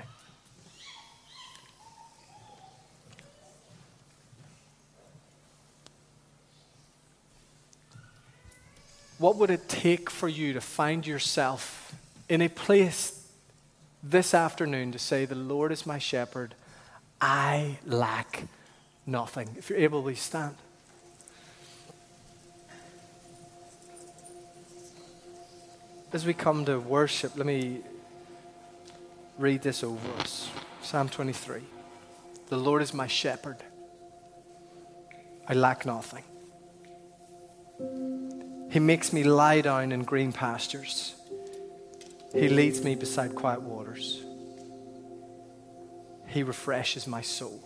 What 9.18 9.36
would 9.36 9.50
it 9.50 9.66
take 9.70 10.10
for 10.10 10.28
you 10.28 10.52
to 10.52 10.60
find 10.60 11.06
yourself 11.06 11.94
in 12.28 12.42
a 12.42 12.48
place 12.48 13.26
this 14.02 14.34
afternoon 14.34 14.92
to 14.92 14.98
say, 14.98 15.24
The 15.24 15.34
Lord 15.34 15.72
is 15.72 15.86
my 15.86 15.98
shepherd, 15.98 16.54
I 17.18 17.78
lack 17.86 18.42
nothing? 19.06 19.48
If 19.56 19.70
you're 19.70 19.78
able, 19.78 20.02
please 20.02 20.20
stand. 20.20 20.56
As 26.12 26.24
we 26.24 26.34
come 26.34 26.64
to 26.64 26.78
worship, 26.78 27.36
let 27.36 27.46
me 27.46 27.82
read 29.38 29.62
this 29.62 29.84
over 29.84 30.08
us 30.20 30.48
Psalm 30.82 31.08
23. 31.08 31.60
The 32.48 32.56
Lord 32.56 32.80
is 32.80 32.94
my 32.94 33.06
shepherd, 33.06 33.58
I 35.48 35.54
lack 35.54 35.84
nothing. 35.84 36.22
He 38.70 38.78
makes 38.78 39.12
me 39.12 39.24
lie 39.24 39.60
down 39.60 39.92
in 39.92 40.04
green 40.04 40.32
pastures. 40.32 41.16
He 42.32 42.48
leads 42.48 42.82
me 42.84 42.94
beside 42.94 43.34
quiet 43.34 43.62
waters. 43.62 44.22
He 46.28 46.42
refreshes 46.42 47.06
my 47.06 47.22
soul. 47.22 47.65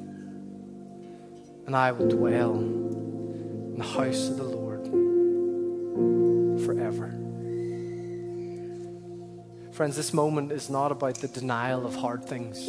and 1.65 1.75
I 1.75 1.91
will 1.91 2.07
dwell 2.09 2.55
in 2.55 3.77
the 3.77 3.83
house 3.83 4.27
of 4.29 4.37
the 4.37 4.43
Lord 4.43 4.85
forever. 6.65 7.13
Friends, 9.71 9.95
this 9.95 10.13
moment 10.13 10.51
is 10.51 10.69
not 10.69 10.91
about 10.91 11.15
the 11.15 11.27
denial 11.27 11.85
of 11.85 11.95
hard 11.95 12.25
things. 12.25 12.67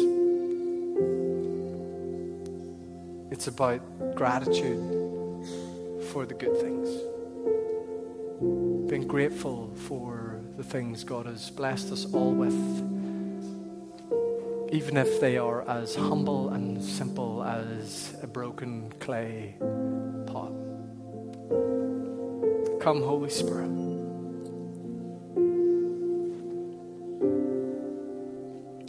It's 3.32 3.48
about 3.48 3.80
gratitude 4.14 4.78
for 6.10 6.26
the 6.26 6.34
good 6.34 6.56
things. 6.60 6.88
Being 8.90 9.06
grateful 9.06 9.72
for 9.74 10.40
the 10.56 10.62
things 10.62 11.02
God 11.02 11.26
has 11.26 11.50
blessed 11.50 11.90
us 11.92 12.04
all 12.12 12.32
with, 12.32 12.52
even 14.72 14.96
if 14.96 15.20
they 15.20 15.36
are 15.36 15.68
as 15.68 15.94
humble 15.94 16.48
and 16.48 16.82
simple 16.82 17.44
as 17.44 18.16
a 18.22 18.26
broken 18.26 18.90
clay 19.00 19.54
pot. 20.26 20.50
Come, 22.80 23.02
Holy 23.02 23.28
Spirit. 23.28 23.68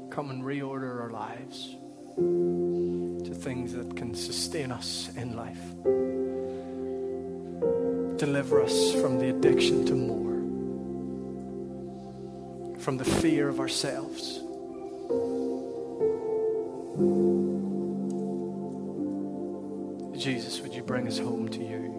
Come 0.09 0.29
and 0.29 0.41
reorder 0.41 1.01
our 1.01 1.09
lives 1.11 1.75
to 2.15 3.35
things 3.35 3.73
that 3.73 3.93
can 3.97 4.15
sustain 4.15 4.71
us 4.71 5.09
in 5.17 5.35
life. 5.35 5.59
Deliver 8.17 8.61
us 8.61 8.93
from 8.93 9.19
the 9.19 9.27
addiction 9.31 9.85
to 9.85 9.95
more, 9.95 10.39
from 12.79 12.95
the 12.95 13.03
fear 13.03 13.49
of 13.49 13.59
ourselves. 13.59 14.42
Bring 20.93 21.07
us 21.07 21.17
home 21.17 21.49
to 21.49 21.57
you? 21.57 21.89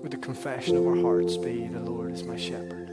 Would 0.00 0.12
the 0.12 0.16
confession 0.18 0.76
of 0.76 0.86
our 0.86 0.94
hearts 0.94 1.36
be, 1.36 1.66
The 1.66 1.80
Lord 1.80 2.12
is 2.12 2.22
my 2.22 2.36
shepherd? 2.36 2.85